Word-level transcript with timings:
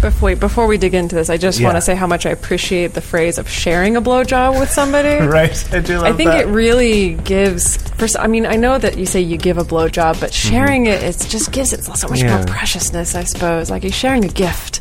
Before, 0.00 0.26
wait, 0.28 0.40
before 0.40 0.66
we 0.66 0.78
dig 0.78 0.94
into 0.94 1.14
this, 1.14 1.28
I 1.28 1.36
just 1.36 1.62
want 1.62 1.76
to 1.76 1.80
say 1.82 1.94
how 1.94 2.06
much 2.06 2.24
I 2.24 2.30
appreciate 2.30 2.94
the 2.94 3.02
phrase 3.02 3.36
of 3.36 3.48
sharing 3.48 3.96
a 3.96 4.00
blowjob 4.02 4.58
with 4.58 4.70
somebody. 4.70 5.08
right? 5.26 5.74
I 5.74 5.80
do 5.80 5.98
love 5.98 6.06
I 6.06 6.12
think 6.16 6.30
that. 6.30 6.46
it 6.46 6.48
really 6.48 7.14
gives. 7.14 7.76
First, 7.92 8.16
I 8.18 8.26
mean, 8.26 8.46
I 8.46 8.56
know 8.56 8.78
that 8.78 8.96
you 8.96 9.04
say 9.04 9.20
you 9.20 9.36
give 9.36 9.58
a 9.58 9.64
blowjob, 9.64 10.18
but 10.20 10.32
sharing 10.32 10.86
it, 10.86 11.02
it 11.02 11.26
just 11.28 11.52
gives 11.52 11.72
it 11.74 11.84
so 11.84 11.90
much 12.08 12.20
Mm-hmm. 12.20 12.28
Yeah. 12.28 12.36
more 12.38 12.46
preciousness. 12.46 13.14
I 13.14 13.24
suppose, 13.24 13.70
like 13.70 13.82
you're 13.82 13.92
sharing 13.92 14.24
a 14.24 14.28
gift, 14.28 14.80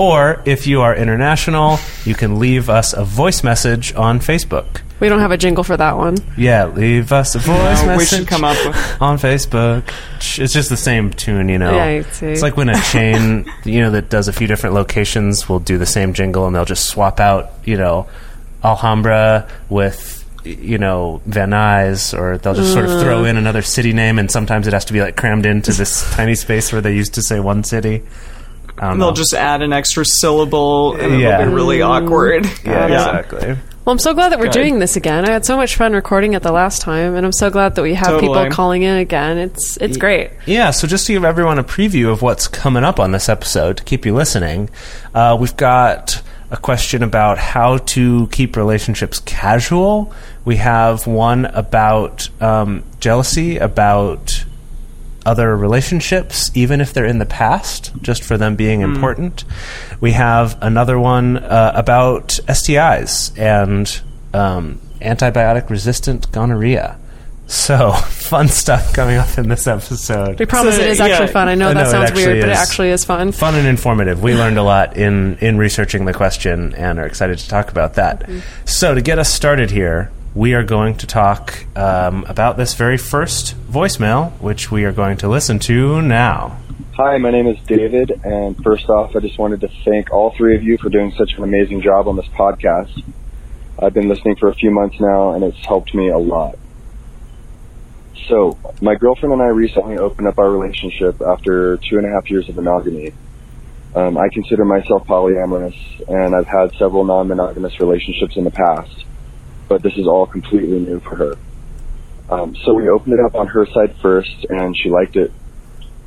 Or, 0.00 0.40
if 0.46 0.66
you 0.66 0.80
are 0.80 0.96
international, 0.96 1.78
you 2.06 2.14
can 2.14 2.38
leave 2.38 2.70
us 2.70 2.94
a 2.94 3.04
voice 3.04 3.44
message 3.44 3.94
on 3.94 4.18
Facebook. 4.18 4.80
We 4.98 5.10
don't 5.10 5.20
have 5.20 5.30
a 5.30 5.36
jingle 5.36 5.62
for 5.62 5.76
that 5.76 5.98
one. 5.98 6.16
Yeah, 6.38 6.68
leave 6.68 7.12
us 7.12 7.34
a 7.34 7.38
voice 7.38 7.84
message 7.84 7.98
we 7.98 8.04
should 8.06 8.26
come 8.26 8.42
up 8.42 8.56
with. 8.64 9.02
on 9.02 9.18
Facebook. 9.18 9.92
It's 10.16 10.54
just 10.54 10.70
the 10.70 10.78
same 10.78 11.10
tune, 11.10 11.50
you 11.50 11.58
know. 11.58 11.74
Yeah, 11.74 11.84
I 11.84 12.00
see. 12.00 12.28
It's 12.28 12.40
like 12.40 12.56
when 12.56 12.70
a 12.70 12.80
chain, 12.80 13.44
you 13.64 13.82
know, 13.82 13.90
that 13.90 14.08
does 14.08 14.26
a 14.26 14.32
few 14.32 14.46
different 14.46 14.74
locations 14.74 15.50
will 15.50 15.60
do 15.60 15.76
the 15.76 15.84
same 15.84 16.14
jingle 16.14 16.46
and 16.46 16.56
they'll 16.56 16.64
just 16.64 16.86
swap 16.86 17.20
out, 17.20 17.52
you 17.66 17.76
know, 17.76 18.08
Alhambra 18.64 19.50
with, 19.68 20.24
you 20.44 20.78
know, 20.78 21.20
Van 21.26 21.50
Nuys, 21.50 22.18
or 22.18 22.38
they'll 22.38 22.54
just 22.54 22.72
sort 22.72 22.86
of 22.86 23.02
throw 23.02 23.24
mm. 23.24 23.28
in 23.28 23.36
another 23.36 23.60
city 23.60 23.92
name, 23.92 24.18
and 24.18 24.30
sometimes 24.30 24.66
it 24.66 24.72
has 24.72 24.86
to 24.86 24.94
be 24.94 25.02
like 25.02 25.18
crammed 25.18 25.44
into 25.44 25.72
this 25.72 26.10
tiny 26.14 26.36
space 26.36 26.72
where 26.72 26.80
they 26.80 26.96
used 26.96 27.12
to 27.14 27.22
say 27.22 27.38
one 27.38 27.64
city. 27.64 28.02
I 28.80 28.88
don't 28.88 28.98
know. 28.98 29.06
They'll 29.06 29.14
just 29.14 29.34
add 29.34 29.60
an 29.62 29.72
extra 29.72 30.04
syllable, 30.06 30.94
and 30.96 31.20
Yeah. 31.20 31.34
it'll 31.40 31.50
be 31.50 31.54
really 31.54 31.82
awkward. 31.82 32.46
yeah, 32.64 32.86
Yeah. 32.88 33.18
exactly. 33.18 33.56
Well, 33.84 33.92
I'm 33.92 33.98
so 33.98 34.12
glad 34.14 34.30
that 34.32 34.38
we're 34.38 34.46
Good. 34.46 34.52
doing 34.52 34.78
this 34.78 34.96
again. 34.96 35.24
I 35.28 35.32
had 35.32 35.44
so 35.46 35.56
much 35.56 35.76
fun 35.76 35.92
recording 35.94 36.34
it 36.34 36.42
the 36.42 36.52
last 36.52 36.80
time, 36.82 37.14
and 37.14 37.24
I'm 37.24 37.32
so 37.32 37.50
glad 37.50 37.74
that 37.76 37.82
we 37.82 37.94
have 37.94 38.08
Totally. 38.08 38.28
people 38.28 38.50
calling 38.50 38.82
in 38.82 38.96
again. 38.96 39.38
It's 39.38 39.76
it's 39.78 39.96
great. 39.96 40.30
Yeah, 40.46 40.70
so 40.70 40.86
just 40.86 41.06
to 41.06 41.12
give 41.12 41.24
everyone 41.24 41.58
a 41.58 41.64
preview 41.64 42.10
of 42.10 42.20
what's 42.22 42.46
coming 42.48 42.84
up 42.84 42.98
on 42.98 43.12
this 43.12 43.28
episode 43.28 43.76
to 43.78 43.84
keep 43.84 44.04
you 44.06 44.14
listening, 44.14 44.70
uh, 45.14 45.36
we've 45.40 45.56
got 45.56 46.20
a 46.50 46.56
question 46.56 47.02
about 47.02 47.38
how 47.38 47.78
to 47.78 48.26
keep 48.32 48.56
relationships 48.56 49.20
casual. 49.20 50.12
We 50.44 50.56
have 50.56 51.06
one 51.06 51.46
about 51.46 52.28
um, 52.40 52.82
jealousy, 52.98 53.56
about 53.56 54.44
other 55.26 55.56
relationships, 55.56 56.50
even 56.54 56.80
if 56.80 56.92
they're 56.92 57.04
in 57.04 57.18
the 57.18 57.26
past, 57.26 57.92
just 58.02 58.22
for 58.22 58.38
them 58.38 58.56
being 58.56 58.80
important. 58.80 59.44
We 60.00 60.12
have 60.12 60.56
another 60.62 60.98
one 60.98 61.36
uh, 61.38 61.72
about 61.74 62.28
STIs 62.48 63.38
and 63.38 64.00
um, 64.32 64.80
antibiotic 65.00 65.68
resistant 65.70 66.30
gonorrhea. 66.32 66.98
So, 67.46 67.90
fun 68.08 68.46
stuff 68.46 68.92
coming 68.92 69.16
up 69.16 69.36
in 69.36 69.48
this 69.48 69.66
episode 69.66 70.38
We 70.38 70.46
promise 70.46 70.76
So, 70.76 70.82
it 70.82 70.88
is 70.88 71.00
actually 71.00 71.26
yeah. 71.26 71.32
fun. 71.32 71.48
I 71.48 71.56
know 71.56 71.70
I 71.70 71.74
that 71.74 71.84
know, 71.84 71.90
sounds 71.90 72.10
actually 72.10 72.26
weird, 72.26 72.40
but 72.42 72.50
it 72.50 72.56
actually 72.56 72.90
is 72.90 73.04
fun. 73.04 73.32
fun 73.32 73.56
and 73.56 73.66
informative. 73.66 74.22
We 74.22 74.34
learned 74.34 74.56
a 74.56 74.62
lot 74.62 74.96
in 74.96 75.36
in 75.40 75.58
researching 75.58 76.04
the 76.04 76.14
question 76.14 76.74
and 76.74 77.00
are 77.00 77.06
excited 77.06 77.38
to 77.38 77.48
talk 77.48 77.70
about 77.70 77.94
that. 77.94 78.28
So 78.66 78.94
to 78.94 79.02
get 79.02 79.18
us 79.18 79.32
started 79.32 79.72
here, 79.72 80.12
we 80.34 80.54
are 80.54 80.62
going 80.62 80.96
to 80.96 81.06
talk 81.06 81.66
um, 81.76 82.24
about 82.28 82.56
this 82.56 82.74
very 82.74 82.96
first 82.96 83.56
voicemail, 83.68 84.30
which 84.40 84.70
we 84.70 84.84
are 84.84 84.92
going 84.92 85.16
to 85.18 85.28
listen 85.28 85.58
to 85.58 86.00
now. 86.00 86.58
Hi, 86.94 87.18
my 87.18 87.30
name 87.30 87.46
is 87.46 87.58
David, 87.66 88.10
and 88.24 88.56
first 88.62 88.88
off, 88.88 89.16
I 89.16 89.20
just 89.20 89.38
wanted 89.38 89.60
to 89.62 89.68
thank 89.84 90.12
all 90.12 90.34
three 90.36 90.54
of 90.54 90.62
you 90.62 90.78
for 90.78 90.88
doing 90.88 91.12
such 91.16 91.32
an 91.36 91.42
amazing 91.42 91.80
job 91.80 92.06
on 92.06 92.16
this 92.16 92.28
podcast. 92.28 93.02
I've 93.78 93.94
been 93.94 94.08
listening 94.08 94.36
for 94.36 94.48
a 94.48 94.54
few 94.54 94.70
months 94.70 95.00
now, 95.00 95.32
and 95.32 95.42
it's 95.42 95.64
helped 95.64 95.94
me 95.94 96.08
a 96.08 96.18
lot. 96.18 96.58
So, 98.28 98.58
my 98.80 98.94
girlfriend 98.94 99.32
and 99.32 99.42
I 99.42 99.46
recently 99.46 99.98
opened 99.98 100.28
up 100.28 100.38
our 100.38 100.50
relationship 100.50 101.20
after 101.20 101.78
two 101.78 101.96
and 101.96 102.06
a 102.06 102.10
half 102.10 102.30
years 102.30 102.48
of 102.48 102.56
monogamy. 102.56 103.14
Um, 103.96 104.16
I 104.16 104.28
consider 104.28 104.64
myself 104.64 105.06
polyamorous, 105.06 105.74
and 106.08 106.36
I've 106.36 106.46
had 106.46 106.72
several 106.76 107.04
non-monogamous 107.04 107.80
relationships 107.80 108.36
in 108.36 108.44
the 108.44 108.52
past, 108.52 109.04
but 109.70 109.82
this 109.82 109.96
is 109.96 110.06
all 110.06 110.26
completely 110.26 110.80
new 110.80 111.00
for 111.00 111.16
her. 111.16 111.38
Um, 112.28 112.54
so 112.54 112.74
we 112.74 112.90
opened 112.90 113.14
it 113.14 113.20
up 113.24 113.34
on 113.34 113.46
her 113.46 113.64
side 113.64 113.96
first, 114.02 114.44
and 114.50 114.76
she 114.76 114.90
liked 114.90 115.16
it 115.16 115.32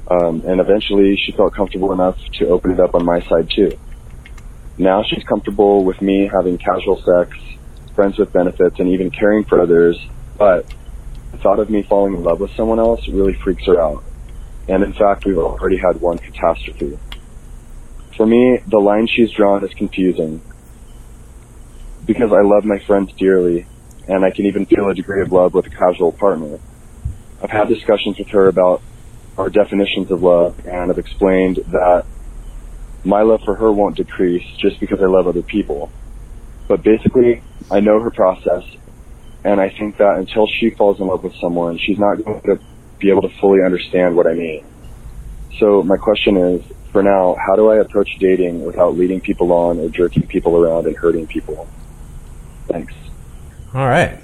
um, 0.07 0.43
and 0.45 0.59
eventually 0.59 1.15
she 1.15 1.31
felt 1.31 1.53
comfortable 1.53 1.93
enough 1.93 2.17
to 2.33 2.47
open 2.49 2.71
it 2.71 2.79
up 2.79 2.93
on 2.95 3.05
my 3.05 3.21
side 3.21 3.49
too. 3.49 3.77
Now 4.77 5.03
she's 5.03 5.23
comfortable 5.23 5.85
with 5.85 6.01
me 6.01 6.27
having 6.31 6.57
casual 6.57 7.01
sex, 7.01 7.37
friends 7.95 8.17
with 8.17 8.33
benefits, 8.33 8.79
and 8.79 8.89
even 8.89 9.11
caring 9.11 9.43
for 9.45 9.61
others, 9.61 9.97
but 10.37 10.65
the 11.31 11.37
thought 11.37 11.59
of 11.59 11.69
me 11.69 11.83
falling 11.83 12.15
in 12.15 12.23
love 12.23 12.39
with 12.39 12.51
someone 12.55 12.79
else 12.79 13.07
really 13.07 13.33
freaks 13.33 13.65
her 13.65 13.79
out. 13.79 14.03
And 14.67 14.83
in 14.83 14.93
fact, 14.93 15.25
we've 15.25 15.37
already 15.37 15.77
had 15.77 16.01
one 16.01 16.17
catastrophe. 16.17 16.97
For 18.17 18.25
me, 18.25 18.59
the 18.67 18.79
line 18.79 19.07
she's 19.07 19.31
drawn 19.31 19.63
is 19.63 19.73
confusing. 19.73 20.41
Because 22.05 22.31
I 22.33 22.41
love 22.41 22.65
my 22.65 22.79
friends 22.79 23.13
dearly, 23.13 23.65
and 24.07 24.25
I 24.25 24.31
can 24.31 24.45
even 24.45 24.65
feel 24.65 24.89
a 24.89 24.93
degree 24.93 25.21
of 25.21 25.31
love 25.31 25.53
with 25.53 25.67
a 25.67 25.69
casual 25.69 26.11
partner. 26.11 26.59
I've 27.41 27.49
had 27.49 27.67
discussions 27.67 28.17
with 28.19 28.29
her 28.29 28.47
about 28.47 28.81
our 29.37 29.49
definitions 29.49 30.11
of 30.11 30.21
love 30.21 30.55
and 30.65 30.91
I've 30.91 30.99
explained 30.99 31.57
that 31.71 32.05
my 33.03 33.21
love 33.21 33.41
for 33.43 33.55
her 33.55 33.71
won't 33.71 33.97
decrease 33.97 34.45
just 34.57 34.79
because 34.79 35.01
I 35.01 35.05
love 35.05 35.27
other 35.27 35.41
people. 35.41 35.91
But 36.67 36.83
basically, 36.83 37.41
I 37.69 37.81
know 37.81 37.99
her 37.99 38.11
process, 38.11 38.63
and 39.43 39.59
I 39.59 39.69
think 39.69 39.97
that 39.97 40.17
until 40.17 40.47
she 40.47 40.69
falls 40.69 40.99
in 40.99 41.07
love 41.07 41.23
with 41.23 41.35
someone, 41.41 41.77
she's 41.77 41.99
not 41.99 42.23
going 42.23 42.41
to 42.41 42.59
be 42.99 43.09
able 43.09 43.23
to 43.23 43.29
fully 43.41 43.61
understand 43.61 44.15
what 44.15 44.27
I 44.27 44.33
mean. 44.33 44.63
So 45.59 45.83
my 45.83 45.97
question 45.97 46.37
is, 46.37 46.63
for 46.93 47.03
now, 47.03 47.35
how 47.45 47.55
do 47.57 47.69
I 47.69 47.77
approach 47.77 48.09
dating 48.19 48.63
without 48.63 48.95
leading 48.95 49.19
people 49.19 49.51
on 49.51 49.79
or 49.79 49.89
jerking 49.89 50.25
people 50.27 50.55
around 50.57 50.87
and 50.87 50.95
hurting 50.95 51.27
people? 51.27 51.67
Thanks. 52.67 52.93
All 53.73 53.87
right. 53.87 54.17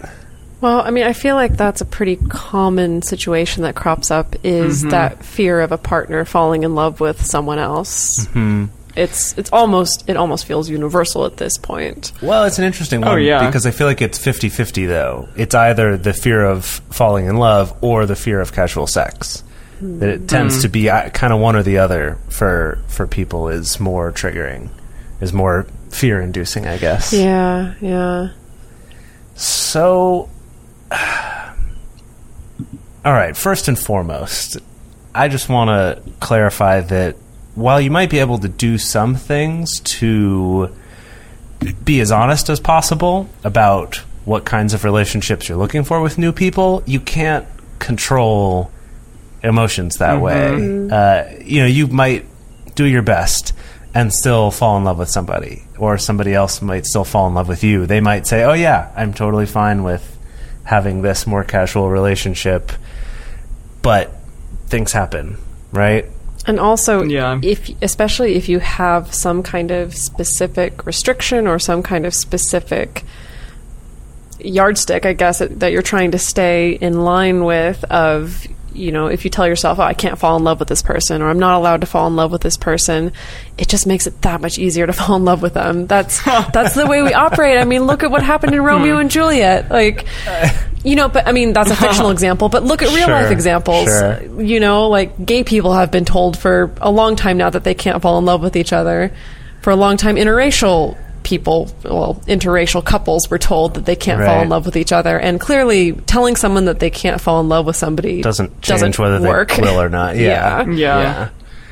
Well, 0.62 0.82
I 0.82 0.92
mean, 0.92 1.06
I 1.06 1.14
feel 1.14 1.36
like 1.36 1.56
that's 1.56 1.80
a 1.82 1.86
pretty 1.86 2.18
common 2.18 3.02
situation 3.02 3.64
that 3.64 3.76
crops 3.76 4.12
up 4.12 4.36
is 4.44 4.84
that 4.84 5.24
fear 5.24 5.62
of 5.62 5.72
a 5.72 5.78
partner 5.78 6.26
falling 6.26 6.64
in 6.64 6.76
love 6.76 7.00
with 7.00 7.24
someone 7.26 7.60
else. 7.60 8.26
Mm-hmm. 8.28 8.66
It's 8.96 9.38
it's 9.38 9.50
almost 9.54 10.10
it 10.10 10.18
almost 10.18 10.46
feels 10.46 10.70
universal 10.70 11.26
at 11.26 11.38
this 11.38 11.58
point. 11.58 12.12
Well, 12.22 12.44
it's 12.44 12.60
an 12.60 12.66
interesting 12.66 13.00
one 13.02 13.10
Oh, 13.12 13.16
yeah. 13.16 13.46
because 13.46 13.66
I 13.66 13.72
feel 13.72 13.88
like 13.88 14.02
it's 14.02 14.20
50-50 14.20 14.88
though. 14.88 15.30
It's 15.38 15.56
either 15.56 15.96
the 15.96 16.12
fear 16.12 16.44
of 16.44 16.66
falling 16.66 17.28
in 17.28 17.38
love 17.38 17.74
or 17.82 18.06
the 18.06 18.16
fear 18.18 18.42
of 18.42 18.52
casual 18.52 18.88
sex. 18.88 19.44
That 19.82 20.10
it 20.10 20.28
tends 20.28 20.64
to 20.64 20.68
be 20.68 20.90
uh, 20.90 21.10
kind 21.12 21.32
of 21.32 21.40
one 21.40 21.56
or 21.56 21.64
the 21.64 21.78
other 21.78 22.18
for 22.28 22.80
for 22.90 23.08
people 23.08 23.48
is 23.48 23.80
more 23.80 24.12
triggering, 24.12 24.68
is 25.22 25.32
more 25.32 25.68
fear 25.90 26.22
inducing, 26.22 26.68
I 26.68 26.78
guess. 26.78 27.14
Yeah, 27.14 27.74
yeah. 27.82 28.30
So 29.36 30.30
All 33.06 33.14
right, 33.14 33.36
first 33.36 33.68
and 33.68 33.80
foremost, 33.80 34.58
I 35.16 35.30
just 35.30 35.48
want 35.50 35.70
to 35.70 36.02
clarify 36.20 36.82
that 36.82 37.16
while 37.56 37.80
you 37.80 37.92
might 37.92 38.10
be 38.10 38.20
able 38.20 38.40
to 38.40 38.50
do 38.50 38.78
some 38.78 39.16
things 39.16 39.80
to 39.82 40.74
be 41.84 42.02
as 42.02 42.12
honest 42.12 42.50
as 42.50 42.60
possible 42.60 43.30
about 43.44 43.96
what 44.26 44.46
kinds 44.46 44.74
of 44.74 44.84
relationships 44.84 45.48
you're 45.48 45.58
looking 45.58 45.84
for 45.84 46.02
with 46.02 46.18
new 46.18 46.32
people, 46.32 46.84
you 46.86 47.00
can't 47.00 47.48
control 47.80 48.72
emotions 49.44 49.98
that 49.98 50.22
way. 50.22 50.90
Uh, 50.90 51.24
you 51.44 51.62
know, 51.62 51.68
you 51.68 51.88
might 51.88 52.26
do 52.76 52.86
your 52.86 53.02
best 53.02 53.54
and 53.94 54.14
still 54.14 54.52
fall 54.52 54.78
in 54.78 54.84
love 54.84 55.00
with 55.00 55.10
somebody, 55.10 55.64
or 55.78 55.98
somebody 55.98 56.34
else 56.34 56.62
might 56.62 56.86
still 56.86 57.04
fall 57.04 57.28
in 57.28 57.34
love 57.34 57.48
with 57.48 57.64
you. 57.64 57.86
They 57.86 58.02
might 58.02 58.28
say, 58.28 58.44
"Oh 58.44 58.54
yeah, 58.54 58.90
I'm 58.96 59.14
totally 59.14 59.46
fine 59.46 59.84
with 59.84 60.18
having 60.66 61.02
this 61.02 61.26
more 61.26 61.44
casual 61.44 61.90
relationship," 61.90 62.72
but 63.82 64.16
things 64.68 64.92
happen, 64.92 65.38
right? 65.72 66.06
And 66.46 66.60
also, 66.60 67.04
Yeah. 67.04 67.40
if 67.42 67.70
especially 67.82 68.36
if 68.36 68.48
you 68.48 68.60
have 68.60 69.14
some 69.14 69.44
kind 69.44 69.72
of 69.72 69.96
specific 69.96 70.86
restriction 70.86 71.48
or 71.48 71.60
some 71.60 71.82
kind 71.84 72.06
of 72.06 72.14
specific 72.14 73.04
yardstick, 74.40 75.06
I 75.06 75.14
guess 75.14 75.40
that 75.40 75.60
that 75.60 75.72
you're 75.72 75.82
trying 75.82 76.12
to 76.12 76.20
stay 76.20 76.72
in 76.80 77.04
line 77.04 77.44
with. 77.44 77.84
Of 77.86 78.48
you 78.74 78.92
know, 78.92 79.08
if 79.08 79.24
you 79.26 79.32
tell 79.32 79.48
yourself, 79.48 79.80
"Oh, 79.80 79.84
I 79.84 79.94
can't 79.94 80.18
fall 80.18 80.38
in 80.38 80.44
love 80.44 80.60
with 80.60 80.68
this 80.68 80.82
person," 80.82 81.22
or 81.22 81.30
"I'm 81.30 81.40
not 81.40 81.58
allowed 81.58 81.82
to 81.82 81.88
fall 81.88 82.08
in 82.08 82.16
love 82.16 82.32
with 82.32 82.42
this 82.42 82.58
person," 82.58 83.12
it 83.58 83.68
just 83.68 83.88
makes 83.88 84.08
it 84.08 84.22
that 84.22 84.42
much 84.42 84.58
easier 84.58 84.88
to 84.88 84.94
fall 85.00 85.16
in 85.16 85.26
love 85.26 85.42
with 85.42 85.54
them. 85.54 85.88
That's 85.88 86.24
that's 86.54 86.76
the 86.76 86.86
way 86.86 87.02
we 87.02 87.14
operate. 87.14 87.58
I 87.60 87.66
mean, 87.66 87.86
look 87.86 88.04
at 88.04 88.12
what 88.12 88.24
happened 88.24 88.54
in 88.54 88.62
Romeo 88.62 88.96
hmm. 88.96 89.02
and 89.02 89.12
Juliet. 89.12 89.70
Like, 89.70 90.06
you 90.84 90.96
know, 90.96 91.10
but 91.10 91.28
I 91.28 91.32
mean, 91.32 91.54
that's 91.54 91.72
a 91.72 91.76
fictional 91.76 92.12
example. 92.18 92.50
But 92.50 92.64
look 92.64 92.82
at 92.82 92.90
real 92.90 93.06
Sure, 93.06 93.14
life 93.14 93.32
examples 93.32 93.86
sure. 93.86 94.42
you 94.42 94.60
know, 94.60 94.90
like 94.90 95.26
gay 95.26 95.44
people 95.44 95.74
have 95.74 95.92
been 95.92 96.06
told 96.06 96.38
for 96.38 96.72
a 96.82 96.92
long 96.92 97.16
time 97.16 97.38
now 97.38 97.50
that 97.50 97.64
they 97.64 97.74
can't 97.74 98.02
fall 98.02 98.18
in 98.18 98.26
love 98.26 98.42
with 98.42 98.56
each 98.56 98.74
other. 98.74 99.12
For 99.62 99.72
a 99.72 99.76
long 99.76 99.98
time, 99.98 100.16
interracial 100.16 100.98
people, 101.30 101.70
well, 101.84 102.16
interracial 102.28 102.84
couples 102.84 103.30
were 103.30 103.38
told 103.38 103.76
that 103.76 103.86
they 103.86 103.96
can't 103.96 104.20
fall 104.26 104.42
in 104.42 104.50
love 104.50 104.66
with 104.66 104.76
each 104.76 104.92
other. 104.92 105.20
And 105.20 105.40
clearly, 105.40 105.92
telling 105.94 106.36
someone 106.36 106.66
that 106.66 106.80
they 106.80 106.90
can't 106.90 107.22
fall 107.22 107.40
in 107.40 107.48
love 107.48 107.66
with 107.68 107.76
somebody 107.76 108.22
Doesn't 108.24 108.50
change 108.62 108.68
doesn't 108.82 109.00
whether 109.00 109.22
work. 109.22 109.52
they 109.52 109.62
will 109.62 109.80
or 109.80 109.90
not. 109.90 110.16
Yeah. 110.16 110.64
Yeah. 110.64 110.72
Yeah. 110.72 111.02
Yeah. 111.02 111.30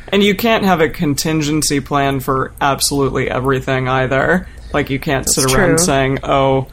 And 0.09 0.23
you 0.23 0.35
can't 0.35 0.63
have 0.63 0.79
a 0.79 0.89
contingency 0.89 1.79
plan 1.79 2.19
for 2.19 2.53
absolutely 2.61 3.29
everything 3.29 3.87
either. 3.89 4.47
Like 4.73 4.89
you 4.91 4.99
can't 4.99 5.27
sit 5.27 5.45
around 5.45 5.77
true. 5.77 5.77
saying, 5.79 6.19
"Oh, 6.23 6.67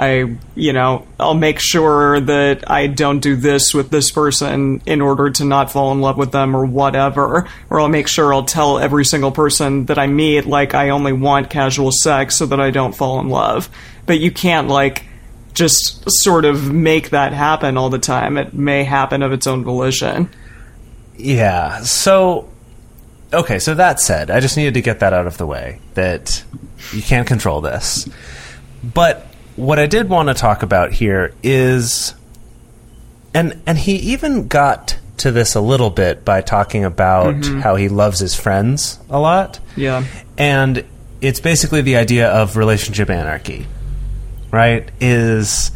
I, 0.00 0.36
you 0.54 0.72
know, 0.72 1.06
I'll 1.18 1.34
make 1.34 1.60
sure 1.60 2.20
that 2.20 2.70
I 2.70 2.86
don't 2.86 3.20
do 3.20 3.36
this 3.36 3.74
with 3.74 3.90
this 3.90 4.10
person 4.10 4.80
in 4.86 5.02
order 5.02 5.28
to 5.28 5.44
not 5.44 5.70
fall 5.70 5.92
in 5.92 6.00
love 6.00 6.16
with 6.16 6.32
them 6.32 6.56
or 6.56 6.64
whatever." 6.64 7.46
Or 7.68 7.80
I'll 7.80 7.88
make 7.88 8.08
sure 8.08 8.32
I'll 8.32 8.44
tell 8.44 8.78
every 8.78 9.04
single 9.04 9.30
person 9.30 9.84
that 9.86 9.98
I 9.98 10.06
meet 10.06 10.46
like 10.46 10.74
I 10.74 10.88
only 10.88 11.12
want 11.12 11.50
casual 11.50 11.92
sex 11.92 12.36
so 12.36 12.46
that 12.46 12.60
I 12.60 12.70
don't 12.70 12.94
fall 12.94 13.20
in 13.20 13.28
love. 13.28 13.68
But 14.06 14.20
you 14.20 14.30
can't 14.30 14.68
like 14.68 15.04
just 15.52 16.10
sort 16.10 16.44
of 16.46 16.72
make 16.72 17.10
that 17.10 17.34
happen 17.34 17.76
all 17.76 17.90
the 17.90 17.98
time. 17.98 18.38
It 18.38 18.54
may 18.54 18.84
happen 18.84 19.22
of 19.22 19.32
its 19.32 19.46
own 19.46 19.64
volition. 19.64 20.30
Yeah. 21.16 21.82
So, 21.82 22.48
okay. 23.32 23.58
So 23.58 23.74
that 23.74 24.00
said, 24.00 24.30
I 24.30 24.40
just 24.40 24.56
needed 24.56 24.74
to 24.74 24.80
get 24.80 25.00
that 25.00 25.12
out 25.12 25.26
of 25.26 25.36
the 25.36 25.46
way 25.46 25.80
that 25.94 26.42
you 26.92 27.02
can't 27.02 27.26
control 27.26 27.60
this. 27.60 28.08
But 28.82 29.26
what 29.60 29.78
I 29.78 29.86
did 29.86 30.08
want 30.08 30.28
to 30.28 30.34
talk 30.34 30.62
about 30.62 30.92
here 30.92 31.34
is, 31.42 32.14
and 33.34 33.60
and 33.66 33.78
he 33.78 33.96
even 33.96 34.48
got 34.48 34.98
to 35.18 35.30
this 35.30 35.54
a 35.54 35.60
little 35.60 35.90
bit 35.90 36.24
by 36.24 36.40
talking 36.40 36.84
about 36.84 37.34
mm-hmm. 37.34 37.60
how 37.60 37.76
he 37.76 37.88
loves 37.88 38.18
his 38.18 38.34
friends 38.34 38.98
a 39.10 39.18
lot. 39.18 39.60
Yeah. 39.76 40.04
And 40.38 40.84
it's 41.20 41.40
basically 41.40 41.82
the 41.82 41.96
idea 41.96 42.28
of 42.30 42.56
relationship 42.56 43.10
anarchy, 43.10 43.66
right? 44.50 44.90
Is 44.98 45.70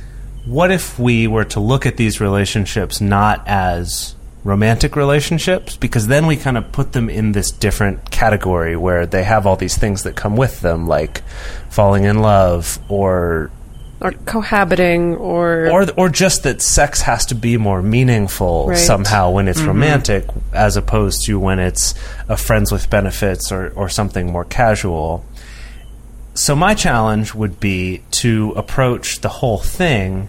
what 0.46 0.70
if 0.70 0.98
we 0.98 1.26
were 1.26 1.44
to 1.46 1.60
look 1.60 1.84
at 1.84 1.98
these 1.98 2.20
relationships 2.20 3.02
not 3.02 3.46
as 3.46 4.14
romantic 4.44 4.96
relationships? 4.96 5.76
Because 5.76 6.06
then 6.06 6.26
we 6.26 6.36
kind 6.36 6.56
of 6.56 6.72
put 6.72 6.92
them 6.92 7.10
in 7.10 7.32
this 7.32 7.50
different 7.50 8.10
category 8.10 8.76
where 8.76 9.04
they 9.04 9.24
have 9.24 9.46
all 9.46 9.56
these 9.56 9.76
things 9.76 10.04
that 10.04 10.16
come 10.16 10.36
with 10.36 10.62
them, 10.62 10.86
like 10.86 11.22
falling 11.68 12.04
in 12.04 12.20
love 12.20 12.78
or 12.88 13.50
Or 14.04 14.12
cohabiting, 14.26 15.16
or, 15.16 15.70
or 15.70 15.86
or 15.96 16.08
just 16.10 16.42
that 16.42 16.60
sex 16.60 17.00
has 17.00 17.24
to 17.26 17.34
be 17.34 17.56
more 17.56 17.80
meaningful 17.80 18.66
Right. 18.68 18.76
somehow 18.76 19.30
when 19.30 19.48
it's 19.48 19.60
mm-hmm. 19.60 19.68
romantic 19.68 20.26
as 20.52 20.76
opposed 20.76 21.24
to 21.24 21.40
when 21.40 21.58
it's 21.58 21.94
a 22.28 22.36
friends 22.36 22.70
with 22.70 22.90
benefits 22.90 23.50
or 23.50 23.72
or 23.74 23.88
something 23.88 24.30
more 24.30 24.44
casual. 24.44 25.24
So 26.34 26.54
my 26.54 26.74
challenge 26.74 27.34
would 27.34 27.58
be 27.60 28.02
to 28.22 28.52
approach 28.56 29.22
the 29.22 29.30
whole 29.30 29.58
thing 29.58 30.28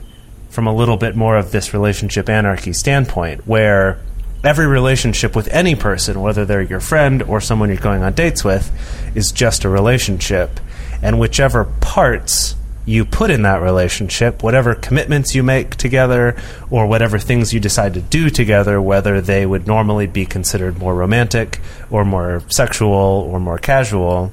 from 0.50 0.68
a 0.68 0.74
little 0.74 0.96
bit 0.96 1.18
more 1.18 1.36
of 1.36 1.52
this 1.52 1.74
relationship 1.74 2.30
anarchy 2.30 2.72
standpoint 2.72 3.46
where 3.46 4.00
every 4.42 4.68
relationship 4.68 5.36
with 5.36 5.50
any 5.50 5.76
person 5.76 6.22
whether 6.22 6.46
they're 6.46 6.62
your 6.62 6.80
friend 6.80 7.22
or 7.24 7.42
someone 7.42 7.68
you're 7.68 7.78
going 7.78 8.04
on 8.04 8.14
dates 8.14 8.42
with 8.42 8.72
is 9.18 9.34
just 9.34 9.66
a 9.66 9.70
relationship 9.70 10.62
and 11.02 11.20
whichever 11.20 11.66
parts 11.82 12.56
you 12.86 13.04
put 13.04 13.32
in 13.32 13.42
that 13.42 13.62
relationship, 13.62 14.44
whatever 14.44 14.76
commitments 14.76 15.34
you 15.34 15.42
make 15.42 15.76
together, 15.76 16.36
or 16.70 16.86
whatever 16.88 17.18
things 17.18 17.54
you 17.54 17.60
decide 17.60 17.96
to 17.96 18.02
do 18.02 18.30
together, 18.30 18.82
whether 18.82 19.22
they 19.22 19.46
would 19.46 19.66
normally 19.66 20.08
be 20.08 20.26
considered 20.26 20.78
more 20.78 20.94
romantic, 20.94 21.60
or 21.90 22.06
more 22.06 22.44
sexual, 22.48 22.92
or 22.94 23.40
more 23.40 23.58
casual, 23.58 24.32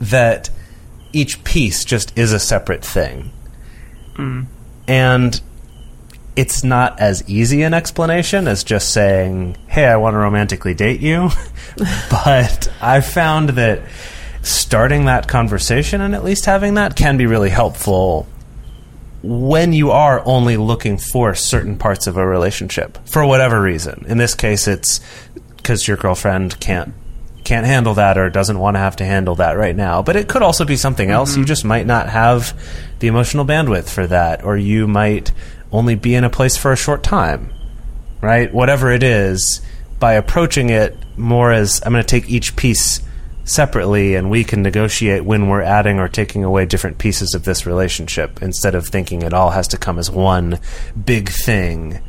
that 0.00 0.50
each 1.12 1.42
piece 1.44 1.84
just 1.84 2.16
is 2.18 2.32
a 2.32 2.38
separate 2.38 2.84
thing. 2.84 3.30
Mm. 4.14 4.46
And 4.86 5.40
it's 6.36 6.64
not 6.64 6.98
as 6.98 7.28
easy 7.28 7.62
an 7.62 7.74
explanation 7.74 8.48
as 8.48 8.64
just 8.64 8.92
saying, 8.92 9.56
hey, 9.68 9.86
I 9.86 9.96
want 9.96 10.14
to 10.14 10.18
romantically 10.18 10.74
date 10.74 11.00
you. 11.00 11.30
but 12.10 12.72
I've 12.80 13.06
found 13.06 13.50
that 13.50 13.82
starting 14.42 15.06
that 15.06 15.28
conversation 15.28 16.00
and 16.00 16.14
at 16.14 16.24
least 16.24 16.44
having 16.44 16.74
that 16.74 16.96
can 16.96 17.16
be 17.16 17.26
really 17.26 17.50
helpful 17.50 18.26
when 19.22 19.72
you 19.72 19.90
are 19.92 20.20
only 20.26 20.56
looking 20.56 20.98
for 20.98 21.34
certain 21.34 21.78
parts 21.78 22.08
of 22.08 22.16
a 22.16 22.26
relationship 22.26 22.98
for 23.06 23.24
whatever 23.24 23.62
reason. 23.62 24.04
In 24.08 24.18
this 24.18 24.34
case, 24.34 24.66
it's 24.66 25.00
because 25.56 25.86
your 25.86 25.96
girlfriend 25.96 26.58
can't 26.58 26.92
can't 27.44 27.66
handle 27.66 27.94
that 27.94 28.18
or 28.18 28.30
doesn't 28.30 28.58
want 28.58 28.76
to 28.76 28.78
have 28.78 28.96
to 28.96 29.04
handle 29.04 29.34
that 29.36 29.56
right 29.56 29.74
now. 29.74 30.00
But 30.00 30.14
it 30.14 30.28
could 30.28 30.42
also 30.42 30.64
be 30.64 30.76
something 30.76 31.10
else. 31.10 31.34
You 31.34 31.42
mm-hmm. 31.42 31.48
just 31.48 31.64
might 31.64 31.86
not 31.86 32.08
have 32.08 32.56
the 33.00 33.08
emotional 33.08 33.44
bandwidth 33.44 33.88
for 33.88 34.06
that, 34.06 34.44
or 34.44 34.56
you 34.56 34.86
might 34.86 35.32
only 35.72 35.96
be 35.96 36.14
in 36.14 36.22
a 36.22 36.30
place 36.30 36.56
for 36.56 36.72
a 36.72 36.76
short 36.76 37.02
time. 37.02 37.52
Right? 38.20 38.52
Whatever 38.54 38.92
it 38.92 39.02
is, 39.02 39.60
by 39.98 40.14
approaching 40.14 40.70
it 40.70 40.96
more 41.16 41.50
as 41.50 41.82
I'm 41.84 41.92
going 41.92 42.04
to 42.04 42.08
take 42.08 42.30
each 42.30 42.54
piece 42.54 43.00
separately 43.44 44.14
and 44.14 44.30
we 44.30 44.44
can 44.44 44.62
negotiate 44.62 45.24
when 45.24 45.48
we're 45.48 45.62
adding 45.62 45.98
or 45.98 46.08
taking 46.08 46.44
away 46.44 46.64
different 46.64 46.98
pieces 46.98 47.34
of 47.34 47.44
this 47.44 47.66
relationship 47.66 48.40
instead 48.40 48.74
of 48.74 48.86
thinking 48.86 49.22
it 49.22 49.32
all 49.32 49.50
has 49.50 49.66
to 49.66 49.76
come 49.76 49.98
as 49.98 50.10
one 50.10 50.58
big 51.04 51.28
thing 51.28 52.00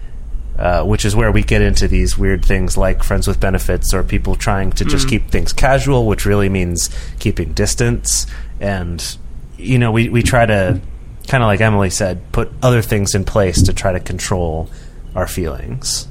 uh, 0.57 0.83
which 0.83 1.03
is 1.03 1.15
where 1.15 1.31
we 1.31 1.41
get 1.41 1.61
into 1.61 1.87
these 1.87 2.17
weird 2.17 2.45
things 2.45 2.77
like 2.77 3.03
friends 3.03 3.27
with 3.27 3.39
benefits 3.39 3.93
or 3.93 4.03
people 4.03 4.35
trying 4.35 4.71
to 4.71 4.85
just 4.85 5.09
keep 5.09 5.27
things 5.29 5.51
casual, 5.51 6.05
which 6.05 6.25
really 6.25 6.47
means 6.47 6.91
keeping 7.17 7.53
distance. 7.53 8.27
And, 8.59 9.17
you 9.57 9.79
know, 9.79 9.91
we, 9.91 10.09
we 10.09 10.21
try 10.21 10.45
to, 10.45 10.79
kind 11.27 11.43
of 11.43 11.47
like 11.47 11.59
Emily 11.59 11.89
said, 11.89 12.31
put 12.31 12.51
other 12.61 12.83
things 12.83 13.15
in 13.15 13.25
place 13.25 13.63
to 13.63 13.73
try 13.73 13.93
to 13.93 13.99
control 13.99 14.69
our 15.15 15.25
feelings. 15.25 16.07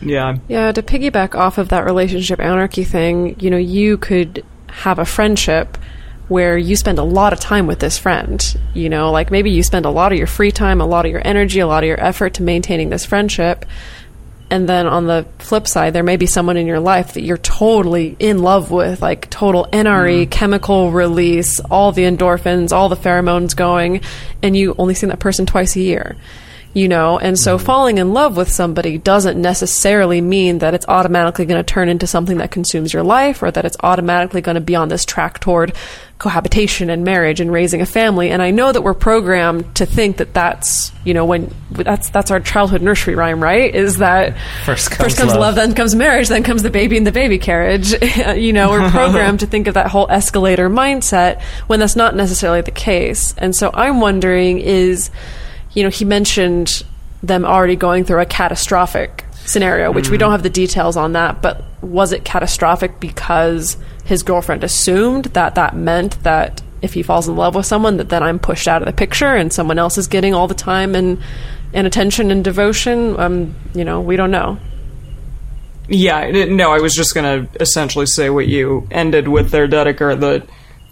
Yeah. 0.00 0.36
Yeah, 0.48 0.72
to 0.72 0.82
piggyback 0.82 1.34
off 1.34 1.58
of 1.58 1.68
that 1.70 1.84
relationship 1.84 2.40
anarchy 2.40 2.84
thing, 2.84 3.38
you 3.40 3.50
know, 3.50 3.56
you 3.56 3.96
could 3.98 4.44
have 4.68 4.98
a 4.98 5.04
friendship 5.04 5.78
where 6.28 6.58
you 6.58 6.74
spend 6.74 6.98
a 6.98 7.04
lot 7.04 7.32
of 7.32 7.40
time 7.40 7.66
with 7.66 7.78
this 7.78 7.98
friend. 7.98 8.56
You 8.74 8.88
know, 8.88 9.10
like 9.10 9.30
maybe 9.30 9.50
you 9.50 9.62
spend 9.62 9.86
a 9.86 9.90
lot 9.90 10.12
of 10.12 10.18
your 10.18 10.26
free 10.26 10.50
time, 10.50 10.80
a 10.80 10.86
lot 10.86 11.06
of 11.06 11.12
your 11.12 11.22
energy, 11.24 11.60
a 11.60 11.66
lot 11.66 11.84
of 11.84 11.88
your 11.88 12.00
effort 12.00 12.34
to 12.34 12.42
maintaining 12.42 12.90
this 12.90 13.04
friendship. 13.04 13.64
And 14.48 14.68
then 14.68 14.86
on 14.86 15.06
the 15.06 15.26
flip 15.38 15.66
side, 15.66 15.92
there 15.92 16.04
may 16.04 16.16
be 16.16 16.26
someone 16.26 16.56
in 16.56 16.68
your 16.68 16.78
life 16.78 17.14
that 17.14 17.22
you're 17.22 17.36
totally 17.36 18.14
in 18.20 18.42
love 18.42 18.70
with, 18.70 19.02
like 19.02 19.28
total 19.28 19.66
NRE, 19.72 20.26
mm. 20.26 20.30
chemical 20.30 20.92
release, 20.92 21.58
all 21.58 21.90
the 21.90 22.04
endorphins, 22.04 22.70
all 22.70 22.88
the 22.88 22.96
pheromones 22.96 23.56
going, 23.56 24.02
and 24.44 24.56
you 24.56 24.76
only 24.78 24.94
see 24.94 25.08
that 25.08 25.18
person 25.18 25.46
twice 25.46 25.74
a 25.74 25.80
year 25.80 26.16
you 26.76 26.88
know 26.88 27.18
and 27.18 27.38
so 27.38 27.56
mm-hmm. 27.56 27.64
falling 27.64 27.96
in 27.96 28.12
love 28.12 28.36
with 28.36 28.50
somebody 28.50 28.98
doesn't 28.98 29.40
necessarily 29.40 30.20
mean 30.20 30.58
that 30.58 30.74
it's 30.74 30.86
automatically 30.88 31.46
going 31.46 31.58
to 31.58 31.64
turn 31.64 31.88
into 31.88 32.06
something 32.06 32.36
that 32.36 32.50
consumes 32.50 32.92
your 32.92 33.02
life 33.02 33.42
or 33.42 33.50
that 33.50 33.64
it's 33.64 33.78
automatically 33.80 34.42
going 34.42 34.56
to 34.56 34.60
be 34.60 34.76
on 34.76 34.88
this 34.88 35.06
track 35.06 35.40
toward 35.40 35.72
cohabitation 36.18 36.90
and 36.90 37.02
marriage 37.02 37.40
and 37.40 37.50
raising 37.50 37.80
a 37.80 37.86
family. 37.86 38.30
And 38.30 38.42
i 38.42 38.50
know 38.50 38.72
that 38.72 38.82
we're 38.82 38.94
programmed 38.94 39.74
to 39.76 39.86
think 39.86 40.18
that 40.18 40.34
that's 40.34 40.92
you 41.04 41.14
know 41.14 41.24
when 41.24 41.50
that's 41.70 42.10
that's 42.10 42.30
our 42.30 42.40
childhood 42.40 42.82
nursery 42.82 43.14
rhyme 43.14 43.42
right? 43.42 43.74
Is 43.74 43.96
that 43.98 44.36
First 44.66 44.90
comes 44.90 45.02
first 45.02 45.16
comes 45.16 45.32
love. 45.32 45.40
love 45.40 45.54
then 45.54 45.74
comes 45.74 45.94
marriage 45.94 46.28
then 46.28 46.42
comes 46.42 46.62
the 46.62 46.70
baby 46.70 46.98
in 46.98 47.04
the 47.04 47.12
baby 47.12 47.38
carriage. 47.38 47.94
You 48.36 48.52
know 48.52 48.70
we're 48.70 48.90
programmed 49.00 49.40
to 49.40 49.46
think 49.46 49.66
of 49.66 49.74
that 49.74 49.88
whole 49.88 50.10
escalator 50.10 50.68
mindset 50.68 51.40
when 51.68 51.80
that's 51.80 51.96
not 51.96 52.14
necessarily 52.14 52.60
the 52.60 52.70
case. 52.70 53.34
And 53.38 53.56
so 53.56 53.70
i'm 53.72 54.00
wondering 54.00 54.58
is 54.58 55.10
you 55.76 55.82
know, 55.82 55.90
he 55.90 56.04
mentioned 56.04 56.82
them 57.22 57.44
already 57.44 57.76
going 57.76 58.04
through 58.04 58.20
a 58.20 58.26
catastrophic 58.26 59.24
scenario, 59.44 59.92
which 59.92 60.10
we 60.10 60.16
don't 60.16 60.32
have 60.32 60.42
the 60.42 60.50
details 60.50 60.96
on 60.96 61.12
that, 61.12 61.40
but 61.42 61.62
was 61.82 62.12
it 62.12 62.24
catastrophic 62.24 62.98
because 62.98 63.76
his 64.04 64.22
girlfriend 64.22 64.64
assumed 64.64 65.26
that 65.26 65.54
that 65.54 65.76
meant 65.76 66.20
that 66.24 66.62
if 66.82 66.94
he 66.94 67.02
falls 67.02 67.28
in 67.28 67.36
love 67.36 67.54
with 67.54 67.66
someone 67.66 67.98
that 67.98 68.08
then 68.08 68.22
I'm 68.22 68.38
pushed 68.38 68.66
out 68.66 68.82
of 68.82 68.86
the 68.86 68.92
picture 68.92 69.34
and 69.34 69.52
someone 69.52 69.78
else 69.78 69.98
is 69.98 70.08
getting 70.08 70.34
all 70.34 70.48
the 70.48 70.54
time 70.54 70.94
and 70.94 71.22
and 71.72 71.86
attention 71.86 72.30
and 72.30 72.42
devotion? 72.42 73.18
Um, 73.20 73.54
you 73.74 73.84
know, 73.84 74.00
we 74.00 74.16
don't 74.16 74.30
know. 74.30 74.58
Yeah, 75.88 76.30
no, 76.46 76.72
I 76.72 76.80
was 76.80 76.94
just 76.94 77.14
going 77.14 77.46
to 77.46 77.60
essentially 77.62 78.06
say 78.06 78.30
what 78.30 78.48
you 78.48 78.88
ended 78.90 79.28
with 79.28 79.50
there, 79.50 79.68
Dedeker, 79.68 80.18
that 80.18 80.48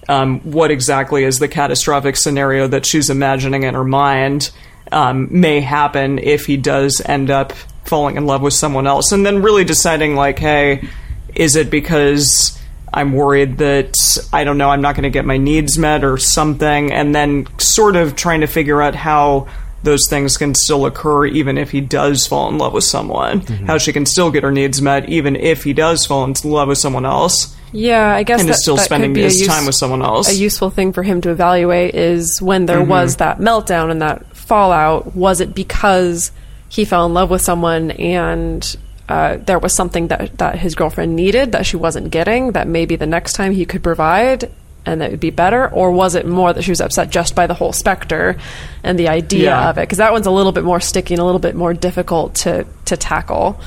um, 0.08 0.40
what 0.40 0.70
exactly 0.70 1.24
is 1.24 1.38
the 1.38 1.48
catastrophic 1.48 2.16
scenario 2.16 2.68
that 2.68 2.86
she's 2.86 3.10
imagining 3.10 3.62
in 3.64 3.74
her 3.74 3.84
mind 3.84 4.50
um, 4.92 5.28
may 5.30 5.60
happen 5.60 6.18
if 6.18 6.46
he 6.46 6.56
does 6.56 7.00
end 7.04 7.30
up 7.30 7.52
falling 7.84 8.16
in 8.16 8.26
love 8.26 8.42
with 8.42 8.54
someone 8.54 8.86
else. 8.86 9.12
And 9.12 9.24
then 9.24 9.42
really 9.42 9.64
deciding, 9.64 10.14
like, 10.16 10.38
hey, 10.38 10.88
is 11.34 11.56
it 11.56 11.70
because 11.70 12.58
I'm 12.92 13.12
worried 13.12 13.58
that, 13.58 13.94
I 14.32 14.44
don't 14.44 14.56
know, 14.58 14.70
I'm 14.70 14.80
not 14.80 14.94
going 14.94 15.02
to 15.02 15.10
get 15.10 15.24
my 15.24 15.36
needs 15.36 15.78
met 15.78 16.04
or 16.04 16.16
something? 16.16 16.92
And 16.92 17.14
then 17.14 17.46
sort 17.58 17.96
of 17.96 18.16
trying 18.16 18.40
to 18.42 18.46
figure 18.46 18.80
out 18.80 18.94
how 18.94 19.48
those 19.82 20.08
things 20.08 20.38
can 20.38 20.54
still 20.54 20.86
occur 20.86 21.26
even 21.26 21.58
if 21.58 21.70
he 21.70 21.80
does 21.82 22.26
fall 22.26 22.48
in 22.48 22.56
love 22.56 22.72
with 22.72 22.84
someone. 22.84 23.40
How 23.66 23.76
she 23.76 23.92
can 23.92 24.06
still 24.06 24.30
get 24.30 24.42
her 24.42 24.50
needs 24.50 24.80
met 24.80 25.10
even 25.10 25.36
if 25.36 25.64
he 25.64 25.74
does 25.74 26.06
fall 26.06 26.24
in 26.24 26.32
love 26.44 26.68
with 26.68 26.78
someone 26.78 27.04
else 27.04 27.54
Yeah, 27.70 28.14
I 28.14 28.22
guess 28.22 28.40
and 28.40 28.48
that, 28.48 28.54
is 28.54 28.62
still 28.62 28.76
that 28.76 28.84
spending 28.86 29.10
could 29.10 29.16
be 29.16 29.22
his 29.24 29.40
use- 29.40 29.48
time 29.48 29.66
with 29.66 29.74
someone 29.74 30.00
else. 30.00 30.30
a 30.30 30.34
useful 30.34 30.70
thing 30.70 30.94
for 30.94 31.02
him 31.02 31.20
to 31.20 31.30
evaluate 31.30 31.94
is 31.94 32.40
when 32.40 32.64
there 32.64 32.82
was 32.82 33.16
that 33.16 33.40
meltdown 33.40 33.90
and 33.90 34.00
that 34.00 34.33
fallout, 34.44 35.14
was 35.16 35.40
it 35.40 35.54
because 35.54 36.30
he 36.68 36.84
fell 36.84 37.06
in 37.06 37.14
love 37.14 37.30
with 37.30 37.42
someone 37.42 37.90
and 37.92 38.76
uh, 39.08 39.36
there 39.36 39.58
was 39.58 39.74
something 39.74 40.08
that, 40.08 40.38
that 40.38 40.58
his 40.58 40.74
girlfriend 40.74 41.14
needed 41.14 41.52
that 41.52 41.66
she 41.66 41.76
wasn't 41.76 42.10
getting 42.10 42.52
that 42.52 42.66
maybe 42.66 42.96
the 42.96 43.06
next 43.06 43.34
time 43.34 43.52
he 43.52 43.64
could 43.66 43.82
provide 43.82 44.50
and 44.86 45.00
that 45.00 45.10
would 45.10 45.20
be 45.20 45.30
better? 45.30 45.68
Or 45.70 45.90
was 45.90 46.14
it 46.14 46.26
more 46.26 46.52
that 46.52 46.62
she 46.62 46.70
was 46.70 46.80
upset 46.80 47.10
just 47.10 47.34
by 47.34 47.46
the 47.46 47.54
whole 47.54 47.72
specter 47.72 48.36
and 48.82 48.98
the 48.98 49.08
idea 49.08 49.44
Yeah. 49.50 49.70
of 49.70 49.78
it? 49.78 49.82
Because 49.82 49.98
that 49.98 50.12
one's 50.12 50.26
a 50.26 50.30
little 50.30 50.52
bit 50.52 50.62
more 50.64 50.80
sticky 50.80 51.14
and 51.14 51.20
a 51.22 51.24
little 51.24 51.38
bit 51.38 51.54
more 51.54 51.72
difficult 51.74 52.34
to, 52.36 52.66
to 52.86 52.96
tackle. 52.96 53.58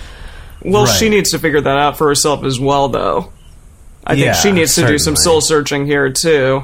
well, 0.64 0.86
Right. 0.86 0.96
she 0.98 1.10
needs 1.10 1.32
to 1.32 1.40
figure 1.40 1.62
that 1.62 1.78
out 1.78 1.98
for 1.98 2.08
herself 2.08 2.44
as 2.44 2.60
well, 2.60 2.90
though. 2.90 3.32
I 4.06 4.14
Yeah, 4.14 4.34
think 4.34 4.44
she 4.44 4.52
needs 4.52 4.76
to 4.76 4.88
do 4.88 4.98
some 5.00 5.16
soul 5.16 5.42
searching 5.42 5.86
here 5.86 6.10
too. 6.12 6.64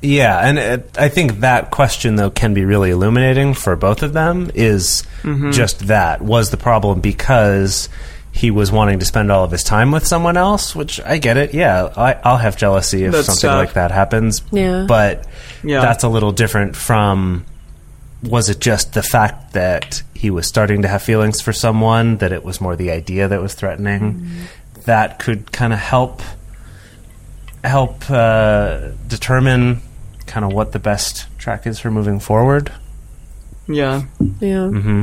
Yeah, 0.00 0.38
and 0.38 0.58
it, 0.58 0.96
I 0.98 1.08
think 1.08 1.40
that 1.40 1.70
question 1.72 2.14
though 2.16 2.30
can 2.30 2.54
be 2.54 2.64
really 2.64 2.90
illuminating 2.90 3.54
for 3.54 3.74
both 3.76 4.02
of 4.02 4.12
them. 4.12 4.50
Is 4.54 5.04
just 5.50 5.88
that 5.88 6.22
was 6.22 6.50
the 6.50 6.56
problem 6.56 7.00
because 7.00 7.88
he 8.30 8.52
was 8.52 8.70
wanting 8.70 9.00
to 9.00 9.04
spend 9.04 9.32
all 9.32 9.42
of 9.42 9.50
his 9.50 9.64
time 9.64 9.90
with 9.90 10.06
someone 10.06 10.36
else, 10.36 10.76
which 10.76 11.00
I 11.00 11.18
get 11.18 11.36
it. 11.36 11.52
Yeah, 11.54 11.92
I, 11.96 12.12
I'll 12.22 12.36
have 12.36 12.56
jealousy 12.56 13.04
if 13.04 13.12
That's 13.12 13.26
something 13.26 13.48
tough. 13.50 13.56
like 13.58 13.72
that 13.72 13.90
happens. 13.90 14.42
Yeah. 14.52 14.84
but 14.86 15.26
Yeah. 15.64 15.80
that's 15.80 16.04
a 16.04 16.08
little 16.08 16.30
different 16.32 16.76
from. 16.76 17.44
Was 18.22 18.48
it 18.48 18.60
just 18.60 18.92
the 18.94 19.02
fact 19.02 19.52
that 19.54 20.02
he 20.14 20.30
was 20.30 20.46
starting 20.46 20.82
to 20.82 20.88
have 20.88 21.02
feelings 21.02 21.40
for 21.40 21.52
someone 21.52 22.16
that 22.18 22.32
it 22.32 22.44
was 22.44 22.60
more 22.60 22.74
the 22.76 22.90
idea 22.92 23.26
that 23.28 23.40
was 23.40 23.54
threatening? 23.54 24.28
That 24.84 25.18
could 25.18 25.50
kind 25.52 25.72
of 25.72 25.78
help 25.80 26.22
help 27.64 28.08
uh, 28.10 28.88
determine 29.06 29.80
kind 30.28 30.44
of 30.44 30.52
what 30.52 30.72
the 30.72 30.78
best 30.78 31.26
track 31.38 31.66
is 31.66 31.78
for 31.80 31.90
moving 31.90 32.20
forward. 32.20 32.70
Yeah, 33.66 34.02
Yeah. 34.40 34.68
Mm-hmm. 34.70 35.02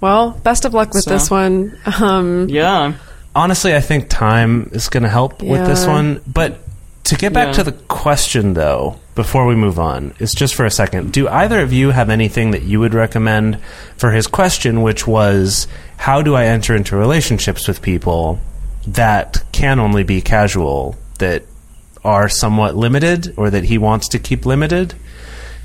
Well, 0.00 0.30
best 0.42 0.64
of 0.64 0.74
luck 0.74 0.92
with 0.94 1.04
So- 1.04 1.10
this 1.10 1.30
one. 1.30 1.76
Um, 2.00 2.48
yeah. 2.48 2.94
Honestly, 3.34 3.74
I 3.74 3.80
think 3.80 4.08
time 4.08 4.68
is 4.72 4.88
going 4.88 5.04
to 5.04 5.08
help 5.08 5.42
with 5.42 5.64
this 5.66 5.86
one. 5.86 6.20
But 6.26 6.58
to 7.04 7.14
get 7.16 7.32
back 7.32 7.48
Yeah. 7.48 7.52
to 7.54 7.64
the 7.64 7.72
question, 7.72 8.54
though, 8.54 8.96
before 9.14 9.46
we 9.46 9.54
move 9.54 9.78
on, 9.78 10.12
is 10.18 10.32
just 10.32 10.54
for 10.54 10.66
a 10.66 10.70
second. 10.70 11.12
Do 11.12 11.28
either 11.28 11.60
of 11.60 11.72
you 11.72 11.90
have 11.90 12.10
anything 12.10 12.50
that 12.50 12.62
you 12.62 12.80
would 12.80 12.92
recommend 12.94 13.58
for 13.96 14.10
his 14.10 14.26
question, 14.26 14.82
which 14.82 15.06
was, 15.06 15.66
how 15.96 16.20
do 16.22 16.34
I 16.34 16.46
enter 16.46 16.74
into 16.74 16.96
relationships 16.96 17.68
with 17.68 17.80
people 17.80 18.38
that 18.86 19.42
can 19.52 19.78
only 19.78 20.02
be 20.02 20.20
casual, 20.20 20.96
that 21.18 21.44
are 22.04 22.28
somewhat 22.28 22.76
limited, 22.76 23.34
or 23.36 23.50
that 23.50 23.64
he 23.64 23.78
wants 23.78 24.08
to 24.08 24.18
keep 24.18 24.44
limited? 24.44 24.94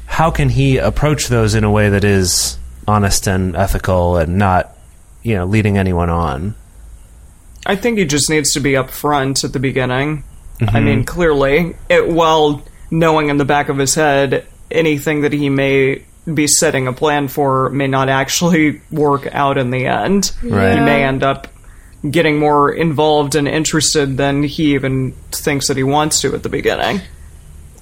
How 0.06 0.32
can 0.32 0.50
he 0.50 0.78
approach 0.78 1.28
those 1.28 1.56
in 1.56 1.64
a 1.64 1.72
way 1.72 1.90
that 1.90 2.04
is 2.04 2.58
honest 2.88 3.28
and 3.28 3.56
ethical 3.56 4.18
and 4.18 4.38
not, 4.38 4.76
you 5.24 5.36
know, 5.36 5.46
leading 5.46 5.78
anyone 5.78 6.10
on? 6.10 6.56
I 7.66 7.76
think 7.76 7.98
he 7.98 8.06
just 8.06 8.30
needs 8.30 8.54
to 8.54 8.60
be 8.60 8.74
upfront 8.74 9.44
at 9.44 9.52
the 9.52 9.60
beginning. 9.60 10.24
Mm-hmm. 10.60 10.76
I 10.76 10.80
mean, 10.80 11.04
clearly, 11.04 11.76
it, 11.90 12.08
while 12.08 12.64
knowing 12.90 13.30
in 13.30 13.38
the 13.38 13.46
back 13.46 13.70
of 13.70 13.78
his 13.78 13.94
head 13.96 14.46
anything 14.72 15.22
that 15.22 15.34
he 15.34 15.50
may 15.50 16.04
be 16.34 16.48
setting 16.48 16.88
a 16.88 16.94
plan 16.94 17.28
for 17.28 17.70
may 17.70 17.88
not 17.88 18.10
actually 18.10 18.82
work 18.92 19.28
out 19.34 19.58
in 19.58 19.72
the 19.72 19.86
end. 19.86 20.32
Right. 20.44 20.76
He 20.76 20.80
may 20.80 21.04
end 21.04 21.24
up 21.24 21.48
getting 22.10 22.40
more 22.40 22.72
involved 22.72 23.36
and 23.36 23.48
interested 23.48 24.18
than 24.18 24.44
he 24.44 24.76
even 24.76 25.14
thinks 25.32 25.68
that 25.68 25.78
he 25.78 25.84
wants 25.84 26.22
to 26.22 26.34
at 26.34 26.44
the 26.44 26.50
beginning. 26.50 27.02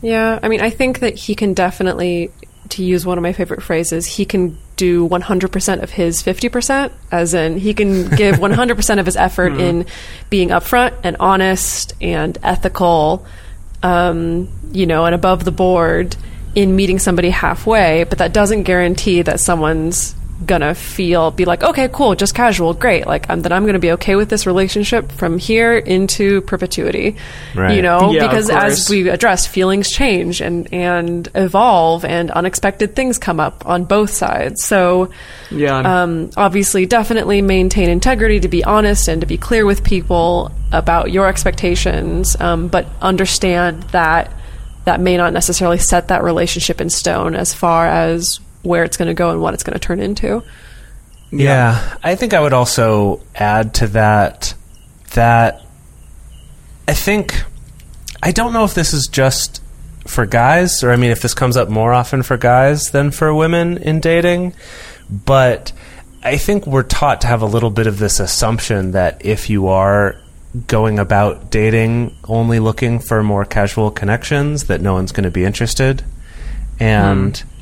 Yeah, 0.01 0.39
I 0.41 0.47
mean, 0.47 0.61
I 0.61 0.69
think 0.69 0.99
that 0.99 1.15
he 1.15 1.35
can 1.35 1.53
definitely, 1.53 2.31
to 2.69 2.83
use 2.83 3.05
one 3.05 3.17
of 3.17 3.21
my 3.21 3.33
favorite 3.33 3.61
phrases, 3.61 4.05
he 4.05 4.25
can 4.25 4.57
do 4.75 5.07
100% 5.07 5.83
of 5.83 5.89
his 5.91 6.21
50%, 6.21 6.91
as 7.11 7.33
in 7.33 7.57
he 7.57 7.73
can 7.73 8.09
give 8.15 8.35
100% 8.37 8.99
of 8.99 9.05
his 9.05 9.15
effort 9.15 9.53
in 9.53 9.85
being 10.29 10.49
upfront 10.49 10.93
and 11.03 11.17
honest 11.19 11.93
and 12.01 12.37
ethical, 12.43 13.25
um, 13.83 14.49
you 14.71 14.85
know, 14.85 15.05
and 15.05 15.15
above 15.15 15.43
the 15.43 15.51
board 15.51 16.15
in 16.55 16.75
meeting 16.75 16.99
somebody 16.99 17.29
halfway, 17.29 18.05
but 18.05 18.19
that 18.19 18.33
doesn't 18.33 18.63
guarantee 18.63 19.21
that 19.21 19.39
someone's 19.39 20.15
gonna 20.45 20.75
feel 20.75 21.31
be 21.31 21.45
like 21.45 21.63
okay 21.63 21.87
cool 21.87 22.13
just 22.13 22.35
casual 22.35 22.73
great 22.73 23.07
like 23.07 23.29
um, 23.29 23.41
then 23.41 23.53
i'm 23.53 23.65
gonna 23.65 23.79
be 23.79 23.91
okay 23.93 24.17
with 24.17 24.27
this 24.29 24.45
relationship 24.45 25.09
from 25.13 25.37
here 25.37 25.77
into 25.77 26.41
perpetuity 26.41 27.15
Right. 27.55 27.75
you 27.77 27.81
know 27.81 28.11
Yeah, 28.11 28.27
because 28.27 28.49
as 28.49 28.89
we 28.89 29.07
addressed 29.07 29.47
feelings 29.47 29.89
change 29.89 30.41
and 30.41 30.73
and 30.73 31.29
evolve 31.35 32.03
and 32.03 32.31
unexpected 32.31 32.97
things 32.97 33.17
come 33.17 33.39
up 33.39 33.65
on 33.65 33.85
both 33.85 34.09
sides 34.09 34.61
so 34.65 35.09
Yeah. 35.51 36.01
um, 36.03 36.31
obviously 36.35 36.85
definitely 36.85 37.41
maintain 37.41 37.89
integrity 37.89 38.41
to 38.41 38.49
be 38.49 38.61
honest 38.63 39.07
and 39.07 39.21
to 39.21 39.27
be 39.27 39.37
clear 39.37 39.65
with 39.65 39.85
people 39.85 40.51
about 40.73 41.11
your 41.11 41.27
expectations 41.29 42.35
um, 42.41 42.67
but 42.67 42.87
understand 43.01 43.83
that 43.93 44.33
that 44.83 44.99
may 44.99 45.15
not 45.15 45.31
necessarily 45.33 45.77
set 45.79 46.09
that 46.09 46.23
relationship 46.23 46.81
in 46.81 46.89
stone 46.89 47.35
as 47.35 47.53
far 47.53 47.87
as 47.87 48.39
where 48.65 48.83
it's 48.83 48.97
going 48.97 49.07
to 49.07 49.13
go 49.13 49.29
and 49.29 49.41
what 49.41 49.53
it's 49.53 49.63
going 49.63 49.73
to 49.73 49.79
turn 49.79 49.99
into 49.99 50.43
Yeah. 51.31 51.97
I 52.03 52.15
think 52.15 52.33
I 52.33 52.39
would 52.39 52.53
also 52.53 53.21
add 53.35 53.73
to 53.75 53.87
that 53.87 54.53
that 55.13 55.61
I 56.87 56.93
think 56.93 57.43
I 58.21 58.31
don't 58.31 58.53
know 58.53 58.63
if 58.63 58.73
this 58.73 58.93
is 58.93 59.07
just 59.07 59.61
for 60.05 60.25
guys 60.25 60.83
or 60.83 60.91
I 60.91 60.97
mean 60.97 61.11
if 61.11 61.21
this 61.21 61.33
comes 61.33 61.57
up 61.57 61.69
more 61.69 61.93
often 61.93 62.23
for 62.23 62.37
guys 62.37 62.91
than 62.91 63.11
for 63.11 63.33
women 63.33 63.77
in 63.77 63.99
dating, 63.99 64.53
but 65.09 65.71
I 66.23 66.37
think 66.37 66.65
we're 66.65 66.83
taught 66.83 67.21
to 67.21 67.27
have 67.27 67.41
a 67.41 67.45
little 67.45 67.69
bit 67.69 67.87
of 67.87 67.99
this 67.99 68.19
assumption 68.19 68.91
that 68.91 69.23
if 69.25 69.49
you 69.49 69.67
are 69.67 70.15
going 70.67 70.99
about 70.99 71.51
dating 71.51 72.15
only 72.27 72.59
looking 72.59 72.99
for 72.99 73.21
more 73.21 73.45
casual 73.45 73.91
connections 73.91 74.65
that 74.65 74.81
no 74.81 74.93
one's 74.93 75.11
going 75.11 75.25
to 75.25 75.31
be 75.31 75.43
interested. 75.43 76.03
And 76.79 77.37
hmm. 77.37 77.54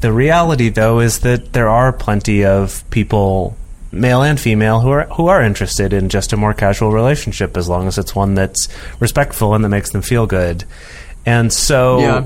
The 0.00 0.12
reality, 0.12 0.68
though, 0.68 1.00
is 1.00 1.20
that 1.20 1.52
there 1.52 1.68
are 1.68 1.92
plenty 1.92 2.44
of 2.44 2.88
people, 2.90 3.56
male 3.92 4.22
and 4.22 4.38
female, 4.38 4.80
who 4.80 4.90
are 4.90 5.04
who 5.06 5.28
are 5.28 5.42
interested 5.42 5.92
in 5.92 6.08
just 6.08 6.32
a 6.32 6.36
more 6.36 6.54
casual 6.54 6.92
relationship, 6.92 7.56
as 7.56 7.68
long 7.68 7.86
as 7.88 7.98
it's 7.98 8.14
one 8.14 8.34
that's 8.34 8.68
respectful 9.00 9.54
and 9.54 9.64
that 9.64 9.68
makes 9.70 9.90
them 9.90 10.02
feel 10.02 10.26
good. 10.26 10.64
And 11.26 11.52
so, 11.52 11.98
Yeah. 12.00 12.24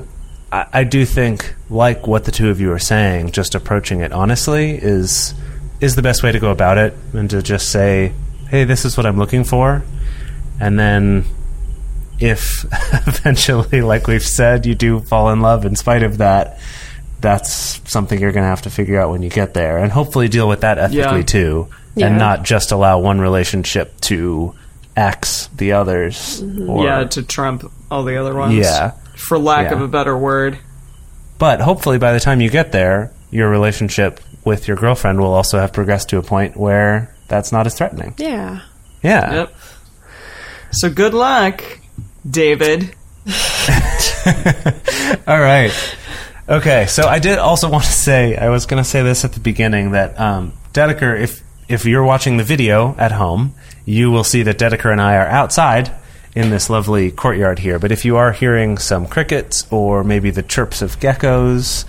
I, 0.51 0.65
I 0.73 0.83
do 0.83 1.05
think, 1.05 1.53
like 1.69 2.07
what 2.07 2.25
the 2.25 2.31
two 2.31 2.49
of 2.49 2.59
you 2.59 2.71
are 2.71 2.79
saying, 2.79 3.31
just 3.31 3.55
approaching 3.55 4.01
it 4.01 4.11
honestly 4.11 4.71
is 4.75 5.33
is 5.79 5.95
the 5.95 6.01
best 6.01 6.23
way 6.23 6.31
to 6.31 6.39
go 6.39 6.51
about 6.51 6.77
it, 6.77 6.93
and 7.13 7.29
to 7.29 7.41
just 7.41 7.69
say, 7.69 8.11
"Hey, 8.49 8.63
this 8.65 8.83
is 8.83 8.97
what 8.97 9.05
I'm 9.05 9.17
looking 9.17 9.43
for," 9.45 9.83
and 10.59 10.77
then 10.77 11.23
if 12.19 12.65
eventually, 13.07 13.81
like 13.81 14.07
we've 14.07 14.25
said, 14.25 14.65
you 14.65 14.75
do 14.75 14.99
fall 14.99 15.29
in 15.29 15.39
love 15.41 15.65
in 15.65 15.75
spite 15.75 16.03
of 16.03 16.17
that, 16.17 16.59
that's 17.21 17.81
something 17.91 18.19
you're 18.19 18.31
going 18.31 18.43
to 18.43 18.49
have 18.49 18.61
to 18.63 18.69
figure 18.69 18.99
out 18.99 19.11
when 19.11 19.21
you 19.21 19.29
get 19.29 19.53
there, 19.53 19.77
and 19.77 19.91
hopefully 19.91 20.27
deal 20.27 20.47
with 20.47 20.61
that 20.61 20.77
ethically 20.77 21.19
Yeah. 21.19 21.21
too, 21.23 21.67
Yeah. 21.95 22.07
and 22.07 22.17
not 22.17 22.43
just 22.43 22.71
allow 22.71 22.99
one 22.99 23.19
relationship 23.19 23.99
to 24.01 24.53
X 24.95 25.49
the 25.55 25.73
others. 25.73 26.41
Mm-hmm. 26.41 26.69
Or, 26.69 26.85
yeah, 26.85 27.03
to 27.05 27.23
trump 27.23 27.69
all 27.91 28.03
the 28.03 28.17
other 28.17 28.33
ones. 28.35 28.53
Yeah. 28.55 28.91
For 29.15 29.37
lack 29.37 29.67
Yeah. 29.69 29.73
of 29.77 29.81
a 29.81 29.87
better 29.87 30.17
word. 30.17 30.57
But 31.37 31.61
hopefully, 31.61 31.97
by 31.97 32.13
the 32.13 32.19
time 32.19 32.41
you 32.41 32.49
get 32.49 32.71
there, 32.71 33.11
your 33.31 33.49
relationship 33.49 34.19
with 34.45 34.67
your 34.67 34.75
girlfriend 34.77 35.19
will 35.19 35.33
also 35.33 35.59
have 35.59 35.71
progressed 35.73 36.09
to 36.09 36.17
a 36.17 36.21
point 36.21 36.57
where 36.57 37.13
that's 37.27 37.51
not 37.51 37.65
as 37.67 37.75
threatening. 37.75 38.13
Yeah. 38.17 38.59
Yeah. 39.03 39.33
Yep. 39.33 39.53
So 40.71 40.89
good 40.89 41.13
luck, 41.13 41.63
David. 42.29 42.93
All 45.27 45.39
right. 45.39 45.71
Okay. 46.49 46.87
So 46.87 47.07
I 47.07 47.19
did 47.19 47.37
also 47.37 47.69
want 47.69 47.83
to 47.83 47.91
say 47.91 48.35
I 48.35 48.49
was 48.49 48.65
going 48.65 48.81
to 48.81 48.89
say 48.89 49.03
this 49.03 49.23
at 49.23 49.33
the 49.33 49.39
beginning 49.39 49.91
that 49.91 50.19
um, 50.19 50.53
Dedeker, 50.73 51.19
if 51.19 51.43
if 51.67 51.85
you're 51.85 52.03
watching 52.03 52.37
the 52.37 52.43
video 52.43 52.95
at 52.97 53.11
home, 53.11 53.53
you 53.85 54.09
will 54.09 54.23
see 54.23 54.41
that 54.43 54.57
Dedeker 54.57 54.91
and 54.91 54.99
I 54.99 55.15
are 55.17 55.27
outside 55.27 55.91
in 56.35 56.49
this 56.49 56.69
lovely 56.69 57.11
courtyard 57.11 57.59
here. 57.59 57.77
But 57.77 57.91
if 57.91 58.03
you 58.03 58.17
are 58.17 58.31
hearing 58.31 58.79
some 58.79 59.05
crickets 59.05 59.67
or 59.69 60.03
maybe 60.03 60.31
the 60.31 60.41
chirps 60.41 60.81
of 60.81 60.99
geckos, 60.99 61.85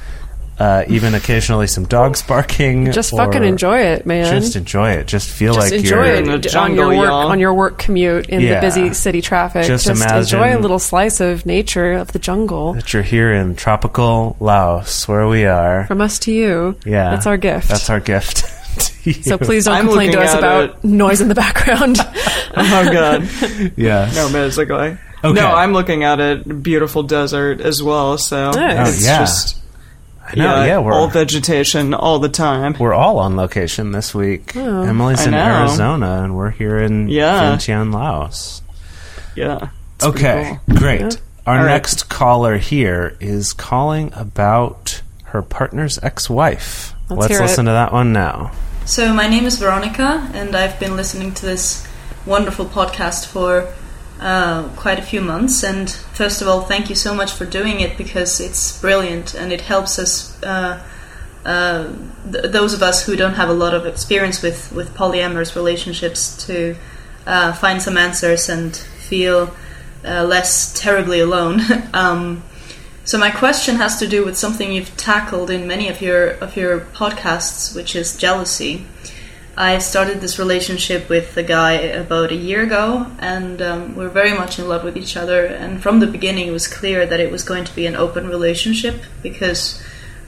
uh, 0.60 0.84
even 0.88 1.14
occasionally 1.14 1.66
some 1.66 1.84
dogs 1.86 2.22
barking, 2.28 2.92
Just 2.92 3.10
fucking 3.16 3.42
enjoy 3.42 3.78
it, 3.78 4.04
man. 4.04 4.26
Just 4.40 4.54
enjoy 4.56 4.90
it. 4.90 5.06
Just 5.06 5.28
feel 5.30 5.54
Just 5.54 5.70
like 5.72 5.80
enjoy 5.80 5.96
you're 6.04 6.14
in 6.16 6.24
the 6.26 6.34
it 6.34 6.54
on 6.54 6.74
your 6.74 6.88
work 6.88 7.06
y'all. 7.08 7.28
on 7.28 7.40
your 7.40 7.54
work 7.54 7.78
commute 7.78 8.28
in 8.28 8.40
Yeah. 8.42 8.56
the 8.56 8.66
busy 8.66 8.92
city 8.92 9.22
traffic. 9.22 9.64
Just 9.66 9.86
Just, 9.86 10.00
imagine- 10.02 10.18
enjoy 10.38 10.56
a 10.56 10.60
little 10.60 10.78
slice 10.78 11.20
of 11.20 11.46
nature 11.46 11.94
of 11.94 12.12
the 12.12 12.18
jungle 12.18 12.74
that 12.74 12.92
you're 12.92 13.02
here 13.02 13.32
in 13.32 13.56
tropical 13.56 14.36
Laos, 14.38 15.08
where 15.08 15.26
we 15.26 15.46
are. 15.46 15.86
from 15.86 16.00
us 16.02 16.18
to 16.20 16.32
you. 16.32 16.76
Yeah, 16.84 17.10
that's 17.10 17.26
our 17.26 17.36
gift. 17.38 17.68
That's 17.68 17.88
our 17.88 18.00
gift. 18.00 18.44
you. 19.06 19.14
so 19.14 19.38
please 19.38 19.64
don't 19.64 19.74
I'm 19.76 19.86
complain 19.86 20.12
to 20.12 20.20
us 20.20 20.34
about 20.34 20.64
it. 20.70 20.84
noise 20.84 21.20
in 21.22 21.28
the 21.28 21.34
background. 21.34 21.96
Oh 22.52 22.92
god. 22.92 23.28
yeah. 23.76 24.10
no, 24.12 24.30
basically. 24.32 24.98
Okay. 25.22 25.32
No, 25.40 25.46
I'm 25.54 25.72
looking 25.72 26.02
at 26.02 26.18
it. 26.18 26.62
Beautiful 26.64 27.04
desert 27.04 27.60
as 27.60 27.80
well. 27.80 28.18
So 28.18 28.50
Nice. 28.50 28.88
it's 28.98 29.04
Oh, 29.04 29.06
yeah. 29.06 29.18
just 29.20 29.56
I 30.32 30.34
know. 30.36 30.64
Yeah, 30.64 30.78
we're 30.78 30.92
all 30.92 31.08
vegetation 31.08 31.94
all 31.94 32.18
the 32.18 32.28
time. 32.28 32.74
we're 32.78 32.94
all 32.94 33.18
on 33.18 33.36
location 33.36 33.92
this 33.92 34.14
week. 34.14 34.56
Oh. 34.56 34.82
Emily's 34.82 35.20
I 35.20 35.24
in 35.26 35.30
know. 35.32 35.38
Arizona, 35.60 36.22
and 36.24 36.36
we're 36.36 36.50
here 36.50 36.78
in 36.78 37.08
Yeah. 37.08 37.40
Vientiane, 37.56 37.92
Laos. 37.92 38.62
Yeah. 39.34 39.68
It's 39.96 40.04
Okay, 40.06 40.58
pretty 40.66 40.80
great. 40.80 41.00
Yeah. 41.00 41.10
Our 41.46 41.58
All 41.58 41.64
right. 41.64 41.70
next 41.72 42.08
caller 42.08 42.58
here 42.58 43.16
is 43.20 43.52
calling 43.52 44.12
about 44.14 45.02
her 45.24 45.42
partner's 45.42 45.98
ex-wife. 46.02 46.94
Let's 47.08 47.20
Let's 47.22 47.32
hear 47.32 47.40
it. 47.40 47.42
listen 47.44 47.64
to 47.66 47.72
that 47.72 47.92
one 47.92 48.12
now. 48.12 48.52
So, 48.84 49.12
my 49.14 49.28
name 49.28 49.44
is 49.46 49.56
Veronica, 49.58 50.28
and 50.34 50.54
I've 50.56 50.78
been 50.80 50.96
listening 50.96 51.32
to 51.34 51.46
this 51.46 51.86
wonderful 52.26 52.66
podcast 52.66 53.26
for 53.26 53.72
uh, 54.20 54.68
quite 54.76 54.98
a 54.98 55.02
few 55.02 55.20
months. 55.20 55.64
And 55.64 55.90
first 55.90 56.42
of 56.42 56.48
all, 56.48 56.62
thank 56.62 56.88
you 56.88 56.94
so 56.94 57.14
much 57.14 57.32
for 57.32 57.46
doing 57.46 57.80
it 57.80 57.96
because 57.96 58.40
it's 58.40 58.78
brilliant 58.80 59.34
and 59.34 59.52
it 59.52 59.62
helps 59.62 59.98
us, 59.98 60.40
uh, 60.42 60.84
uh, 61.44 61.92
th- 62.30 62.52
those 62.52 62.74
of 62.74 62.82
us 62.82 63.04
who 63.06 63.16
don't 63.16 63.34
have 63.34 63.48
a 63.48 63.54
lot 63.54 63.74
of 63.74 63.86
experience 63.86 64.42
with, 64.42 64.70
with 64.72 64.94
polyamorous 64.94 65.56
relationships, 65.56 66.46
to 66.46 66.76
uh, 67.26 67.52
find 67.54 67.80
some 67.80 67.96
answers 67.96 68.48
and 68.48 68.76
feel 68.76 69.54
uh, 70.04 70.24
less 70.24 70.72
terribly 70.78 71.20
alone. 71.20 71.60
um, 71.94 72.42
so 73.04 73.18
my 73.18 73.30
question 73.30 73.76
has 73.76 73.98
to 73.98 74.06
do 74.06 74.24
with 74.24 74.36
something 74.36 74.70
you've 74.70 74.96
tackled 74.96 75.50
in 75.50 75.66
many 75.66 75.88
of 75.88 76.00
your 76.00 76.32
of 76.32 76.56
your 76.56 76.80
podcasts, 76.80 77.74
which 77.74 77.96
is 77.96 78.16
jealousy. 78.16 78.86
I 79.56 79.78
started 79.78 80.20
this 80.20 80.38
relationship 80.38 81.08
with 81.08 81.36
a 81.36 81.42
guy 81.42 81.72
about 81.72 82.30
a 82.30 82.36
year 82.36 82.62
ago, 82.62 83.06
and 83.18 83.60
um, 83.60 83.96
we're 83.96 84.08
very 84.08 84.32
much 84.32 84.58
in 84.58 84.68
love 84.68 84.84
with 84.84 84.96
each 84.96 85.16
other. 85.16 85.44
And 85.44 85.82
from 85.82 86.00
the 86.00 86.06
beginning, 86.06 86.48
it 86.48 86.52
was 86.52 86.68
clear 86.68 87.04
that 87.04 87.20
it 87.20 87.30
was 87.30 87.42
going 87.42 87.64
to 87.64 87.74
be 87.74 87.86
an 87.86 87.96
open 87.96 88.28
relationship 88.28 89.02
because 89.22 89.82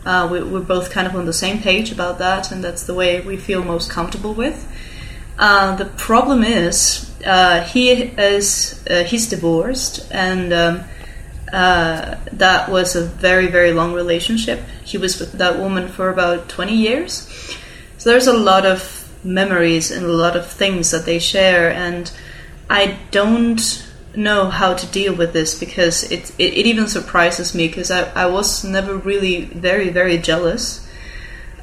uh, 0.04 0.28
we, 0.30 0.42
we're 0.42 0.60
both 0.60 0.90
kind 0.90 1.06
of 1.06 1.14
on 1.14 1.24
the 1.26 1.32
same 1.32 1.60
page 1.60 1.92
about 1.92 2.18
that, 2.18 2.50
and 2.50 2.64
that's 2.64 2.84
the 2.84 2.94
way 2.94 3.20
we 3.20 3.36
feel 3.36 3.62
most 3.62 3.90
comfortable 3.90 4.34
with. 4.34 4.68
Uh, 5.38 5.76
the 5.76 5.86
problem 5.86 6.42
is 6.42 7.10
uh, 7.24 7.62
he 7.62 7.90
is 7.90 8.84
uh, 8.90 9.04
he's 9.04 9.28
divorced, 9.28 10.08
and 10.12 10.52
um, 10.52 10.84
uh, 11.52 12.16
that 12.32 12.68
was 12.68 12.96
a 12.96 13.04
very 13.04 13.46
very 13.46 13.72
long 13.72 13.94
relationship. 13.94 14.60
He 14.84 14.98
was 14.98 15.18
with 15.18 15.32
that 15.32 15.58
woman 15.58 15.88
for 15.88 16.10
about 16.10 16.48
twenty 16.48 16.76
years, 16.76 17.28
so 17.98 18.10
there's 18.10 18.26
a 18.26 18.32
lot 18.36 18.66
of 18.66 19.01
memories 19.24 19.90
and 19.90 20.04
a 20.04 20.12
lot 20.12 20.36
of 20.36 20.50
things 20.50 20.90
that 20.90 21.04
they 21.04 21.18
share, 21.18 21.72
and 21.72 22.10
I 22.68 22.98
don't 23.10 23.88
know 24.14 24.50
how 24.50 24.74
to 24.74 24.86
deal 24.88 25.14
with 25.14 25.32
this 25.32 25.58
because 25.58 26.04
it 26.10 26.30
it, 26.38 26.52
it 26.54 26.66
even 26.66 26.86
surprises 26.86 27.54
me 27.54 27.66
because 27.66 27.90
I, 27.90 28.10
I 28.12 28.26
was 28.26 28.64
never 28.64 28.96
really 28.96 29.44
very 29.44 29.88
very 29.88 30.18
jealous. 30.18 30.86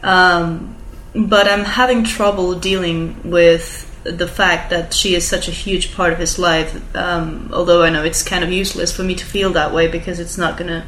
Um, 0.04 0.76
but 1.14 1.48
I'm 1.48 1.66
having 1.66 2.04
trouble 2.04 2.56
dealing 2.56 3.30
with 3.30 3.86
the 4.04 4.28
fact 4.28 4.70
that 4.70 4.94
she 4.94 5.16
is 5.16 5.28
such 5.28 5.48
a 5.48 5.52
huge 5.52 5.94
part 5.94 6.14
of 6.14 6.20
his 6.20 6.40
life. 6.40 6.96
Um, 6.96 7.50
although 7.54 7.84
I 7.84 7.90
know 7.90 8.04
it's 8.04 8.24
kind 8.24 8.44
of 8.44 8.52
useless 8.52 8.96
for 8.96 9.04
me 9.04 9.16
to 9.16 9.26
feel 9.26 9.52
that 9.54 9.74
way 9.74 9.88
because 9.88 10.20
it's 10.20 10.38
not 10.38 10.58
to 10.60 10.86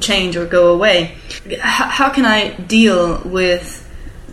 change 0.00 0.36
or 0.36 0.46
go 0.46 0.72
away. 0.72 1.16
H- 1.46 1.58
how 1.60 2.10
can 2.10 2.24
I 2.24 2.54
deal 2.54 3.20
with 3.24 3.83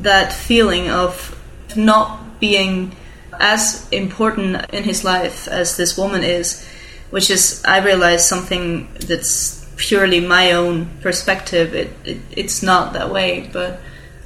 that 0.03 0.33
feeling 0.33 0.89
of 0.89 1.37
not 1.75 2.39
being 2.39 2.95
as 3.39 3.87
important 3.91 4.69
in 4.71 4.83
his 4.83 5.03
life 5.03 5.47
as 5.47 5.77
this 5.77 5.97
woman 5.97 6.23
is? 6.23 6.67
Which 7.09 7.29
is, 7.29 7.61
I 7.65 7.79
realize, 7.79 8.27
something 8.27 8.87
that's 9.07 9.61
purely 9.75 10.19
my 10.19 10.53
own 10.53 10.85
perspective. 11.01 11.73
It, 11.73 11.89
it 12.05 12.17
it's 12.31 12.63
not 12.63 12.93
that 12.93 13.11
way, 13.11 13.49
but 13.51 13.81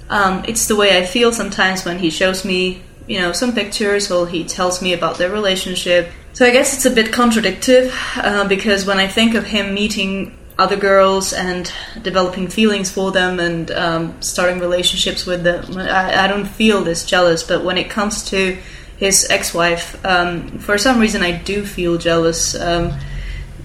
um, 0.09 0.43
it's 0.47 0.67
the 0.67 0.75
way 0.75 0.97
I 0.97 1.05
feel 1.05 1.31
sometimes 1.31 1.85
when 1.85 1.99
he 1.99 2.09
shows 2.09 2.45
me, 2.45 2.81
you 3.07 3.19
know, 3.19 3.31
some 3.31 3.53
pictures 3.53 4.11
or 4.11 4.27
he 4.27 4.43
tells 4.43 4.81
me 4.81 4.93
about 4.93 5.17
their 5.17 5.31
relationship. 5.31 6.11
So 6.33 6.45
I 6.45 6.51
guess 6.51 6.75
it's 6.75 6.85
a 6.85 6.91
bit 6.91 7.13
contradictory 7.13 7.89
uh, 8.17 8.47
because 8.47 8.85
when 8.85 8.97
I 8.97 9.07
think 9.07 9.33
of 9.35 9.45
him 9.45 9.73
meeting 9.73 10.37
other 10.57 10.77
girls 10.77 11.33
and 11.33 11.71
developing 12.01 12.47
feelings 12.47 12.89
for 12.89 13.11
them 13.11 13.39
and 13.39 13.71
um, 13.71 14.21
starting 14.21 14.59
relationships 14.59 15.25
with 15.25 15.43
them, 15.43 15.77
I, 15.77 16.23
I 16.23 16.27
don't 16.27 16.45
feel 16.45 16.83
this 16.83 17.05
jealous. 17.05 17.43
But 17.43 17.63
when 17.63 17.77
it 17.77 17.89
comes 17.89 18.23
to 18.29 18.57
his 18.97 19.27
ex-wife, 19.29 20.03
um, 20.05 20.59
for 20.59 20.77
some 20.77 20.99
reason 20.99 21.21
I 21.21 21.31
do 21.31 21.65
feel 21.65 21.97
jealous. 21.97 22.55
Um, 22.55 22.97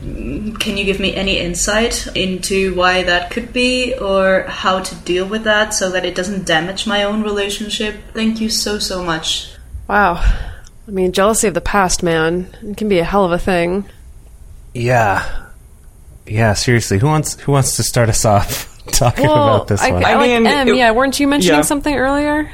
can 0.00 0.78
you 0.78 0.84
give 0.84 0.98
me 0.98 1.14
any 1.14 1.38
insight 1.38 2.06
into 2.16 2.74
why 2.74 3.02
that 3.02 3.30
could 3.30 3.52
be 3.52 3.94
or 3.94 4.44
how 4.48 4.80
to 4.80 4.94
deal 4.94 5.26
with 5.26 5.44
that 5.44 5.74
so 5.74 5.90
that 5.90 6.06
it 6.06 6.14
doesn't 6.14 6.46
damage 6.46 6.86
my 6.86 7.04
own 7.04 7.22
relationship? 7.22 7.96
Thank 8.14 8.40
you 8.40 8.48
so, 8.48 8.78
so 8.78 9.04
much. 9.04 9.52
wow. 9.88 10.14
I 10.88 10.90
mean, 10.90 11.12
jealousy 11.12 11.46
of 11.46 11.54
the 11.54 11.60
past, 11.60 12.02
man, 12.02 12.48
it 12.62 12.76
can 12.76 12.88
be 12.88 12.98
a 12.98 13.04
hell 13.04 13.24
of 13.24 13.30
a 13.30 13.38
thing. 13.38 13.84
Yeah, 14.74 15.49
yeah. 16.30 16.54
Seriously, 16.54 16.98
who 16.98 17.06
wants 17.06 17.38
who 17.40 17.52
wants 17.52 17.76
to 17.76 17.82
start 17.82 18.08
us 18.08 18.24
off 18.24 18.68
talking 18.92 19.26
Well, 19.26 19.56
about 19.56 19.68
this 19.68 19.80
I, 19.82 19.90
one? 19.92 20.04
I, 20.04 20.10
I 20.10 20.14
like 20.14 20.28
mean, 20.30 20.46
M. 20.46 20.68
it- 20.68 20.76
yeah, 20.76 20.92
weren't 20.92 21.18
you 21.20 21.28
mentioning 21.28 21.58
yeah. 21.58 21.62
something 21.62 21.94
earlier? 21.94 22.50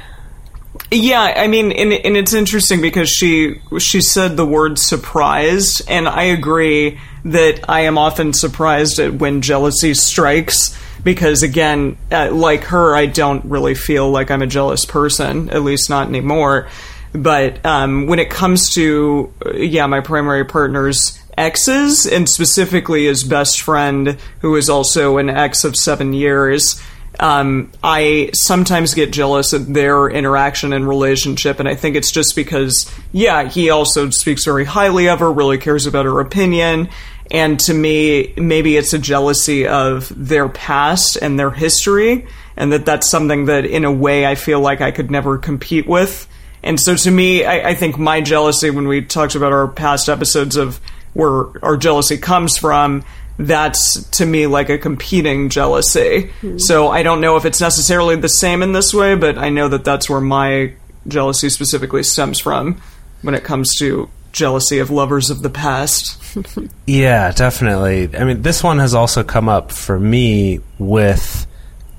Yeah, 0.91 1.21
I 1.21 1.47
mean, 1.47 1.71
and, 1.71 1.91
and 1.91 2.15
it's 2.15 2.33
interesting 2.33 2.81
because 2.81 3.09
she 3.09 3.59
she 3.79 3.99
said 4.01 4.37
the 4.37 4.45
word 4.45 4.77
surprise, 4.79 5.81
and 5.87 6.07
I 6.07 6.23
agree 6.23 6.99
that 7.25 7.65
I 7.67 7.81
am 7.81 7.97
often 7.97 8.31
surprised 8.33 8.99
at 8.99 9.13
when 9.15 9.41
jealousy 9.41 9.93
strikes. 9.93 10.77
Because 11.03 11.41
again, 11.43 11.97
uh, 12.11 12.31
like 12.31 12.65
her, 12.65 12.95
I 12.95 13.05
don't 13.05 13.45
really 13.45 13.75
feel 13.75 14.09
like 14.09 14.29
I'm 14.29 14.41
a 14.41 14.47
jealous 14.47 14.83
person, 14.83 15.49
at 15.51 15.61
least 15.61 15.89
not 15.89 16.07
anymore. 16.07 16.67
But 17.13 17.65
um, 17.65 18.07
when 18.07 18.19
it 18.19 18.29
comes 18.29 18.73
to 18.73 19.31
uh, 19.45 19.53
yeah, 19.53 19.85
my 19.87 20.01
primary 20.01 20.45
partner's 20.45 21.19
exes, 21.37 22.05
and 22.07 22.27
specifically 22.27 23.05
his 23.05 23.23
best 23.23 23.61
friend, 23.61 24.17
who 24.41 24.55
is 24.55 24.69
also 24.69 25.17
an 25.17 25.29
ex 25.29 25.63
of 25.63 25.75
seven 25.75 26.13
years, 26.13 26.81
um, 27.19 27.71
I 27.83 28.29
sometimes 28.33 28.93
get 28.93 29.11
jealous 29.11 29.53
of 29.53 29.73
their 29.73 30.07
interaction 30.09 30.73
and 30.73 30.87
relationship, 30.87 31.59
and 31.59 31.67
I 31.67 31.75
think 31.75 31.95
it's 31.95 32.11
just 32.11 32.35
because, 32.35 32.91
yeah, 33.11 33.49
he 33.49 33.69
also 33.69 34.09
speaks 34.09 34.45
very 34.45 34.65
highly 34.65 35.09
of 35.09 35.19
her, 35.19 35.31
really 35.31 35.57
cares 35.57 35.87
about 35.87 36.05
her 36.05 36.19
opinion, 36.19 36.89
And 37.29 37.59
to 37.61 37.73
me, 37.73 38.33
maybe 38.37 38.77
it's 38.77 38.93
a 38.93 38.99
jealousy 38.99 39.67
of 39.67 40.11
their 40.15 40.47
past 40.47 41.17
and 41.21 41.37
their 41.37 41.51
history, 41.51 42.25
and 42.55 42.71
that 42.71 42.85
that's 42.85 43.09
something 43.09 43.45
that, 43.45 43.65
in 43.65 43.83
a 43.83 43.91
way, 43.91 44.25
I 44.25 44.35
feel 44.35 44.61
like 44.61 44.81
I 44.81 44.91
could 44.91 45.11
never 45.11 45.37
compete 45.37 45.87
with. 45.87 46.27
And 46.63 46.79
so 46.79 46.95
to 46.95 47.11
me, 47.11 47.45
I, 47.45 47.69
I 47.69 47.75
think 47.75 47.97
my 47.97 48.21
jealousy, 48.21 48.69
when 48.69 48.87
we 48.87 49.01
talked 49.01 49.35
about 49.35 49.51
our 49.51 49.67
past 49.67 50.09
episodes 50.09 50.55
of 50.55 50.79
where 51.17 51.65
our 51.65 51.77
jealousy 51.77 52.15
comes 52.15 52.57
from, 52.57 53.03
that's 53.39 54.03
to 54.11 54.25
me 54.25 54.45
like 54.45 54.69
a 54.69 54.77
competing 54.77 55.49
jealousy. 55.49 56.27
Hmm. 56.41 56.59
So 56.59 56.89
I 56.89 57.01
don't 57.01 57.21
know 57.21 57.37
if 57.37 57.45
it's 57.45 57.59
necessarily 57.59 58.15
the 58.15 58.29
same 58.29 58.61
in 58.61 58.71
this 58.71 58.93
way, 58.93 59.15
but 59.15 59.37
I 59.37 59.49
know 59.49 59.67
that 59.67 59.83
that's 59.83 60.07
where 60.07 60.21
my 60.21 60.73
jealousy 61.07 61.49
specifically 61.49 62.03
stems 62.03 62.39
from 62.39 62.79
when 63.23 63.33
it 63.33 63.43
comes 63.43 63.75
to 63.79 64.09
jealousy 64.31 64.77
of 64.77 64.91
lovers 64.91 65.31
of 65.31 65.41
the 65.41 65.49
past. 65.49 66.23
Yeah, 66.85 67.31
definitely. 67.31 68.15
I 68.15 68.23
mean, 68.23 68.43
this 68.43 68.63
one 68.63 68.77
has 68.77 68.93
also 68.93 69.23
come 69.23 69.49
up 69.49 69.71
for 69.71 69.99
me 69.99 70.59
with 70.77 71.47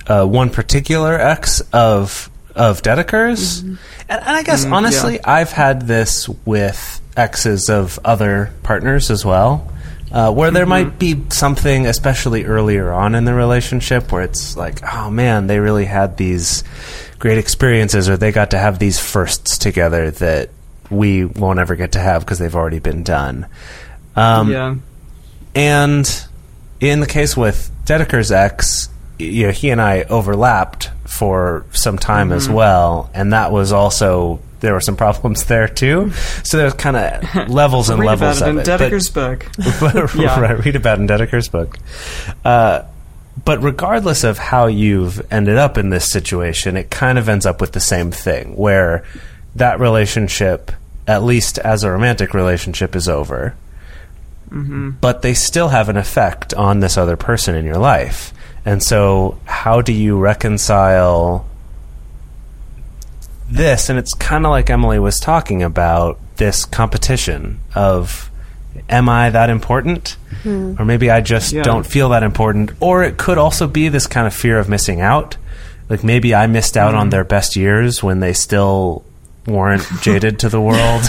uh, 0.06 0.24
one 0.24 0.50
particular 0.50 1.18
ex 1.18 1.60
of 1.72 2.30
of 2.54 2.82
Dedeker's, 2.82 3.62
mm-hmm. 3.62 3.74
and, 4.08 4.20
and 4.20 4.36
I 4.36 4.42
guess 4.44 4.64
mm, 4.64 4.72
honestly, 4.72 5.22
I've 5.24 5.50
had 5.50 5.88
this 5.88 6.28
with 6.46 7.00
exes 7.18 7.68
of 7.68 7.98
other 8.04 8.52
partners 8.62 9.10
as 9.10 9.24
well. 9.24 9.70
Uh, 10.10 10.32
where 10.32 10.50
there 10.50 10.64
might 10.64 10.98
be 10.98 11.22
something, 11.28 11.86
especially 11.86 12.46
earlier 12.46 12.90
on 12.90 13.14
in 13.14 13.26
the 13.26 13.34
relationship, 13.34 14.10
where 14.10 14.22
it's 14.22 14.56
like, 14.56 14.80
oh 14.94 15.10
man, 15.10 15.46
they 15.48 15.58
really 15.58 15.84
had 15.84 16.16
these 16.16 16.64
great 17.18 17.36
experiences, 17.36 18.08
or 18.08 18.16
they 18.16 18.32
got 18.32 18.52
to 18.52 18.58
have 18.58 18.78
these 18.78 18.98
firsts 18.98 19.58
together 19.58 20.10
that 20.12 20.48
we 20.88 21.26
won't 21.26 21.58
ever 21.58 21.76
get 21.76 21.92
to 21.92 21.98
have 21.98 22.22
because 22.24 22.38
they've 22.38 22.56
already 22.56 22.78
been 22.78 23.02
done. 23.02 23.46
Um, 24.16 24.50
yeah. 24.50 24.74
and 25.54 26.26
in 26.80 27.00
the 27.00 27.06
case 27.06 27.36
with 27.36 27.70
Dedeker's 27.84 28.32
ex, 28.32 28.88
you 29.18 29.46
know, 29.46 29.52
he 29.52 29.68
and 29.70 29.80
I 29.80 30.04
overlapped 30.04 30.90
for 31.06 31.66
some 31.72 31.98
time 31.98 32.32
as 32.32 32.48
well, 32.48 33.10
and 33.12 33.32
that 33.34 33.52
was 33.52 33.72
also 33.72 34.40
there 34.60 34.72
were 34.74 34.80
some 34.80 34.96
problems 34.96 35.44
there 35.44 35.68
too. 35.68 36.10
So 36.44 36.56
there's 36.56 36.74
kind 36.74 36.96
of 36.96 37.48
levels 37.48 37.90
and 37.90 38.00
Read 38.00 38.06
levels 38.06 38.38
about 38.42 38.48
it 38.48 38.50
in 38.50 38.58
of 38.58 38.62
it. 38.62 38.66
But- 38.66 38.90
Dedeker's 38.90 39.10
book. 39.10 39.46
but, 39.80 40.14
Yeah. 40.20 40.40
right, 40.40 40.64
read 40.64 40.76
about 40.76 40.98
in 40.98 41.06
Dedeker's 41.06 41.48
book. 41.48 41.78
Uh, 42.44 42.82
but 43.44 43.62
regardless 43.62 44.24
of 44.24 44.36
how 44.38 44.66
you've 44.66 45.24
ended 45.32 45.56
up 45.58 45.78
in 45.78 45.90
this 45.90 46.10
situation, 46.10 46.76
it 46.76 46.90
kind 46.90 47.18
of 47.18 47.28
ends 47.28 47.46
up 47.46 47.60
with 47.60 47.72
the 47.72 47.80
same 47.80 48.10
thing, 48.10 48.56
where 48.56 49.04
that 49.54 49.78
relationship, 49.78 50.72
at 51.06 51.22
least 51.22 51.58
as 51.58 51.84
a 51.84 51.90
romantic 51.90 52.34
relationship, 52.34 52.96
is 52.96 53.08
over. 53.08 53.54
But 54.50 55.20
they 55.22 55.34
still 55.34 55.68
have 55.68 55.88
an 55.90 55.96
effect 55.98 56.54
on 56.54 56.80
this 56.80 56.96
other 56.96 57.16
person 57.16 57.54
in 57.54 57.66
your 57.66 57.76
life. 57.76 58.32
And 58.64 58.82
so, 58.82 59.38
how 59.44 59.82
do 59.82 59.92
you 59.92 60.18
reconcile 60.18 61.46
this? 63.50 63.88
And 63.88 63.98
it's 63.98 64.14
kind 64.14 64.44
of 64.46 64.50
like 64.50 64.70
Emily 64.70 64.98
was 64.98 65.18
talking 65.20 65.62
about 65.62 66.18
this 66.36 66.64
competition 66.64 67.60
of 67.74 68.30
am 68.88 69.08
I 69.08 69.30
that 69.30 69.50
important? 69.50 70.16
Or 70.44 70.84
maybe 70.84 71.10
I 71.10 71.20
just 71.20 71.52
Yeah. 71.52 71.62
don't 71.62 71.84
feel 71.86 72.10
that 72.10 72.22
important. 72.22 72.70
Or 72.80 73.02
it 73.02 73.16
could 73.18 73.38
also 73.38 73.66
be 73.66 73.88
this 73.88 74.06
kind 74.06 74.26
of 74.26 74.32
fear 74.34 74.58
of 74.58 74.68
missing 74.68 75.00
out. 75.00 75.36
Like 75.88 76.04
maybe 76.04 76.34
I 76.34 76.46
missed 76.46 76.76
out 76.76 76.94
on 76.94 77.10
their 77.10 77.24
best 77.24 77.56
years 77.56 78.02
when 78.02 78.20
they 78.20 78.32
still 78.32 79.02
weren't 79.46 79.84
jaded 80.02 80.38
to 80.40 80.48
the 80.48 80.60
world. 80.60 81.08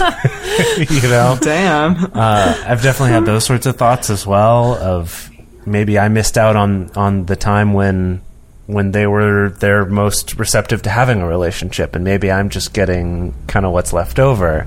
you 0.78 1.08
know? 1.08 1.38
Damn. 1.40 2.04
Uh, 2.12 2.54
I've 2.66 2.82
definitely 2.82 3.12
had 3.12 3.24
those 3.26 3.44
sorts 3.44 3.66
of 3.66 3.76
thoughts 3.76 4.10
as 4.10 4.26
well. 4.26 4.74
Of 4.74 5.30
maybe 5.64 5.98
I 5.98 6.08
missed 6.08 6.36
out 6.38 6.56
on 6.56 6.90
on 6.96 7.26
the 7.26 7.36
time 7.36 7.72
when 7.72 8.20
when 8.72 8.92
they 8.92 9.06
were 9.06 9.50
their 9.50 9.84
most 9.84 10.38
receptive 10.38 10.82
to 10.82 10.90
having 10.90 11.20
a 11.20 11.26
relationship, 11.26 11.94
and 11.94 12.04
maybe 12.04 12.30
I'm 12.30 12.48
just 12.48 12.72
getting 12.72 13.34
kind 13.46 13.66
of 13.66 13.72
what's 13.72 13.92
left 13.92 14.18
over. 14.18 14.66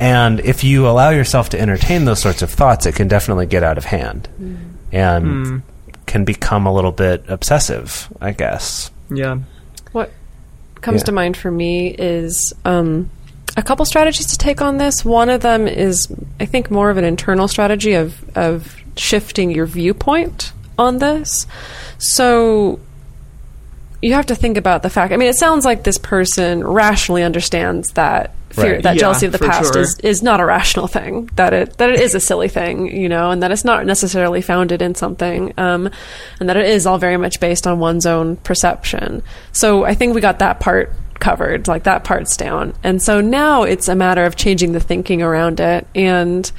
And 0.00 0.40
if 0.40 0.64
you 0.64 0.86
allow 0.88 1.10
yourself 1.10 1.48
to 1.50 1.60
entertain 1.60 2.04
those 2.04 2.20
sorts 2.20 2.42
of 2.42 2.50
thoughts, 2.50 2.86
it 2.86 2.94
can 2.94 3.08
definitely 3.08 3.46
get 3.46 3.62
out 3.62 3.78
of 3.78 3.84
hand 3.84 4.28
and 4.92 5.62
can 6.06 6.24
become 6.24 6.66
a 6.66 6.72
little 6.72 6.92
bit 6.92 7.24
obsessive. 7.28 8.08
I 8.20 8.32
guess. 8.32 8.90
Yeah. 9.10 9.38
What 9.92 10.10
comes 10.80 11.00
Yeah. 11.02 11.04
to 11.06 11.12
mind 11.12 11.36
for 11.36 11.50
me 11.50 11.88
is 11.88 12.52
um, 12.64 13.10
a 13.56 13.62
couple 13.62 13.84
strategies 13.86 14.26
to 14.28 14.38
take 14.38 14.60
on 14.60 14.76
this. 14.78 15.04
One 15.04 15.30
of 15.30 15.40
them 15.40 15.66
is, 15.66 16.08
I 16.40 16.46
think, 16.46 16.70
more 16.70 16.90
of 16.90 16.96
an 16.96 17.04
internal 17.04 17.48
strategy 17.48 17.94
of 17.94 18.22
of 18.36 18.76
shifting 18.96 19.50
your 19.50 19.66
viewpoint 19.66 20.52
on 20.78 20.98
this. 20.98 21.46
So 21.98 22.78
you 24.04 24.14
have 24.14 24.26
to 24.26 24.34
think 24.34 24.56
about 24.56 24.82
the 24.82 24.90
fact. 24.90 25.12
I 25.12 25.16
mean, 25.16 25.28
it 25.28 25.36
sounds 25.36 25.64
like 25.64 25.82
this 25.84 25.98
person 25.98 26.62
rationally 26.66 27.22
understands 27.22 27.90
that 27.92 28.32
fear, 28.50 28.74
Right. 28.74 28.82
that 28.82 28.94
Yeah, 28.96 29.00
jealousy 29.00 29.26
of 29.26 29.32
the 29.32 29.38
past 29.38 29.72
sure. 29.72 29.82
is 29.82 29.98
is 30.02 30.22
not 30.22 30.40
a 30.40 30.44
rational 30.44 30.86
thing. 30.86 31.30
That 31.36 31.52
it 31.52 31.76
that 31.78 31.90
it 31.90 32.00
is 32.00 32.14
a 32.14 32.20
silly 32.20 32.48
thing, 32.48 32.94
you 32.96 33.08
know, 33.08 33.30
and 33.30 33.42
that 33.42 33.50
it's 33.50 33.64
not 33.64 33.86
necessarily 33.86 34.42
founded 34.42 34.82
in 34.82 34.94
something, 34.94 35.52
um, 35.58 35.88
and 36.38 36.48
that 36.48 36.56
it 36.56 36.66
is 36.66 36.86
all 36.86 36.98
very 36.98 37.16
much 37.16 37.40
based 37.40 37.66
on 37.66 37.78
one's 37.78 38.06
own 38.06 38.36
perception. 38.36 39.22
So 39.52 39.84
I 39.84 39.94
think 39.94 40.14
we 40.14 40.20
got 40.20 40.38
that 40.40 40.60
part 40.60 40.92
covered, 41.20 41.66
like 41.68 41.84
that 41.84 42.04
part's 42.04 42.36
down, 42.36 42.74
and 42.84 43.00
so 43.00 43.20
now 43.20 43.62
it's 43.62 43.88
a 43.88 43.94
matter 43.94 44.24
of 44.24 44.36
changing 44.36 44.72
the 44.72 44.80
thinking 44.80 45.22
around 45.22 45.58
it. 45.60 45.86
And 45.94 46.50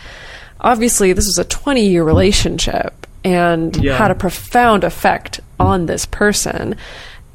obviously, 0.60 1.13
this 1.13 1.25
was 1.27 1.38
a 1.38 1.43
twenty 1.45 1.88
year 1.88 2.03
relationship 2.03 2.93
and 3.23 3.75
Yeah. 3.77 3.97
had 3.97 4.12
a 4.12 4.15
profound 4.15 4.84
effect 4.84 5.39
on 5.60 5.86
this 5.86 6.05
person. 6.05 6.75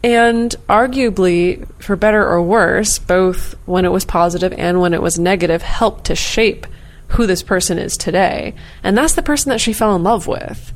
And 0.02 0.54
arguably, 0.68 1.66
for 1.82 1.94
better 1.94 2.26
or 2.26 2.42
worse, 2.42 2.98
both 2.98 3.54
when 3.66 3.84
it 3.84 3.90
was 3.90 4.04
positive 4.04 4.52
and 4.54 4.80
when 4.80 4.94
it 4.94 5.02
was 5.02 5.18
negative, 5.18 5.62
helped 5.62 6.06
to 6.06 6.14
shape 6.14 6.66
who 7.08 7.26
this 7.26 7.42
person 7.42 7.78
is 7.78 7.96
today. 7.96 8.54
And 8.82 8.96
that's 8.96 9.14
the 9.14 9.22
person 9.22 9.50
that 9.50 9.60
she 9.60 9.72
fell 9.72 9.94
in 9.96 10.02
love 10.02 10.26
with. 10.26 10.72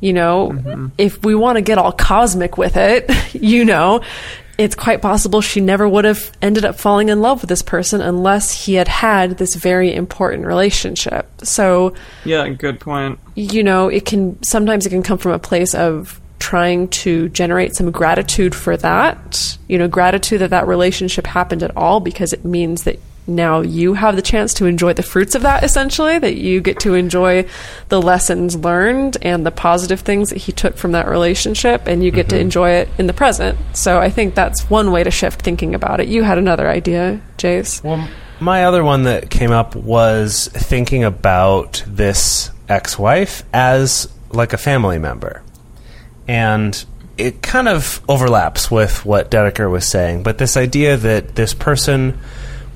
You 0.00 0.12
know, 0.12 0.50
mm-hmm. 0.50 0.88
if 0.98 1.22
we 1.24 1.34
want 1.34 1.56
to 1.56 1.62
get 1.62 1.78
all 1.78 1.92
cosmic 1.92 2.58
with 2.58 2.76
it, 2.76 3.10
you 3.34 3.64
know, 3.64 4.02
it's 4.58 4.74
quite 4.74 5.02
possible 5.02 5.40
she 5.40 5.60
never 5.60 5.88
would 5.88 6.04
have 6.04 6.30
ended 6.42 6.64
up 6.64 6.78
falling 6.78 7.08
in 7.08 7.20
love 7.20 7.42
with 7.42 7.48
this 7.48 7.62
person 7.62 8.00
unless 8.00 8.66
he 8.66 8.74
had 8.74 8.88
had 8.88 9.38
this 9.38 9.54
very 9.54 9.94
important 9.94 10.46
relationship. 10.46 11.28
So, 11.42 11.94
Yeah, 12.24 12.48
good 12.48 12.80
point. 12.80 13.18
you 13.34 13.62
know, 13.62 13.88
it 13.88 14.04
can 14.04 14.42
sometimes 14.42 14.86
it 14.86 14.90
can 14.90 15.02
come 15.02 15.18
from 15.18 15.32
a 15.32 15.38
place 15.38 15.74
of 15.74 16.20
trying 16.44 16.88
to 16.88 17.30
generate 17.30 17.74
some 17.74 17.90
gratitude 17.90 18.54
for 18.54 18.76
that. 18.76 19.56
You 19.66 19.78
know, 19.78 19.88
gratitude 19.88 20.42
that 20.42 20.50
that 20.50 20.66
relationship 20.66 21.26
happened 21.26 21.62
at 21.62 21.74
all 21.74 22.00
because 22.00 22.34
it 22.34 22.44
means 22.44 22.84
that 22.84 23.00
now 23.26 23.62
you 23.62 23.94
have 23.94 24.14
the 24.14 24.20
chance 24.20 24.52
to 24.52 24.66
enjoy 24.66 24.92
the 24.92 25.02
fruits 25.02 25.34
of 25.34 25.40
that 25.40 25.64
essentially 25.64 26.18
that 26.18 26.36
you 26.36 26.60
get 26.60 26.78
to 26.80 26.92
enjoy 26.92 27.42
the 27.88 28.02
lessons 28.02 28.54
learned 28.54 29.16
and 29.22 29.46
the 29.46 29.50
positive 29.50 30.00
things 30.00 30.28
that 30.28 30.36
he 30.36 30.52
took 30.52 30.76
from 30.76 30.92
that 30.92 31.08
relationship 31.08 31.86
and 31.86 32.04
you 32.04 32.10
get 32.10 32.28
to 32.28 32.34
mm-hmm. 32.34 32.42
enjoy 32.42 32.68
it 32.68 32.88
in 32.98 33.06
the 33.06 33.14
present. 33.14 33.58
So 33.72 33.98
i 33.98 34.10
think 34.10 34.34
that's 34.34 34.68
one 34.68 34.92
way 34.92 35.02
to 35.04 35.10
shift 35.10 35.40
thinking 35.40 35.74
about 35.74 36.00
it. 36.00 36.08
You 36.08 36.22
had 36.22 36.36
another 36.36 36.68
idea 36.68 37.22
Jase? 37.38 37.82
Well, 37.82 38.06
my 38.40 38.66
other 38.66 38.84
one 38.84 39.04
that 39.04 39.30
came 39.30 39.52
up 39.52 39.74
was 39.74 40.48
thinking 40.48 41.02
about 41.02 41.82
this 41.86 42.50
ex-wife 42.68 43.42
as 43.54 44.06
like 44.34 44.52
a 44.52 44.58
family 44.58 44.98
member, 44.98 45.42
and 46.26 46.84
it 47.16 47.42
kind 47.42 47.68
of 47.68 48.00
overlaps 48.08 48.70
with 48.70 49.04
what 49.04 49.30
Dedeker 49.30 49.70
was 49.70 49.86
saying. 49.86 50.22
But 50.22 50.38
this 50.38 50.56
idea 50.56 50.96
that 50.96 51.36
this 51.36 51.54
person 51.54 52.18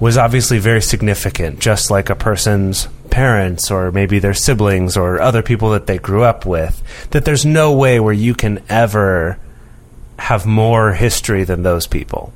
was 0.00 0.16
obviously 0.16 0.58
very 0.58 0.80
significant, 0.80 1.58
just 1.58 1.90
like 1.90 2.08
a 2.08 2.14
person's 2.14 2.88
parents 3.10 3.70
or 3.70 3.90
maybe 3.90 4.18
their 4.18 4.34
siblings 4.34 4.96
or 4.96 5.20
other 5.20 5.42
people 5.42 5.70
that 5.70 5.86
they 5.86 5.98
grew 5.98 6.22
up 6.22 6.46
with. 6.46 6.82
That 7.10 7.24
there's 7.24 7.44
no 7.44 7.72
way 7.72 7.98
where 7.98 8.14
you 8.14 8.34
can 8.34 8.62
ever 8.68 9.38
have 10.18 10.46
more 10.46 10.92
history 10.92 11.44
than 11.44 11.62
those 11.62 11.86
people, 11.86 12.32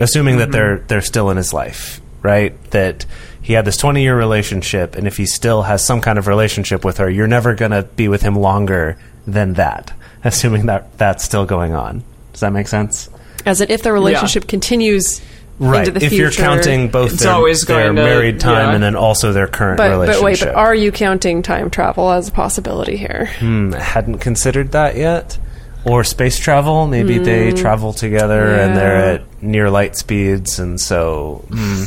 assuming 0.00 0.38
that 0.38 0.44
mm-hmm. 0.44 0.52
they're 0.52 0.78
they're 0.78 1.02
still 1.02 1.30
in 1.30 1.36
his 1.36 1.52
life, 1.52 2.00
right? 2.22 2.58
That 2.70 3.04
he 3.42 3.54
had 3.54 3.64
this 3.64 3.76
20 3.76 4.02
year 4.02 4.16
relationship, 4.16 4.94
and 4.94 5.06
if 5.06 5.16
he 5.16 5.26
still 5.26 5.62
has 5.62 5.84
some 5.84 6.00
kind 6.00 6.18
of 6.18 6.26
relationship 6.26 6.84
with 6.84 6.98
her, 6.98 7.10
you're 7.10 7.26
never 7.26 7.54
going 7.54 7.72
to 7.72 7.82
be 7.82 8.08
with 8.08 8.22
him 8.22 8.36
longer 8.36 8.98
than 9.26 9.54
that, 9.54 9.92
assuming 10.24 10.66
that 10.66 10.96
that's 10.98 11.24
still 11.24 11.46
going 11.46 11.74
on. 11.74 12.02
Does 12.32 12.40
that 12.40 12.52
make 12.52 12.68
sense? 12.68 13.08
as 13.44 13.60
in 13.60 13.70
if 13.72 13.82
the 13.82 13.92
relationship 13.92 14.46
continues 14.46 15.20
Right. 15.58 15.80
into 15.80 15.90
the 15.92 16.00
future. 16.00 16.06
if 16.26 16.32
future 16.32 16.42
you're 16.42 16.48
counting 16.56 16.88
both 16.88 17.12
It's 17.14 17.22
their, 17.24 17.32
always 17.32 17.62
their 17.62 17.84
going 17.92 17.96
to- 17.96 18.02
married 18.02 18.40
time 18.40 18.68
yeah. 18.68 18.74
and 18.74 18.82
then 18.82 18.94
also 18.96 19.32
their 19.32 19.46
current 19.48 19.76
but, 19.78 19.90
relationship. 19.90 20.20
but 20.20 20.24
wait, 20.24 20.40
but 20.40 20.54
are 20.54 20.74
you 20.74 20.90
counting 20.92 21.42
time 21.42 21.70
travel 21.70 22.10
as 22.10 22.28
a 22.28 22.32
possibility 22.32 22.96
here? 22.96 23.28
Hmm, 23.38 23.72
hadn't 23.72 24.18
considered 24.18 24.72
that 24.72 24.96
yet. 24.96 25.38
Or 25.84 26.04
space 26.04 26.38
travel. 26.38 26.86
Maybe 26.86 27.18
they 27.18 27.52
travel 27.52 27.92
together 27.92 28.54
and 28.54 28.76
they're 28.76 28.96
at 29.14 29.42
near 29.42 29.68
light 29.70 29.96
speeds, 29.96 30.58
and 30.60 30.80
so. 30.80 31.44
hmm. 31.50 31.84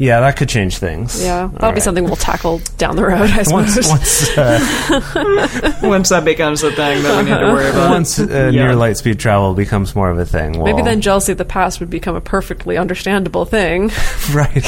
Yeah, 0.00 0.20
that 0.20 0.36
could 0.38 0.48
change 0.48 0.78
things. 0.78 1.22
Yeah, 1.22 1.48
that'll 1.52 1.66
All 1.66 1.70
be 1.72 1.74
right. 1.74 1.82
something 1.82 2.04
we'll 2.04 2.16
tackle 2.16 2.62
down 2.78 2.96
the 2.96 3.04
road, 3.04 3.20
I 3.30 3.42
suppose. 3.42 3.76
Once, 3.76 3.88
once, 3.88 4.38
uh, 4.38 5.78
Once 5.82 6.08
that 6.08 6.24
becomes 6.24 6.62
a 6.62 6.72
thing 6.72 7.02
that 7.02 7.16
we 7.24 7.30
need 7.30 7.38
to 7.38 7.44
worry 7.52 7.68
about. 7.68 7.90
once 7.90 8.18
uh, 8.18 8.24
Yeah. 8.52 8.62
near 8.64 8.74
light 8.74 8.96
speed 8.96 9.18
travel 9.20 9.52
becomes 9.52 9.94
more 9.94 10.08
of 10.10 10.18
a 10.18 10.24
thing, 10.24 10.52
Maybe 10.52 10.72
we'll- 10.72 10.84
then 10.84 11.02
jealousy 11.02 11.32
of 11.32 11.38
the 11.38 11.44
past 11.44 11.80
would 11.80 11.90
become 11.90 12.16
a 12.16 12.20
perfectly 12.22 12.78
understandable 12.78 13.44
thing. 13.44 13.90
Right. 14.32 14.64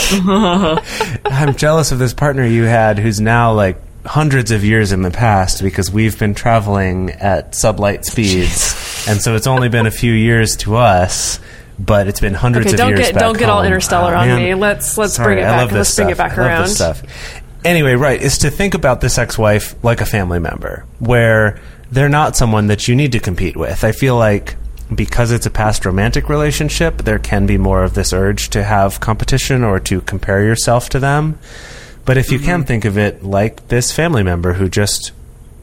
I'm 1.24 1.54
jealous 1.56 1.92
of 1.92 1.98
this 1.98 2.12
partner 2.14 2.44
you 2.44 2.64
had 2.64 2.98
who's 2.98 3.20
now 3.20 3.52
like 3.52 3.80
hundreds 4.04 4.50
of 4.50 4.64
years 4.64 4.92
in 4.92 5.02
the 5.02 5.10
past 5.10 5.62
because 5.62 5.90
we've 5.90 6.18
been 6.18 6.34
traveling 6.34 7.10
at 7.12 7.52
sublight 7.52 8.04
speeds. 8.04 9.06
And 9.08 9.20
so 9.20 9.34
it's 9.36 9.46
only 9.46 9.68
been 9.68 9.86
a 9.86 9.90
few 9.92 10.12
years 10.12 10.56
to 10.58 10.76
us, 10.76 11.38
but 11.78 12.06
it's 12.06 12.20
been 12.20 12.34
hundreds 12.34 12.72
Okay, 12.72 12.82
of 12.82 12.88
years 12.88 13.00
get 13.00 13.14
back 13.14 13.22
don't 13.22 13.38
get 13.38 13.48
all 13.48 13.64
interstellar 13.64 14.14
Oh, 14.14 14.18
on 14.20 14.28
man. 14.28 14.42
me. 14.42 14.54
Let's 14.54 14.96
let's 14.98 15.14
Sorry, 15.14 15.36
bring 15.36 15.38
it 15.38 15.48
back. 15.48 15.72
Let's 15.72 15.94
bring 15.96 16.10
it 16.10 16.18
back 16.18 16.38
around. 16.38 16.68
stuff. 16.68 17.02
Anyway, 17.64 17.94
right, 17.94 18.20
is 18.20 18.38
to 18.38 18.50
think 18.50 18.74
about 18.74 19.00
this 19.00 19.18
ex-wife 19.18 19.74
like 19.84 20.00
a 20.00 20.06
family 20.06 20.40
member, 20.40 20.84
where 20.98 21.60
they're 21.90 22.08
not 22.08 22.36
someone 22.36 22.66
that 22.68 22.88
you 22.88 22.96
need 22.96 23.12
to 23.12 23.20
compete 23.20 23.56
with. 23.56 23.84
I 23.84 23.92
feel 23.92 24.16
like 24.16 24.56
because 24.94 25.30
it's 25.30 25.46
a 25.46 25.50
past 25.50 25.84
romantic 25.86 26.28
relationship, 26.28 26.98
there 26.98 27.18
can 27.18 27.46
be 27.46 27.56
more 27.58 27.82
of 27.84 27.94
this 27.94 28.12
urge 28.12 28.50
to 28.50 28.62
have 28.62 29.00
competition 29.00 29.64
or 29.64 29.78
to 29.80 30.00
compare 30.02 30.44
yourself 30.44 30.88
to 30.90 30.98
them. 30.98 31.38
But 32.04 32.18
if 32.18 32.32
you 32.32 32.38
can 32.38 32.60
mm-hmm. 32.60 32.66
think 32.66 32.84
of 32.84 32.98
it 32.98 33.22
like 33.22 33.68
this 33.68 33.92
family 33.92 34.22
member 34.22 34.54
who 34.54 34.68
just 34.68 35.12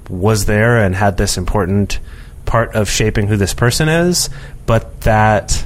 was 0.09 0.45
there 0.45 0.79
and 0.79 0.95
had 0.95 1.17
this 1.17 1.37
important 1.37 1.99
part 2.45 2.73
of 2.75 2.89
shaping 2.89 3.27
who 3.27 3.37
this 3.37 3.53
person 3.53 3.89
is, 3.89 4.29
but 4.65 5.01
that 5.01 5.65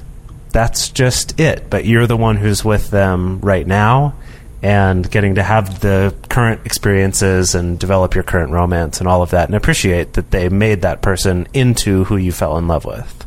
that's 0.54 0.90
just 0.90 1.40
it. 1.40 1.70
But 1.70 1.84
you're 1.84 2.08
the 2.08 2.16
one 2.16 2.38
who's 2.38 2.64
with 2.64 2.90
them 2.90 3.42
right 3.42 3.68
now 3.68 4.16
and 4.62 5.12
getting 5.12 5.36
to 5.36 5.44
have 5.44 5.82
the 5.82 6.16
current 6.30 6.66
experiences 6.66 7.54
and 7.54 7.78
develop 7.78 8.16
your 8.16 8.24
current 8.24 8.52
romance 8.52 9.00
and 9.00 9.10
all 9.10 9.22
of 9.22 9.32
that 9.32 9.50
and 9.50 9.56
appreciate 9.56 10.14
that 10.14 10.32
they 10.32 10.48
made 10.48 10.84
that 10.84 11.02
person 11.02 11.48
into 11.54 12.06
who 12.06 12.16
you 12.16 12.32
fell 12.32 12.58
in 12.58 12.68
love 12.68 12.86
with. 12.86 13.26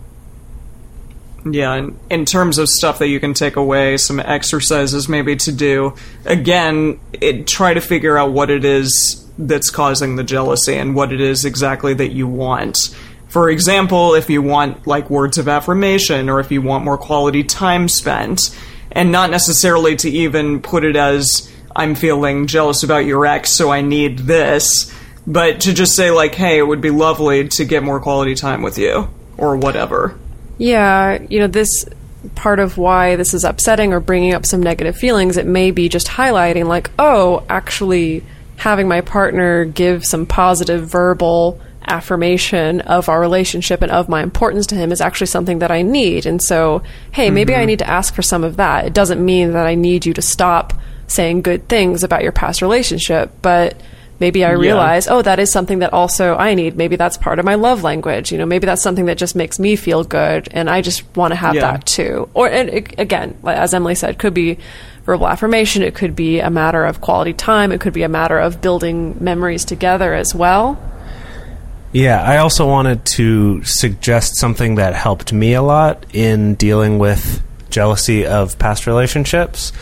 Yeah, 1.45 1.75
and 1.75 1.99
in 2.11 2.25
terms 2.25 2.59
of 2.59 2.69
stuff 2.69 2.99
that 2.99 3.09
you 3.09 3.21
can 3.21 3.35
take 3.35 3.57
away, 3.57 3.99
some 3.99 4.19
exercises 4.19 5.09
maybe 5.09 5.37
to 5.37 5.53
do. 5.53 5.95
Again, 6.25 6.99
it, 7.13 7.47
try 7.47 7.75
to 7.75 7.81
figure 7.81 8.19
out 8.19 8.33
what 8.33 8.51
it 8.51 8.65
is 8.65 9.25
that's 9.39 9.71
causing 9.71 10.17
the 10.17 10.25
jealousy 10.25 10.75
and 10.75 10.95
what 10.95 11.13
it 11.13 11.21
is 11.21 11.45
exactly 11.45 11.95
that 11.95 12.13
you 12.13 12.27
want. 12.27 12.79
For 13.37 13.51
example, 13.51 14.15
if 14.15 14.31
you 14.31 14.41
want 14.41 14.87
like 14.87 15.11
words 15.11 15.37
of 15.37 15.47
affirmation 15.47 16.31
or 16.31 16.41
if 16.41 16.51
you 16.51 16.63
want 16.63 16.87
more 16.87 16.97
quality 16.97 17.45
time 17.45 17.87
spent, 17.87 18.49
and 18.91 19.13
not 19.13 19.31
necessarily 19.31 19.95
to 19.97 20.09
even 20.09 20.63
put 20.63 20.85
it 20.85 20.97
as 20.97 21.53
I'm 21.77 21.97
feeling 21.97 22.47
jealous 22.47 22.83
about 22.83 23.05
your 23.05 23.27
ex, 23.27 23.51
so 23.51 23.71
I 23.71 23.83
need 23.83 24.21
this, 24.21 24.91
but 25.27 25.61
to 25.61 25.75
just 25.75 25.95
say 25.95 26.11
like, 26.11 26.35
hey, 26.35 26.57
it 26.57 26.63
would 26.63 26.81
be 26.81 26.89
lovely 26.89 27.47
to 27.49 27.67
get 27.67 27.83
more 27.83 28.01
quality 28.01 28.35
time 28.35 28.63
with 28.63 28.79
you 28.79 29.11
or 29.37 29.55
whatever. 29.59 30.19
Yeah, 30.57 31.23
you 31.29 31.41
know, 31.41 31.47
this 31.47 31.85
part 32.37 32.59
of 32.59 32.79
why 32.79 33.17
this 33.17 33.35
is 33.35 33.45
upsetting 33.45 33.93
or 33.93 34.01
bringing 34.01 34.33
up 34.33 34.47
some 34.47 34.63
negative 34.63 34.97
feelings, 34.97 35.37
it 35.37 35.45
may 35.45 35.73
be 35.73 35.91
just 35.91 36.07
highlighting, 36.07 36.69
like, 36.69 36.91
oh, 36.99 37.45
actually 37.51 38.25
having 38.57 38.89
my 38.89 39.03
partner 39.03 39.67
give 39.67 40.07
some 40.07 40.25
positive 40.25 40.89
verbal 40.89 41.61
affirmation 41.87 42.81
of 42.83 43.09
our 43.09 43.21
relationship 43.21 43.83
and 43.83 43.93
of 43.93 44.09
my 44.09 44.23
importance 44.23 44.67
to 44.69 44.75
him 44.75 44.93
is 44.93 45.01
actually 45.01 45.29
something 45.29 45.61
that 45.61 45.71
I 45.71 45.83
need. 45.83 46.27
And 46.27 46.43
so, 46.43 46.83
hey, 47.13 47.31
maybe 47.31 47.55
I 47.55 47.59
mm-hmm. 47.59 47.67
need 47.67 47.79
to 47.81 47.89
ask 47.89 48.15
for 48.15 48.23
some 48.23 48.45
of 48.45 48.57
that. 48.57 48.87
It 48.87 48.95
doesn't 48.95 49.25
mean 49.25 49.53
that 49.53 49.67
I 49.67 49.75
need 49.75 50.07
you 50.07 50.15
to 50.15 50.23
stop 50.23 50.73
saying 51.07 51.43
good 51.43 51.69
things 51.69 52.03
about 52.03 52.23
your 52.23 52.33
past 52.33 52.63
relationship, 52.63 53.31
but 53.43 53.81
maybe 54.19 54.45
I 54.45 54.53
realize, 54.53 55.09
oh, 55.09 55.23
that 55.23 55.39
is 55.39 55.53
something 55.53 55.81
that 55.81 55.93
also 55.93 56.35
I 56.37 56.55
need. 56.55 56.77
Maybe 56.77 56.97
that's 56.97 57.17
part 57.17 57.39
of 57.39 57.45
my 57.45 57.55
love 57.55 57.83
language. 57.83 58.33
You 58.33 58.39
know, 58.39 58.47
maybe 58.47 58.67
that's 58.67 58.83
something 58.83 59.07
that 59.07 59.19
just 59.19 59.37
makes 59.37 59.59
me 59.59 59.77
feel 59.77 60.05
good, 60.05 60.49
and 60.51 60.69
I 60.69 60.81
just 60.81 61.05
want 61.17 61.33
to 61.33 61.37
have 61.37 61.55
Yeah. 61.55 61.61
that 61.73 61.87
too. 61.87 62.29
Or 62.35 62.49
and 62.49 62.69
it, 62.69 62.99
again, 62.99 63.37
as 63.45 63.75
Emily 63.75 63.95
said, 63.95 64.19
could 64.19 64.35
be 64.35 64.59
verbal 65.05 65.29
affirmation. 65.29 65.83
It 65.83 65.95
could 65.95 66.17
be 66.17 66.41
a 66.41 66.51
matter 66.51 66.85
of 66.85 67.01
quality 67.01 67.33
time. 67.33 67.73
It 67.73 67.81
could 67.81 67.93
be 67.93 68.03
a 68.03 68.09
matter 68.09 68.39
of 68.39 68.61
building 68.61 69.17
memories 69.21 69.65
together 69.65 70.15
as 70.15 70.35
well. 70.35 70.79
Yeah, 71.97 72.21
I 72.23 72.37
also 72.39 72.67
wanted 72.67 73.07
to 73.17 73.65
suggest 73.65 74.37
something 74.37 74.75
that 74.75 74.93
helped 74.95 75.33
me 75.33 75.55
a 75.55 75.63
lot 75.63 76.05
in 76.13 76.55
dealing 76.57 76.99
with 76.99 77.43
jealousy 77.71 78.27
of 78.27 78.59
past 78.59 78.87
relationships, 78.87 79.73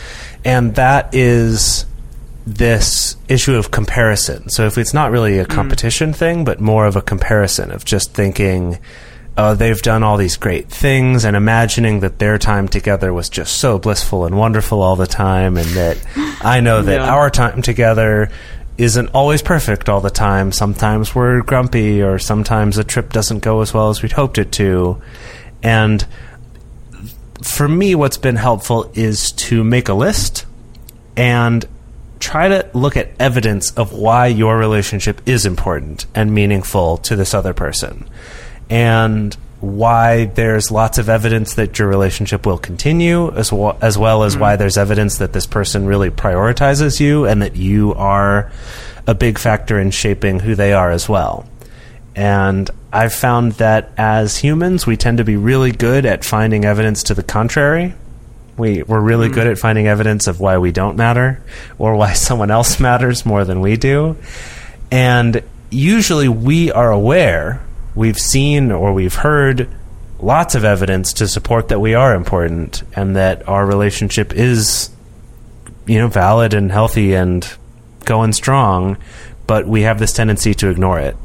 and 0.45 0.75
that 0.75 1.13
is 1.13 1.85
this 2.47 3.17
issue 3.27 3.55
of 3.55 3.69
comparison. 3.69 4.47
So 4.47 4.65
if 4.65 4.77
it's 4.77 4.93
not 4.93 5.11
really 5.11 5.39
a 5.39 5.45
mm. 5.45 5.49
competition 5.49 6.13
thing, 6.13 6.45
but 6.45 6.61
more 6.61 6.85
of 6.85 6.95
a 6.95 7.01
comparison 7.01 7.69
of 7.69 7.83
just 7.83 8.13
thinking, 8.13 8.79
oh, 9.37 9.53
they've 9.53 9.81
done 9.81 10.01
all 10.01 10.15
these 10.15 10.37
great 10.37 10.69
things 10.69 11.25
and 11.25 11.35
imagining 11.35 11.99
that 11.99 12.19
their 12.19 12.37
time 12.37 12.69
together 12.69 13.11
was 13.11 13.27
just 13.27 13.57
so 13.57 13.77
blissful 13.77 14.23
and 14.25 14.37
wonderful 14.37 14.81
all 14.81 14.95
the 14.95 15.05
time 15.05 15.57
and 15.57 15.67
that 15.71 15.97
I 16.41 16.61
know 16.61 16.81
that 16.81 17.01
Yeah. 17.01 17.13
our 17.13 17.29
time 17.29 17.61
together 17.61 18.29
isn't 18.77 19.09
always 19.13 19.41
perfect 19.41 19.87
all 19.89 20.01
the 20.01 20.09
time. 20.09 20.51
Sometimes 20.51 21.15
we're 21.15 21.41
grumpy 21.41 22.01
or 22.01 22.19
sometimes 22.19 22.77
a 22.77 22.83
trip 22.83 23.13
doesn't 23.13 23.39
go 23.39 23.61
as 23.61 23.73
well 23.73 23.89
as 23.89 24.01
we'd 24.01 24.11
hoped 24.11 24.37
it 24.37 24.51
to. 24.53 25.01
And 25.63 26.05
for 27.41 27.67
me, 27.67 27.95
what's 27.95 28.17
been 28.17 28.35
helpful 28.35 28.91
is 28.93 29.31
to 29.33 29.63
make 29.63 29.87
a 29.87 29.93
list 29.93 30.45
and 31.15 31.65
try 32.19 32.47
to 32.47 32.69
look 32.73 32.97
at 32.97 33.09
evidence 33.19 33.71
of 33.71 33.93
why 33.93 34.27
your 34.27 34.57
relationship 34.57 35.21
is 35.25 35.45
important 35.45 36.05
and 36.15 36.33
meaningful 36.33 36.97
to 36.97 37.15
this 37.15 37.33
other 37.33 37.53
person. 37.53 38.09
And 38.69 39.35
why 39.65 40.25
there's 40.25 40.71
lots 40.71 40.97
of 40.97 41.09
evidence 41.09 41.55
that 41.55 41.77
your 41.79 41.87
relationship 41.87 42.45
will 42.45 42.57
continue, 42.57 43.31
as, 43.31 43.51
well 43.51 43.77
as 43.81 43.97
well 43.97 44.23
as 44.23 44.37
why 44.37 44.53
mm-hmm. 44.53 44.59
there's 44.59 44.77
evidence 44.77 45.17
that 45.17 45.33
this 45.33 45.45
person 45.45 45.85
really 45.85 46.09
prioritizes 46.09 46.99
you 46.99 47.25
and 47.25 47.41
that 47.41 47.55
you 47.55 47.93
are 47.95 48.51
a 49.07 49.13
big 49.13 49.37
factor 49.37 49.79
in 49.79 49.91
shaping 49.91 50.39
who 50.39 50.55
they 50.55 50.73
are 50.73 50.91
as 50.91 51.09
well. 51.09 51.47
And 52.15 52.69
I've 52.93 53.13
found 53.13 53.53
that 53.53 53.91
as 53.97 54.37
humans, 54.37 54.87
we 54.87 54.95
tend 54.95 55.17
to 55.17 55.23
be 55.23 55.35
really 55.35 55.71
good 55.71 56.05
at 56.05 56.23
finding 56.23 56.63
evidence 56.63 57.03
to 57.03 57.13
the 57.13 57.23
contrary. 57.23 57.93
We, 58.57 58.83
we're 58.83 59.01
really 59.01 59.27
mm-hmm. 59.27 59.35
good 59.35 59.47
at 59.47 59.57
finding 59.57 59.87
evidence 59.87 60.27
of 60.27 60.39
why 60.39 60.57
we 60.59 60.71
don't 60.71 60.95
matter 60.95 61.43
or 61.77 61.95
why 61.95 62.13
someone 62.27 62.51
else 62.51 62.79
matters 62.79 63.25
more 63.25 63.43
than 63.43 63.59
we 63.59 63.75
do. 63.75 64.15
And 64.91 65.43
usually 65.69 66.29
we 66.29 66.71
are 66.71 66.91
aware, 66.91 67.64
we've 67.95 68.19
seen 68.19 68.71
or 68.71 68.93
we've 68.93 69.15
heard 69.15 69.69
lots 70.19 70.55
of 70.55 70.63
evidence 70.63 71.13
to 71.13 71.27
support 71.27 71.69
that 71.69 71.79
we 71.79 71.93
are 71.93 72.13
important 72.15 72.83
and 72.95 73.15
that 73.15 73.47
our 73.47 73.65
relationship 73.65 74.33
is, 74.33 74.89
you 75.85 75.97
know, 75.97 76.07
valid 76.07 76.53
and 76.53 76.71
healthy 76.71 77.13
and 77.13 77.47
going 78.05 78.33
strong, 78.33 78.97
but 79.47 79.67
we 79.67 79.81
have 79.83 79.99
this 79.99 80.13
tendency 80.13 80.53
to 80.53 80.69
ignore 80.69 80.99
it. 80.99 81.15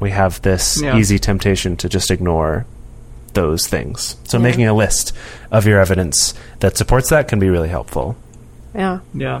We 0.00 0.10
have 0.10 0.42
this 0.42 0.80
Yeah. 0.82 0.96
easy 0.96 1.18
temptation 1.18 1.76
to 1.76 1.88
just 1.88 2.10
ignore 2.10 2.66
those 3.34 3.66
things. 3.66 4.16
So 4.24 4.38
making 4.38 4.66
a 4.66 4.74
list 4.74 5.12
of 5.50 5.66
your 5.66 5.80
evidence 5.80 6.34
that 6.60 6.76
supports 6.76 7.08
that 7.10 7.28
can 7.28 7.38
be 7.38 7.48
really 7.48 7.68
helpful. 7.68 8.16
Yeah. 8.74 8.98
Yeah. 9.14 9.40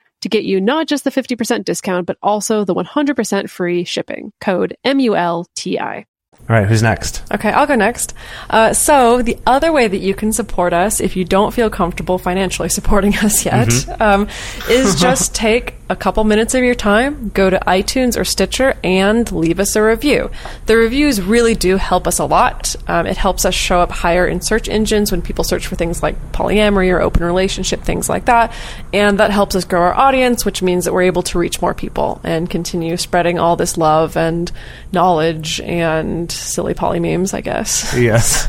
to 0.21 0.29
get 0.29 0.43
you 0.43 0.61
not 0.61 0.87
just 0.87 1.03
the 1.03 1.11
50% 1.11 1.65
discount, 1.65 2.05
but 2.05 2.17
also 2.21 2.63
the 2.63 2.75
100% 2.75 3.49
free 3.49 3.83
shipping. 3.83 4.31
Code 4.39 4.77
M-U-L-T-I. 4.83 6.05
All 6.49 6.57
right, 6.57 6.67
who's 6.67 6.83
next? 6.83 7.23
Okay, 7.33 7.49
I'll 7.49 7.67
go 7.67 7.75
next. 7.75 8.13
Uh, 8.49 8.73
so 8.73 9.21
the 9.21 9.37
other 9.47 9.71
way 9.71 9.87
that 9.87 9.99
you 9.99 10.13
can 10.13 10.33
support 10.33 10.73
us, 10.73 10.99
if 10.99 11.15
you 11.15 11.23
don't 11.23 11.53
feel 11.53 11.69
comfortable 11.69 12.17
financially 12.17 12.67
supporting 12.77 13.15
us 13.17 13.45
yet, 13.45 13.69
Mm-hmm. 13.69 14.01
um, 14.01 14.27
is 14.69 14.95
just 14.99 15.33
take 15.33 15.75
a 15.89 15.95
couple 15.95 16.23
minutes 16.23 16.53
of 16.55 16.63
your 16.63 16.75
time, 16.75 17.29
go 17.33 17.49
to 17.49 17.59
iTunes 17.67 18.17
or 18.17 18.23
Stitcher, 18.23 18.77
and 18.83 19.29
leave 19.31 19.59
us 19.59 19.75
a 19.75 19.83
review. 19.83 20.29
The 20.65 20.77
reviews 20.77 21.21
really 21.21 21.53
do 21.53 21.75
help 21.77 22.07
us 22.07 22.17
a 22.19 22.25
lot. 22.25 22.75
Um, 22.87 23.05
it 23.05 23.17
helps 23.17 23.43
us 23.45 23.53
show 23.53 23.79
up 23.81 23.91
higher 23.91 24.25
in 24.25 24.39
search 24.41 24.69
engines 24.69 25.11
when 25.11 25.21
people 25.21 25.43
search 25.43 25.67
for 25.67 25.75
things 25.75 26.01
like 26.01 26.15
polyamory 26.31 26.91
or 26.93 27.01
open 27.01 27.23
relationship, 27.23 27.81
things 27.81 28.07
like 28.09 28.25
that, 28.25 28.53
and 28.93 29.19
that 29.19 29.31
helps 29.31 29.53
us 29.55 29.65
grow 29.65 29.81
our 29.81 29.93
audience, 29.93 30.45
which 30.45 30.61
means 30.61 30.85
that 30.85 30.93
we're 30.93 31.01
able 31.03 31.23
to 31.23 31.37
reach 31.39 31.61
more 31.61 31.73
people 31.73 32.21
and 32.23 32.49
continue 32.49 32.95
spreading 32.95 33.37
all 33.37 33.55
this 33.57 33.77
love 33.77 34.15
and 34.15 34.49
knowledge 34.93 35.59
and 35.61 36.30
silly 36.31 36.73
poly 36.73 36.99
memes, 36.99 37.33
I 37.33 37.41
guess. 37.41 37.93
Yes. 37.97 38.47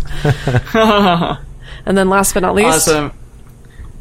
And 1.84 1.98
then 1.98 2.08
last 2.08 2.32
but 2.34 2.40
not 2.44 2.54
least, 2.54 2.68
Awesome. 2.88 3.12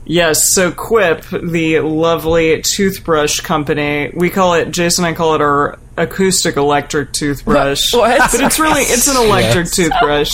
Yes, 0.05 0.53
so 0.53 0.71
Quip, 0.71 1.23
the 1.31 1.79
lovely 1.79 2.61
toothbrush 2.61 3.39
company, 3.39 4.11
we 4.13 4.29
call 4.29 4.53
it, 4.53 4.69
Jase 4.71 4.99
and 4.99 5.07
I 5.07 5.13
call 5.13 5.33
it 5.35 5.41
our 5.41 5.79
acoustic 5.97 6.57
electric 6.57 7.11
toothbrush. 7.11 7.91
What? 7.93 8.19
What? 8.19 8.31
But 8.31 8.41
it's 8.41 8.59
really, 8.59 8.81
it's 8.83 9.07
an 9.07 9.17
electric 9.17 9.71
toothbrush. 9.71 10.31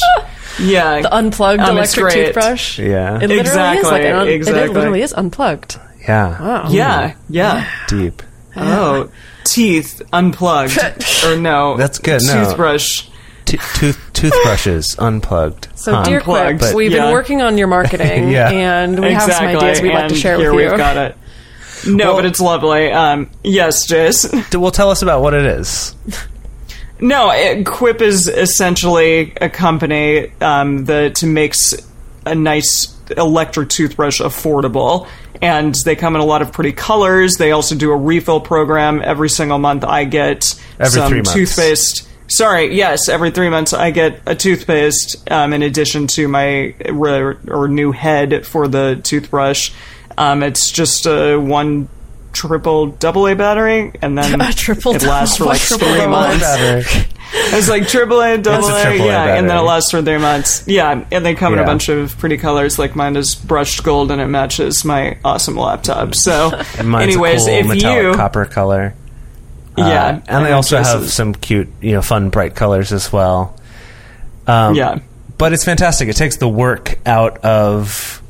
Yeah. 0.60 1.02
the 1.04 1.16
unplugged 1.16 1.62
Um, 1.62 1.78
electric 1.78 2.12
toothbrush. 2.14 2.80
Yeah. 2.80 3.16
It 3.16 3.30
literally 3.30 3.40
is 3.40 3.48
Exactly, 3.48 3.92
like 3.92 4.02
an 4.04 4.16
un- 4.16 4.28
exactly. 4.28 4.64
It 4.64 4.72
literally 4.74 5.02
is 5.04 5.14
unplugged. 5.14 5.80
yeah. 6.02 6.42
Wow. 6.42 6.70
yeah, 6.70 7.16
yeah. 7.30 7.70
Deep. 7.88 8.24
Oh, 8.58 9.10
teeth 9.46 10.02
unplugged. 10.12 10.78
or 11.26 11.38
no. 11.38 11.78
That's 11.78 12.00
good, 12.00 12.24
no. 12.26 12.44
Toothbrush. 13.48 13.74
T- 13.74 13.80
tooth 13.80 14.10
toothbrushes 14.14 14.96
unplugged. 15.00 15.68
So, 15.76 15.94
Huh. 15.96 16.04
dear 16.04 16.22
Quip, 16.22 16.42
Unplugged, 16.46 16.76
we've 16.76 16.92
yeah. 16.92 17.06
been 17.06 17.14
working 17.14 17.42
on 17.42 17.58
your 17.58 17.68
marketing, 17.68 18.30
Yeah. 18.32 18.50
and 18.50 19.00
we 19.00 19.12
have 19.14 19.32
some 19.32 19.46
ideas 19.46 19.82
we'd 19.82 19.94
like 19.94 20.04
and 20.04 20.10
to 20.14 20.16
share 20.20 20.38
here 20.38 20.54
with 20.54 20.64
you. 20.66 20.70
we've 20.70 20.78
got 20.78 20.98
it. 20.98 21.16
No, 21.88 22.16
but 22.16 22.26
it's 22.26 22.40
lovely. 22.42 22.92
Um, 22.92 23.30
yes, 23.44 23.86
Jase. 23.86 24.24
D- 24.50 24.58
well, 24.58 24.72
tell 24.72 24.90
us 24.90 25.02
about 25.04 25.22
what 25.22 25.34
it 25.34 25.46
is. 25.46 25.94
No, 27.00 27.30
it, 27.32 27.66
Quip 27.66 28.02
is 28.02 28.28
essentially 28.28 29.34
a 29.40 29.50
company 29.50 30.32
um, 30.42 30.86
that 30.86 31.24
makes 31.24 31.76
a 32.26 32.34
nice 32.34 32.96
electric 33.16 33.70
toothbrush 33.70 34.20
affordable. 34.20 35.08
And 35.40 35.76
they 35.86 35.96
come 35.96 36.16
in 36.16 36.22
a 36.22 36.26
lot 36.26 36.42
of 36.42 36.52
pretty 36.52 36.72
colors. 36.74 37.36
They 37.36 37.52
also 37.52 37.76
do 37.76 37.92
a 37.92 37.96
refill 37.96 38.40
program. 38.40 39.00
Every 39.04 39.30
single 39.30 39.60
month, 39.60 39.84
I 39.84 40.06
get 40.06 40.60
Every 40.80 40.90
some 41.00 41.10
three 41.10 41.18
months. 41.20 41.34
toothpaste. 41.34 42.10
Sorry, 42.28 42.76
yes, 42.76 43.08
every 43.10 43.32
three 43.32 43.50
months 43.50 43.72
I 43.74 43.92
get 43.92 44.22
a 44.26 44.36
toothpaste 44.36 45.30
um, 45.32 45.54
in 45.54 45.64
addition 45.64 46.08
to 46.08 46.28
my 46.28 46.74
re- 46.90 47.38
or 47.48 47.68
new 47.68 47.92
head 47.92 48.46
for 48.46 48.68
the 48.68 49.00
toothbrush. 49.04 49.72
Um, 50.18 50.44
it's 50.44 50.70
just 50.72 51.06
a 51.06 51.38
one 51.38 51.88
triple 52.34 52.88
double 52.88 53.28
A 53.28 53.36
battery, 53.36 53.94
and 54.02 54.18
then 54.18 54.42
A 54.42 54.52
triple 54.52 54.94
it 54.96 55.04
lasts 55.04 55.38
for 55.38 55.46
double- 55.46 55.52
like 55.54 55.62
triple 55.62 55.88
three 55.88 55.98
double 55.98 56.12
months. 56.12 57.06
It's 57.30 57.68
like 57.68 57.90
triple 57.90 58.22
A, 58.22 58.38
double 58.38 58.70
a 58.70 58.80
A, 58.80 58.84
triple 58.84 59.06
A 59.06 59.08
yeah, 59.10 59.36
and 59.36 59.50
then 59.50 59.58
it 59.58 59.62
lasts 59.62 59.92
for 59.92 60.02
three 60.02 60.18
months. 60.18 60.66
Yeah, 60.66 61.06
and 61.12 61.26
they 61.26 61.36
come 61.36 61.52
in 61.54 61.60
a 61.60 61.66
bunch 61.66 61.90
of 61.90 62.18
pretty 62.20 62.38
colors. 62.38 62.80
Like 62.80 62.96
mine 62.96 63.18
is 63.18 63.36
brushed 63.36 63.84
gold, 63.84 64.12
and 64.12 64.22
it 64.22 64.28
matches 64.28 64.86
my 64.86 65.18
awesome 65.26 65.58
laptop. 65.58 66.16
So, 66.16 66.52
And 66.78 66.88
mine's 66.90 67.04
anyways, 67.16 67.44
a 67.44 67.50
cool 67.50 67.60
if 67.60 67.66
metallic 67.68 68.04
you, 68.04 68.14
copper 68.16 68.46
color. 68.46 68.94
Uh, 69.78 69.88
yeah, 69.88 70.22
and 70.28 70.46
they 70.46 70.52
also 70.52 70.78
have 70.82 71.10
some 71.10 71.34
cute, 71.34 71.70
you 71.82 71.92
know, 71.94 72.02
fun, 72.02 72.30
bright 72.30 72.56
colors 72.56 72.92
as 72.92 73.14
well. 73.14 73.56
Um, 74.48 74.76
yeah, 74.76 75.00
but 75.38 75.54
it's 75.54 75.64
fantastic. 75.64 76.10
It 76.10 76.16
takes 76.16 76.38
the 76.38 76.48
work 76.48 76.98
out 77.06 77.38
of 77.46 78.22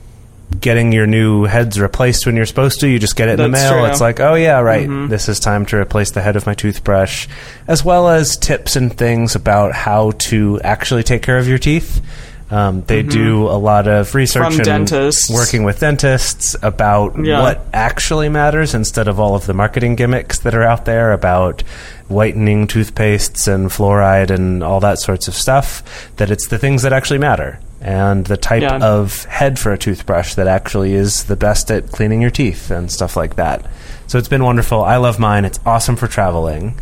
getting 0.59 0.91
your 0.93 1.05
new 1.05 1.43
heads 1.43 1.79
replaced 1.79 2.25
when 2.25 2.35
you're 2.35 2.45
supposed 2.45 2.79
to. 2.79 2.87
You 2.87 2.99
just 2.99 3.15
get 3.15 3.29
it 3.29 3.33
in 3.33 3.37
the 3.37 3.49
mail. 3.49 3.71
true. 3.71 3.81
Mm-hmm. 3.81 3.91
It's 3.91 4.01
like, 4.01 4.19
oh 4.19 4.35
yeah, 4.35 4.59
right. 4.59 4.87
This 5.09 5.29
is 5.29 5.39
time 5.39 5.65
to 5.67 5.77
replace 5.77 6.11
the 6.11 6.21
head 6.21 6.35
of 6.35 6.45
my 6.45 6.53
toothbrush, 6.53 7.27
as 7.67 7.83
well 7.83 8.07
as 8.09 8.37
tips 8.37 8.75
and 8.75 8.95
things 8.95 9.35
about 9.35 9.73
how 9.73 10.11
to 10.11 10.59
actually 10.61 11.03
take 11.03 11.21
care 11.21 11.37
of 11.37 11.47
your 11.47 11.57
teeth. 11.59 12.01
Um, 12.49 12.81
they 12.83 13.03
do 13.03 13.43
a 13.49 13.57
lot 13.59 13.87
of 13.89 14.15
research 14.15 14.41
Mm-hmm. 14.43 14.51
From 14.51 14.59
and 14.73 14.87
dentists. 14.87 15.29
working 15.29 15.63
with 15.65 15.79
dentists 15.81 16.55
about 16.61 17.15
Yeah. 17.21 17.41
what 17.41 17.65
actually 17.73 18.29
matters 18.29 18.73
instead 18.73 19.09
of 19.09 19.19
all 19.19 19.35
of 19.35 19.45
the 19.47 19.53
marketing 19.53 19.95
gimmicks 19.97 20.39
that 20.39 20.55
are 20.55 20.63
out 20.63 20.85
there 20.85 21.11
about 21.11 21.63
whitening 22.07 22.65
toothpastes 22.67 23.47
and 23.53 23.69
fluoride 23.69 24.29
and 24.29 24.63
all 24.63 24.79
that 24.79 24.99
sorts 24.99 25.27
of 25.27 25.33
stuff. 25.33 25.83
That 26.17 26.31
it's 26.31 26.47
the 26.47 26.57
things 26.57 26.83
that 26.83 26.93
actually 26.93 27.19
matter 27.19 27.59
and 27.81 28.25
the 28.25 28.37
type 28.37 28.61
Yeah. 28.61 28.77
of 28.77 29.25
head 29.25 29.59
for 29.59 29.73
a 29.73 29.77
toothbrush 29.77 30.35
that 30.35 30.47
actually 30.47 30.93
is 30.93 31.25
the 31.25 31.35
best 31.35 31.69
at 31.69 31.91
cleaning 31.91 32.21
your 32.21 32.31
teeth 32.31 32.71
and 32.71 32.89
stuff 32.89 33.17
like 33.17 33.35
that. 33.35 33.65
So 34.07 34.17
it's 34.17 34.29
been 34.29 34.43
wonderful. 34.45 34.83
I 34.83 34.95
love 34.97 35.19
mine. 35.19 35.43
It's 35.43 35.59
awesome 35.65 35.97
for 35.97 36.07
traveling. 36.07 36.75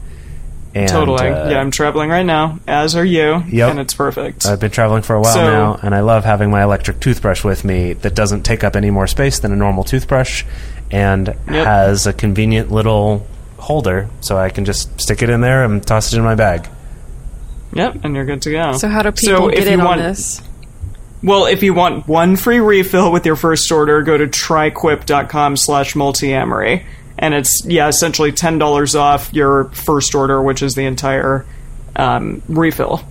And, 0.76 0.90
totally. 0.90 1.30
uh, 1.30 1.50
yeah, 1.52 1.60
I'm 1.62 1.72
traveling 1.72 2.10
right 2.10 2.26
now, 2.26 2.60
as 2.68 2.98
are 2.98 3.06
you, 3.06 3.42
Yep. 3.48 3.72
and 3.72 3.80
it's 3.80 3.94
perfect. 3.94 4.46
I've 4.46 4.60
been 4.60 4.72
traveling 4.72 5.04
for 5.04 5.16
a 5.16 5.22
while 5.22 5.34
So- 5.34 5.50
now, 5.50 5.80
and 5.82 5.96
I 5.96 6.02
love 6.02 6.26
having 6.26 6.52
my 6.52 6.62
electric 6.64 7.00
toothbrush 7.00 7.46
with 7.46 7.64
me 7.64 7.94
that 7.94 8.14
doesn't 8.14 8.44
take 8.44 8.62
up 8.66 8.76
any 8.76 8.92
more 8.92 9.08
space 9.08 9.40
than 9.40 9.54
a 9.54 9.56
normal 9.56 9.86
toothbrush 9.86 10.44
and 10.92 11.34
Yep. 11.50 11.66
has 11.66 12.06
a 12.08 12.12
convenient 12.14 12.74
little 12.74 13.26
holder 13.58 14.08
so 14.20 14.38
I 14.38 14.50
can 14.50 14.66
just 14.66 15.00
stick 15.00 15.24
it 15.24 15.30
in 15.30 15.40
there 15.40 15.64
and 15.64 15.82
toss 15.86 16.12
it 16.14 16.18
in 16.18 16.24
my 16.26 16.36
bag. 16.36 16.68
yep, 17.74 17.96
and 18.04 18.14
you're 18.16 18.26
good 18.26 18.42
to 18.42 18.52
go. 18.52 18.74
So 18.74 18.90
how 18.90 19.02
do 19.02 19.12
So 19.16 19.32
people 19.32 19.50
if 19.50 19.56
get 19.60 19.68
you 19.68 19.74
in 19.76 19.82
on 19.82 19.98
this? 19.98 20.42
Well, 21.24 21.46
if 21.46 21.64
you 21.64 21.74
want 21.74 22.08
one 22.08 22.36
free 22.36 22.60
refill 22.60 23.12
with 23.14 23.26
your 23.26 23.36
first 23.38 23.72
order, 23.72 24.02
go 24.02 24.18
to 24.18 24.28
tryquip.com 24.28 25.56
slash 25.58 25.94
multiamory. 25.94 26.84
And 27.18 27.34
it's, 27.34 27.64
yeah, 27.66 27.88
essentially 27.88 28.32
$10 28.32 29.00
off 29.00 29.34
your 29.34 29.66
first 29.70 30.16
order, 30.16 30.42
which 30.42 30.62
is 30.62 30.76
the 30.76 30.86
entire 30.86 31.46
um, 31.96 32.42
refill 32.50 33.02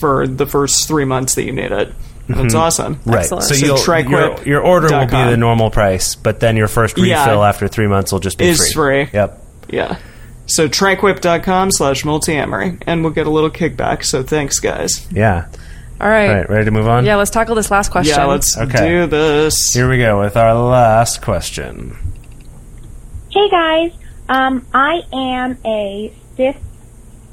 for 0.00 0.26
the 0.26 0.46
first 0.46 0.86
three 0.86 1.04
months 1.06 1.34
that 1.36 1.44
you 1.44 1.52
need 1.52 1.72
it. 1.72 1.92
And 2.28 2.46
It's 2.46 2.54
awesome. 2.54 3.00
Right. 3.04 3.20
Excellent. 3.20 3.44
So, 3.44 3.54
So 3.54 3.66
you'll, 3.66 4.10
your, 4.10 4.42
your 4.44 4.60
order 4.62 4.88
will 4.94 5.04
be 5.06 5.10
com. 5.10 5.30
the 5.30 5.36
normal 5.36 5.70
price, 5.70 6.14
but 6.14 6.40
then 6.40 6.56
your 6.56 6.68
first 6.68 6.96
refill 6.96 7.08
Yeah. 7.08 7.48
after 7.48 7.68
three 7.68 7.86
months 7.86 8.12
will 8.12 8.20
just 8.20 8.38
be 8.38 8.46
Is 8.46 8.72
free. 8.72 9.08
Yep. 9.12 9.42
Yeah. 9.70 9.98
So 10.46 10.68
tryquip.com 10.68 11.70
slash 11.70 12.02
multiamory. 12.02 12.82
And 12.86 13.02
we'll 13.02 13.12
get 13.12 13.26
a 13.26 13.30
little 13.30 13.50
kickback. 13.50 14.04
So 14.04 14.22
thanks, 14.22 14.58
guys. 14.58 15.06
Yeah. 15.10 15.46
All 16.00 16.08
right. 16.08 16.28
All 16.28 16.34
right. 16.36 16.50
Ready 16.50 16.64
to 16.66 16.70
move 16.70 16.88
on? 16.88 17.04
Yeah, 17.06 17.16
let's 17.16 17.30
tackle 17.30 17.54
this 17.54 17.70
last 17.70 17.90
question. 17.90 18.14
Yeah, 18.16 18.24
let's 18.26 18.58
Okay. 18.58 18.88
do 18.88 19.06
this. 19.06 19.72
Here 19.72 19.88
we 19.88 19.98
go 19.98 20.20
with 20.20 20.36
our 20.36 20.54
last 20.54 21.22
question. 21.22 21.96
Hey 23.34 23.50
guys, 23.50 23.90
um, 24.28 24.64
I 24.72 25.00
am 25.12 25.58
a 25.66 26.14
cis 26.36 26.54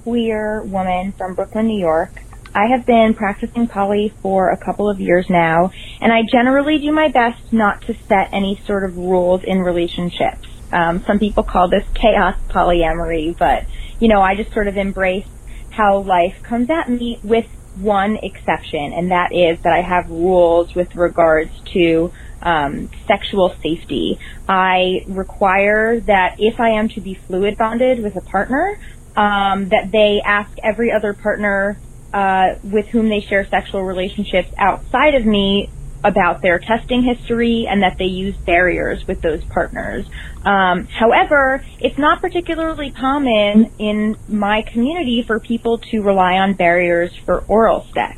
queer 0.01 0.63
woman 0.63 1.11
from 1.11 1.35
Brooklyn, 1.35 1.67
New 1.67 1.79
York. 1.79 2.09
I 2.55 2.69
have 2.75 2.87
been 2.87 3.13
practicing 3.13 3.67
poly 3.67 4.11
for 4.23 4.49
a 4.49 4.57
couple 4.57 4.89
of 4.89 4.99
years 4.99 5.29
now, 5.29 5.69
and 5.99 6.11
I 6.11 6.23
generally 6.23 6.79
do 6.79 6.91
my 6.91 7.09
best 7.09 7.53
not 7.53 7.83
to 7.83 7.93
set 7.93 8.29
any 8.33 8.59
sort 8.65 8.83
of 8.83 8.97
rules 8.97 9.43
in 9.43 9.59
relationships. 9.59 10.47
Um, 10.71 11.03
some 11.05 11.19
people 11.19 11.43
call 11.43 11.69
this 11.69 11.85
chaos 11.93 12.35
polyamory, 12.49 13.37
but 13.37 13.67
you 13.99 14.07
know, 14.07 14.21
I 14.21 14.33
just 14.33 14.51
sort 14.53 14.67
of 14.67 14.77
embrace 14.77 15.27
how 15.69 15.99
life 15.99 16.41
comes 16.41 16.71
at 16.71 16.89
me 16.89 17.19
with 17.23 17.45
one 17.75 18.17
exception, 18.17 18.91
and 18.91 19.11
that 19.11 19.35
is 19.35 19.59
that 19.61 19.73
I 19.73 19.81
have 19.81 20.09
rules 20.09 20.73
with 20.73 20.95
regards 20.95 21.51
to 21.73 22.11
um, 22.41 22.89
sexual 23.07 23.55
safety. 23.61 24.19
I 24.47 25.03
require 25.07 25.99
that 26.01 26.35
if 26.39 26.59
I 26.59 26.71
am 26.71 26.89
to 26.89 27.01
be 27.01 27.15
fluid 27.15 27.57
bonded 27.57 28.01
with 28.03 28.15
a 28.15 28.21
partner, 28.21 28.77
um, 29.15 29.69
that 29.69 29.91
they 29.91 30.21
ask 30.23 30.51
every 30.63 30.91
other 30.91 31.13
partner 31.13 31.77
uh, 32.13 32.55
with 32.63 32.87
whom 32.87 33.09
they 33.09 33.21
share 33.21 33.45
sexual 33.47 33.83
relationships 33.83 34.51
outside 34.57 35.15
of 35.15 35.25
me 35.25 35.69
about 36.03 36.41
their 36.41 36.59
testing 36.59 37.03
history 37.03 37.67
and 37.69 37.83
that 37.83 37.97
they 37.97 38.05
use 38.05 38.35
barriers 38.37 39.05
with 39.07 39.21
those 39.21 39.43
partners. 39.45 40.05
Um, 40.43 40.87
however, 40.87 41.63
it's 41.79 41.97
not 41.97 42.21
particularly 42.21 42.91
common 42.91 43.71
in 43.77 44.17
my 44.27 44.63
community 44.63 45.23
for 45.25 45.39
people 45.39 45.77
to 45.91 46.01
rely 46.01 46.39
on 46.39 46.53
barriers 46.53 47.15
for 47.25 47.39
oral 47.47 47.85
sex. 47.93 48.17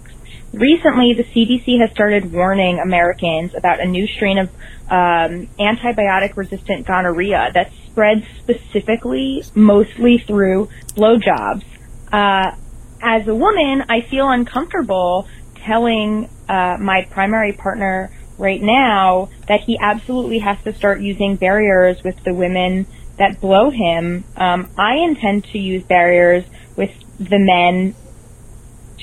Recently, 0.53 1.15
the 1.15 1.23
CDC 1.23 1.79
has 1.79 1.89
started 1.91 2.31
warning 2.31 2.77
Americans 2.77 3.55
about 3.55 3.79
a 3.79 3.85
new 3.85 4.05
strain 4.05 4.37
of 4.37 4.49
um, 4.87 5.47
antibiotic-resistant 5.59 6.85
gonorrhea 6.85 7.49
that 7.55 7.71
spreads 7.87 8.23
specifically, 8.37 9.43
mostly 9.55 10.19
through 10.19 10.69
blowjobs. 10.89 11.63
Uh, 12.11 12.55
as 13.01 13.27
a 13.27 13.33
woman, 13.33 13.83
I 13.89 14.01
feel 14.01 14.29
uncomfortable 14.29 15.27
telling 15.55 16.29
uh, 16.47 16.77
my 16.79 17.07
primary 17.09 17.53
partner 17.53 18.11
right 18.37 18.61
now 18.61 19.29
that 19.47 19.61
he 19.61 19.79
absolutely 19.81 20.37
has 20.37 20.61
to 20.65 20.73
start 20.75 21.01
using 21.01 21.35
barriers 21.35 22.03
with 22.03 22.23
the 22.23 22.33
women 22.33 22.85
that 23.17 23.41
blow 23.41 23.71
him. 23.71 24.23
Um, 24.37 24.69
I 24.77 24.97
intend 24.97 25.45
to 25.45 25.57
use 25.57 25.83
barriers 25.83 26.45
with 26.75 26.91
the 27.17 27.39
men 27.39 27.95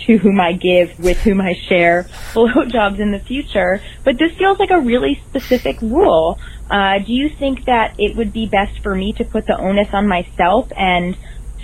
to 0.06 0.16
whom 0.18 0.40
I 0.40 0.52
give, 0.52 0.98
with 0.98 1.18
whom 1.18 1.40
I 1.40 1.54
share 1.54 2.04
blowjobs 2.32 2.98
in 2.98 3.10
the 3.12 3.18
future. 3.18 3.82
But 4.04 4.18
this 4.18 4.32
feels 4.32 4.58
like 4.58 4.70
a 4.70 4.80
really 4.80 5.20
specific 5.28 5.80
rule. 5.80 6.38
Uh, 6.70 6.98
do 7.00 7.12
you 7.12 7.28
think 7.28 7.64
that 7.64 7.94
it 7.98 8.16
would 8.16 8.32
be 8.32 8.46
best 8.46 8.80
for 8.82 8.94
me 8.94 9.12
to 9.14 9.24
put 9.24 9.46
the 9.46 9.58
onus 9.58 9.88
on 9.92 10.06
myself 10.06 10.70
and 10.76 11.16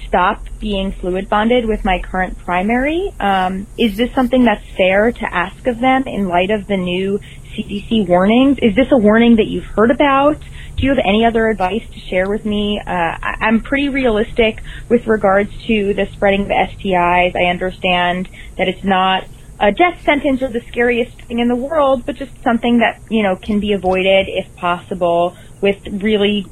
stop 0.06 0.44
being 0.60 0.92
fluid 0.92 1.28
bonded 1.28 1.66
with 1.66 1.84
my 1.84 2.00
current 2.00 2.38
primary? 2.38 3.12
Um, 3.20 3.66
is 3.78 3.96
this 3.96 4.12
something 4.14 4.44
that's 4.44 4.64
fair 4.76 5.12
to 5.12 5.34
ask 5.34 5.66
of 5.66 5.78
them 5.80 6.04
in 6.06 6.28
light 6.28 6.50
of 6.50 6.66
the 6.66 6.76
new 6.76 7.20
CDC 7.52 8.06
warnings? 8.06 8.58
Is 8.60 8.74
this 8.74 8.88
a 8.92 8.96
warning 8.96 9.36
that 9.36 9.46
you've 9.46 9.64
heard 9.64 9.90
about? 9.90 10.38
Do 10.76 10.86
you 10.86 10.90
have 10.94 11.04
any 11.04 11.24
other 11.24 11.48
advice 11.48 11.82
to 11.92 12.00
share 12.10 12.28
with 12.28 12.44
me? 12.44 12.80
Uh, 12.86 12.90
I- 12.90 13.36
I'm 13.40 13.62
pretty 13.62 13.88
realistic 13.88 14.62
with 14.90 15.06
regards 15.06 15.50
to 15.66 15.94
the 15.94 16.06
spreading 16.12 16.42
of 16.42 16.48
STIs. 16.50 17.34
I 17.34 17.50
understand 17.50 18.28
that 18.58 18.68
it's 18.68 18.84
not 18.84 19.24
a 19.58 19.72
death 19.72 19.98
sentence 20.04 20.42
or 20.42 20.48
the 20.48 20.60
scariest 20.68 21.16
thing 21.28 21.38
in 21.38 21.48
the 21.48 21.56
world, 21.56 22.04
but 22.06 22.16
just 22.16 22.32
something 22.44 22.78
that, 22.78 23.00
you 23.08 23.22
know, 23.22 23.36
can 23.42 23.58
be 23.60 23.72
avoided 23.72 24.26
if 24.28 24.54
possible 24.54 25.34
with 25.62 25.78
really 25.86 26.50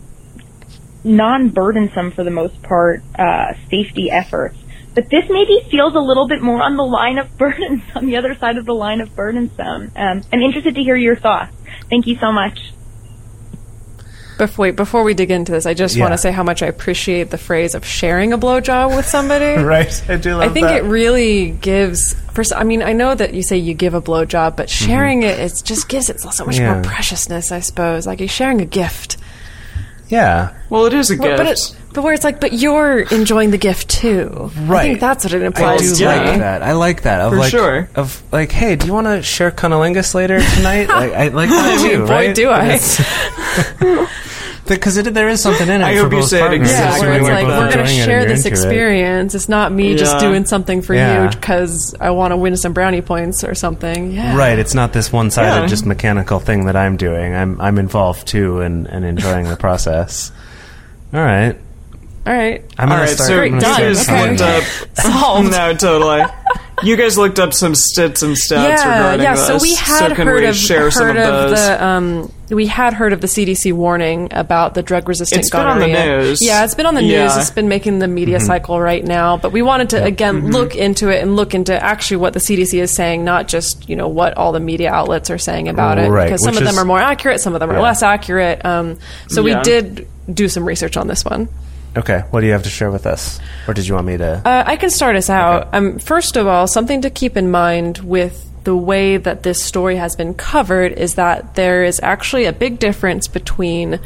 non-burdensome 1.05 2.13
for 2.13 2.25
the 2.25 2.31
most 2.31 2.63
part 2.63 3.05
uh, 3.19 3.53
safety 3.71 4.11
efforts. 4.11 4.59
But 4.95 5.05
this 5.11 5.25
maybe 5.29 5.59
feels 5.71 5.95
a 5.95 5.99
little 6.01 6.29
bit 6.29 6.41
more 6.41 6.63
on 6.63 6.77
the 6.77 6.85
line 6.85 7.19
of 7.19 7.29
burdensome, 7.39 7.91
on 7.95 8.07
the 8.07 8.17
other 8.17 8.37
side 8.41 8.57
of 8.57 8.65
the 8.65 8.73
line 8.73 9.01
of 9.03 9.15
burdensome. 9.15 9.93
Um, 9.95 10.25
I'm 10.33 10.41
interested 10.41 10.75
to 10.77 10.81
hear 10.81 10.97
your 10.97 11.17
thoughts. 11.17 11.53
Thank 11.91 12.07
you 12.07 12.17
so 12.21 12.33
much. 12.33 12.59
Before, 14.39 14.73
before 14.73 15.05
we 15.05 15.15
dig 15.15 15.31
into 15.31 15.53
this, 15.53 15.65
I 15.67 15.75
just 15.75 15.95
Yeah. 15.95 16.03
want 16.05 16.13
to 16.15 16.19
say 16.19 16.33
how 16.33 16.43
much 16.43 16.63
I 16.63 16.67
appreciate 16.67 17.31
the 17.31 17.39
phrase 17.39 17.75
of 17.75 17.85
sharing 17.85 18.33
a 18.33 18.39
blowjob 18.39 18.97
with 18.97 19.07
somebody. 19.07 19.63
right. 19.63 20.03
I 20.09 20.17
do 20.17 20.33
love 20.37 20.51
I 20.51 20.53
think 20.53 20.67
that. 20.67 20.79
it 20.79 20.85
really 20.85 21.51
gives. 21.51 22.15
First, 22.33 22.53
I 22.55 22.65
mean, 22.65 22.83
I 22.83 22.93
know 22.93 23.15
that 23.15 23.33
you 23.35 23.43
say 23.43 23.57
you 23.59 23.75
give 23.75 23.95
a 23.95 24.03
blowjob, 24.03 24.57
but 24.57 24.69
sharing 24.69 25.23
it, 25.23 25.39
it 25.39 25.63
just 25.65 25.89
gives 25.89 26.11
it 26.11 26.21
so 26.21 26.45
much 26.45 26.57
Mm-hmm. 26.57 26.65
Yeah. 26.65 26.75
more 26.75 26.83
preciousness. 26.83 27.53
I 27.53 27.61
suppose, 27.61 28.07
like 28.07 28.19
you're 28.21 28.29
sharing 28.29 28.61
a 28.61 28.65
gift. 28.67 29.19
Yeah. 30.15 30.55
Well, 30.71 30.87
it 30.87 30.95
is 30.95 31.11
a 31.11 31.17
gift. 31.17 31.37
But, 31.37 31.47
it, 31.47 31.77
but 31.93 32.05
where 32.05 32.15
it's 32.15 32.25
like, 32.25 32.41
but 32.41 32.53
you're 32.53 33.01
enjoying 33.01 33.51
the 33.51 33.59
gift 33.59 33.89
too. 33.89 34.51
Right. 34.57 34.81
I 34.81 34.83
think 34.85 35.01
that's 35.01 35.25
what 35.25 35.33
it 35.33 35.43
I 35.43 35.47
implies. 35.47 35.81
do 35.81 35.95
to 35.97 36.03
yeah. 36.05 36.21
me. 36.21 36.29
like 36.31 36.39
that. 36.39 36.63
I 36.63 36.73
like 36.73 37.03
that. 37.03 37.21
Of 37.21 37.33
For 37.33 37.39
like, 37.39 37.51
sure. 37.51 37.89
Of 37.95 38.23
like, 38.33 38.53
hey, 38.53 38.77
do 38.77 38.87
you 38.87 38.93
want 38.93 39.07
to 39.09 39.23
share 39.23 39.51
cunnilingus 39.51 40.15
later 40.15 40.41
tonight? 40.41 40.89
like, 40.89 41.13
I 41.13 41.29
like 41.29 41.51
that 41.51 41.81
I 41.85 41.89
too. 41.89 41.99
boy, 42.07 42.11
right? 42.11 42.35
do 42.35 42.51
I. 42.51 44.09
Because 44.67 44.97
it, 44.97 45.13
there 45.13 45.29
is 45.29 45.43
something 45.43 45.69
in 45.69 45.83
it 45.83 45.85
I 45.85 45.95
for 45.97 46.05
hope 46.05 46.13
you 46.13 46.19
both 46.21 46.29
say 46.29 46.39
it 46.39 46.41
partners. 46.49 46.71
Yeah, 46.71 46.99
where 47.01 47.13
it's 47.13 47.23
like 47.29 47.33
like 47.33 47.47
we're 47.47 47.51
going 47.59 47.71
to 47.73 47.81
enjoying 47.81 47.99
it 47.99 48.05
share 48.05 48.25
this 48.27 48.39
into 48.47 48.49
it. 48.49 48.53
experience. 48.53 49.35
It's 49.35 49.49
not 49.49 49.73
me 49.73 49.95
just 49.95 50.19
doing 50.21 50.47
something 50.47 50.81
for 50.81 50.95
Yeah. 50.95 51.25
you 51.25 51.31
because 51.31 51.95
I 52.01 52.11
want 52.11 52.33
to 52.33 52.39
win 52.39 52.57
some 52.57 52.73
brownie 52.73 53.03
points 53.03 53.45
or 53.45 53.55
something. 53.55 54.13
Yeah, 54.13 54.35
Right, 54.37 54.59
it's 54.59 54.73
not 54.75 54.93
this 54.95 55.13
one-sided, 55.13 55.63
Yeah. 55.63 55.67
just 55.67 55.85
mechanical 55.85 56.39
thing 56.41 56.65
that 56.67 56.77
I'm 56.77 56.97
doing. 56.97 57.35
I'm 57.35 57.61
I'm 57.61 57.79
involved 57.79 58.27
too, 58.27 58.61
and, 58.61 58.87
and 58.87 59.05
enjoying 59.05 59.49
the 59.49 59.57
process. 59.57 60.33
All 61.13 61.21
right, 61.21 61.57
All 62.27 62.33
right. 62.33 62.65
I'm 62.79 62.89
All 62.89 62.95
gonna 62.97 63.01
right, 63.03 63.11
start. 63.11 63.29
so 63.29 63.41
I'm 63.43 63.55
you 63.55 63.61
done. 63.61 63.75
start 63.75 63.79
guys 63.81 64.09
Okay. 64.09 64.31
looked 64.31 64.41
up. 64.41 64.63
Solved. 64.99 65.51
No, 65.51 65.75
totally. 65.75 66.25
You 66.83 66.97
guys 66.97 67.17
looked 67.17 67.39
up 67.39 67.53
some 67.55 67.75
stits 67.75 68.23
and 68.23 68.35
stats 68.35 68.51
yeah, 68.79 68.97
regarding 68.97 69.23
yeah. 69.25 69.35
this. 69.37 69.47
So 69.47 69.59
we 69.61 69.75
had 69.75 70.09
so 70.09 70.15
can 70.15 70.27
heard 70.27 70.41
we 70.43 70.47
of 70.49 70.57
share 70.57 70.91
some 70.91 71.11
of 71.11 71.17
of, 71.17 71.51
those? 71.51 71.59
the 71.67 71.85
um, 71.85 72.33
we 72.55 72.67
had 72.67 72.95
heard 72.95 73.13
of 73.13 73.21
the 73.21 73.27
CDC 73.27 73.73
warning 73.73 74.29
about 74.33 74.75
the 74.75 74.83
drug 74.83 75.09
resistant 75.09 75.41
It's 75.41 75.51
been 75.51 75.67
on 75.67 75.79
the 75.81 75.87
news. 75.87 76.41
Yeah, 76.43 76.65
it's 76.65 76.75
been 76.75 76.87
on 76.87 76.95
the 76.95 77.03
news. 77.03 77.37
It's 77.37 77.51
been 77.51 77.69
making 77.69 77.99
the 77.99 78.09
media 78.09 78.39
Mm-hmm. 78.39 78.47
cycle 78.47 78.81
right 78.81 79.05
now. 79.05 79.37
But 79.37 79.53
we 79.53 79.63
wanted 79.63 79.91
to 79.91 80.03
again 80.05 80.51
look 80.51 80.75
into 80.75 81.09
it 81.09 81.23
and 81.23 81.37
look 81.37 81.55
into 81.55 81.81
actually 81.81 82.19
what 82.19 82.33
the 82.33 82.41
CDC 82.41 82.81
is 82.81 82.93
saying, 82.95 83.25
not 83.25 83.49
just 83.49 83.89
you 83.89 83.97
know 83.97 84.09
what 84.09 84.37
all 84.37 84.53
the 84.53 84.61
media 84.61 84.91
outlets 84.93 85.31
are 85.31 85.39
saying 85.39 85.69
about 85.69 85.99
it. 85.99 86.09
Right, 86.11 86.25
because 86.27 86.43
some 86.43 86.53
which 86.53 86.61
of 86.61 86.65
them 86.67 86.75
is- 86.75 86.79
are 86.79 86.85
more 86.85 87.01
accurate, 87.01 87.41
some 87.41 87.55
of 87.55 87.61
them 87.61 87.71
are 87.71 87.75
Yeah. 87.75 87.81
less 87.81 88.03
accurate. 88.03 88.65
Um, 88.65 88.99
so 89.29 89.45
Yeah. 89.45 89.59
we 89.59 89.63
did 89.63 90.07
do 90.33 90.49
some 90.49 90.65
research 90.65 90.97
on 90.97 91.07
this 91.09 91.25
one. 91.25 91.49
Okay, 91.97 92.25
what 92.31 92.41
do 92.41 92.47
you 92.47 92.53
have 92.53 92.65
to 92.65 92.71
share 92.71 92.91
with 92.91 93.07
us, 93.07 93.39
or 93.69 93.75
did 93.75 93.87
you 93.87 93.95
want 93.95 94.07
me 94.09 94.17
to? 94.17 94.43
Uh, 94.45 94.65
I 94.67 94.75
can 94.77 94.91
start 94.91 95.15
us 95.15 95.31
out. 95.31 95.69
Okay. 95.69 95.77
Um, 95.79 95.99
first 96.01 96.37
of 96.37 96.47
all, 96.49 96.67
something 96.67 97.03
to 97.03 97.11
keep 97.11 97.37
in 97.37 97.51
mind 97.53 97.99
with 97.99 98.45
the 98.65 98.77
way 98.77 99.17
that 99.17 99.43
this 99.43 99.63
story 99.63 99.97
has 99.97 100.17
been 100.17 100.35
covered 100.35 100.93
is 100.93 101.15
that 101.15 101.55
there 101.55 101.85
is 101.85 102.01
actually 102.03 102.47
a 102.47 102.53
big 102.53 102.79
difference 102.79 103.29
between 103.29 104.01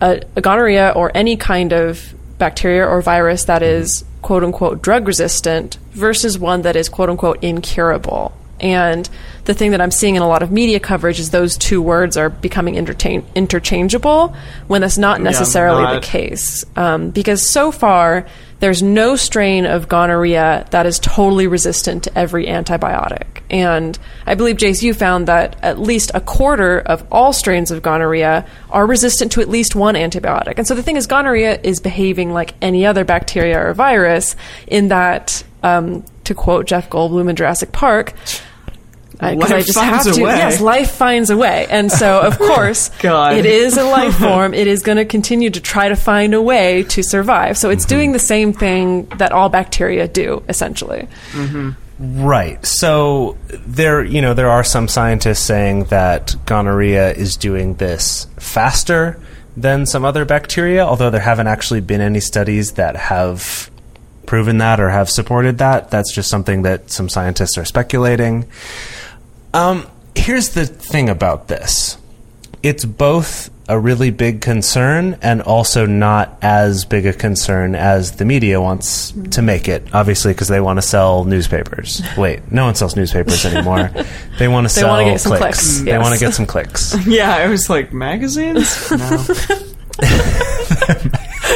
a, 0.00 0.20
a 0.36 0.40
gonorrhea 0.40 0.92
or 0.94 1.10
any 1.14 1.36
kind 1.36 1.72
of 1.72 2.14
bacteria 2.38 2.86
or 2.86 3.00
virus 3.02 3.44
that 3.44 3.62
is 3.62 4.04
quote 4.22 4.44
unquote 4.44 4.82
drug 4.82 5.06
resistant 5.06 5.76
versus 5.92 6.38
one 6.38 6.62
that 6.62 6.76
is 6.76 6.88
quote 6.88 7.10
unquote 7.10 7.42
incurable. 7.42 8.32
And 8.60 9.08
the 9.44 9.54
thing 9.54 9.70
that 9.70 9.80
I'm 9.80 9.92
seeing 9.92 10.16
in 10.16 10.22
a 10.22 10.28
lot 10.28 10.42
of 10.42 10.50
media 10.50 10.80
coverage 10.80 11.20
is 11.20 11.30
those 11.30 11.56
two 11.56 11.80
words 11.80 12.16
are 12.16 12.28
becoming 12.28 12.74
interchange- 12.74 13.24
interchangeable 13.36 14.34
when 14.66 14.80
that's 14.80 14.98
not 14.98 15.20
necessarily 15.20 15.84
not. 15.84 16.02
the 16.02 16.06
case. 16.06 16.64
Um, 16.74 17.10
because 17.10 17.48
so 17.48 17.70
far, 17.70 18.26
there's 18.60 18.82
no 18.82 19.16
strain 19.16 19.66
of 19.66 19.88
gonorrhea 19.88 20.66
that 20.70 20.86
is 20.86 20.98
totally 20.98 21.46
resistant 21.46 22.04
to 22.04 22.18
every 22.18 22.46
antibiotic. 22.46 23.42
And 23.50 23.98
I 24.26 24.34
believe, 24.34 24.56
Jase, 24.56 24.82
you 24.82 24.94
found 24.94 25.28
that 25.28 25.56
at 25.62 25.78
least 25.78 26.10
a 26.14 26.20
quarter 26.20 26.80
of 26.80 27.06
all 27.10 27.32
strains 27.32 27.70
of 27.70 27.82
gonorrhea 27.82 28.46
are 28.70 28.86
resistant 28.86 29.32
to 29.32 29.40
at 29.40 29.48
least 29.48 29.74
one 29.74 29.94
antibiotic. 29.94 30.54
And 30.58 30.66
so 30.66 30.74
the 30.74 30.82
thing 30.82 30.96
is, 30.96 31.06
gonorrhea 31.06 31.60
is 31.62 31.80
behaving 31.80 32.32
like 32.32 32.54
any 32.60 32.84
other 32.84 33.04
bacteria 33.04 33.60
or 33.64 33.72
virus 33.74 34.36
in 34.66 34.88
that, 34.88 35.44
um, 35.62 36.04
to 36.24 36.34
quote 36.34 36.66
Jeff 36.66 36.90
Goldblum 36.90 37.30
in 37.30 37.36
Jurassic 37.36 37.72
Park, 37.72 38.12
because 39.18 39.52
I 39.52 39.60
just 39.60 39.74
finds 39.74 40.06
have 40.06 40.14
a 40.14 40.16
to. 40.16 40.24
way. 40.24 40.36
Yes, 40.36 40.60
life 40.60 40.92
finds 40.92 41.30
a 41.30 41.36
way, 41.36 41.66
and 41.68 41.90
so 41.90 42.20
of 42.20 42.38
course, 42.38 42.90
it 43.02 43.46
is 43.46 43.76
a 43.76 43.84
life 43.84 44.14
form. 44.18 44.54
It 44.54 44.66
is 44.66 44.82
going 44.82 44.98
to 44.98 45.04
continue 45.04 45.50
to 45.50 45.60
try 45.60 45.88
to 45.88 45.96
find 45.96 46.34
a 46.34 46.42
way 46.42 46.84
to 46.84 47.02
survive. 47.02 47.58
So 47.58 47.70
it's 47.70 47.84
mm-hmm. 47.84 47.96
doing 47.96 48.12
the 48.12 48.18
same 48.18 48.52
thing 48.52 49.06
that 49.18 49.32
all 49.32 49.48
bacteria 49.48 50.06
do, 50.06 50.42
essentially. 50.48 51.08
Mm-hmm. 51.32 51.70
Right. 51.98 52.64
So 52.64 53.36
there, 53.50 54.04
you 54.04 54.22
know, 54.22 54.34
there 54.34 54.50
are 54.50 54.62
some 54.62 54.86
scientists 54.86 55.40
saying 55.40 55.84
that 55.84 56.36
gonorrhea 56.46 57.12
is 57.12 57.36
doing 57.36 57.74
this 57.74 58.28
faster 58.38 59.20
than 59.56 59.84
some 59.84 60.04
other 60.04 60.24
bacteria, 60.24 60.84
although 60.84 61.10
there 61.10 61.20
haven't 61.20 61.48
actually 61.48 61.80
been 61.80 62.00
any 62.00 62.20
studies 62.20 62.74
that 62.74 62.94
have 62.94 63.68
proven 64.26 64.58
that 64.58 64.78
or 64.78 64.90
have 64.90 65.10
supported 65.10 65.58
that. 65.58 65.90
That's 65.90 66.14
just 66.14 66.30
something 66.30 66.62
that 66.62 66.90
some 66.90 67.08
scientists 67.08 67.58
are 67.58 67.64
speculating. 67.64 68.46
Um, 69.54 69.86
here's 70.14 70.50
the 70.50 70.66
thing 70.66 71.08
about 71.08 71.48
this. 71.48 71.96
It's 72.62 72.84
both 72.84 73.50
a 73.70 73.78
really 73.78 74.10
big 74.10 74.40
concern 74.40 75.18
and 75.20 75.42
also 75.42 75.84
not 75.84 76.38
as 76.40 76.86
big 76.86 77.04
a 77.04 77.12
concern 77.12 77.74
as 77.74 78.12
the 78.16 78.24
media 78.24 78.60
wants 78.60 79.12
to 79.32 79.42
make 79.42 79.68
it. 79.68 79.86
Obviously, 79.94 80.32
because 80.32 80.48
they 80.48 80.60
want 80.60 80.78
to 80.78 80.82
sell 80.82 81.24
newspapers. 81.24 82.02
Wait, 82.16 82.50
no 82.50 82.64
one 82.64 82.74
sells 82.74 82.96
newspapers 82.96 83.44
anymore. 83.44 83.90
they 84.38 84.48
want 84.48 84.66
to 84.68 84.74
They 84.74 84.80
sell 84.80 84.88
wanna 84.88 85.04
get 85.04 85.20
some 85.20 85.36
clicks. 85.36 85.58
clicks, 85.72 85.80
They 85.82 85.98
want 85.98 86.14
to 86.14 86.20
get 86.20 86.34
some 86.34 86.46
clicks. 86.46 86.96
Yeah, 87.06 87.36
I 87.36 87.48
was 87.48 87.68
like, 87.68 87.92
magazines? 87.92 88.90
No. 88.90 89.24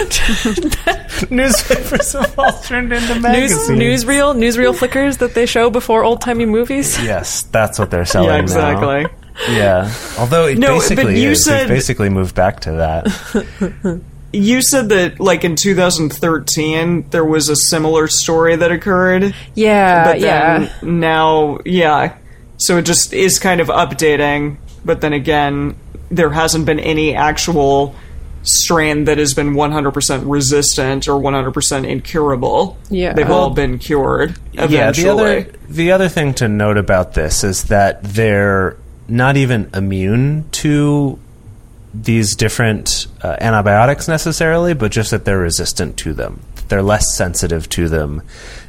Newspapers 1.31 2.13
have 2.13 2.39
all 2.39 2.53
turned 2.61 2.93
into 2.93 3.15
News, 3.15 3.69
newsreel, 3.69 4.35
newsreel 4.37 4.77
flickers 4.77 5.19
that 5.19 5.35
they 5.35 5.47
show 5.47 5.71
before 5.71 6.05
old 6.05 6.21
timey 6.21 6.47
movies. 6.47 7.03
Yes, 7.03 7.43
that's 7.45 7.79
what 7.79 7.91
they're 7.91 8.05
selling 8.05 8.29
yeah, 8.29 8.37
now. 8.37 8.43
exactly. 8.43 9.07
Yeah. 9.51 9.93
Although 10.19 10.47
it 10.47 10.59
No, 10.59 10.69
but 10.79 10.81
basically 10.81 11.21
you 11.23 11.31
is. 11.31 11.45
They've 11.45 11.61
said- 11.61 11.69
basically 11.69 12.09
moved 12.09 12.35
back 12.35 12.61
to 12.61 12.73
that. 12.73 14.01
You 14.35 14.63
said 14.63 14.89
that, 14.89 15.21
like, 15.21 15.45
in 15.45 15.57
2013, 15.57 17.11
there 17.11 17.25
was 17.25 17.51
a 17.51 17.57
similar 17.69 18.09
story 18.09 18.57
that 18.57 18.73
occurred. 18.73 19.35
Yeah, 19.55 20.05
but 20.05 20.21
yeah. 20.21 20.73
now, 20.81 21.59
yeah. 21.67 22.17
So 22.57 22.79
it 22.79 22.87
just 22.87 23.13
is 23.13 23.39
kind 23.39 23.61
of 23.61 23.69
updating, 23.69 24.57
but 24.87 25.03
then 25.03 25.13
again, 25.13 25.77
there 26.11 26.31
hasn't 26.31 26.65
been 26.65 26.81
any 26.81 27.15
actual 27.15 27.95
strain 28.43 29.05
that 29.05 29.19
has 29.19 29.35
been 29.35 29.55
100% 29.55 30.23
resistant 30.27 31.09
or 31.09 31.21
100% 31.21 31.89
incurable. 31.89 32.77
Yeah. 32.91 33.13
They've 33.13 33.31
all 33.31 33.51
been 33.51 33.79
cured 33.79 34.37
Yeah, 34.53 34.93
the 34.93 35.09
other 35.09 35.43
the 35.69 35.93
other 35.93 36.09
thing 36.09 36.35
to 36.35 36.49
note 36.49 36.77
about 36.77 37.15
this 37.15 37.45
is 37.45 37.65
that 37.65 38.03
they're 38.03 38.77
not 39.09 39.37
even 39.37 39.71
immune 39.75 40.49
to 40.53 41.19
these 41.95 42.37
different 42.37 43.07
uh, 43.23 43.37
antibiotics 43.41 44.09
necessarily, 44.09 44.75
but 44.75 44.93
just 44.93 45.11
that 45.11 45.25
they're 45.25 45.39
resistant 45.39 45.97
to 45.99 46.13
them. 46.13 46.41
They're 46.73 46.83
less 46.83 47.15
sensitive 47.15 47.69
to 47.69 47.91
them 47.91 48.23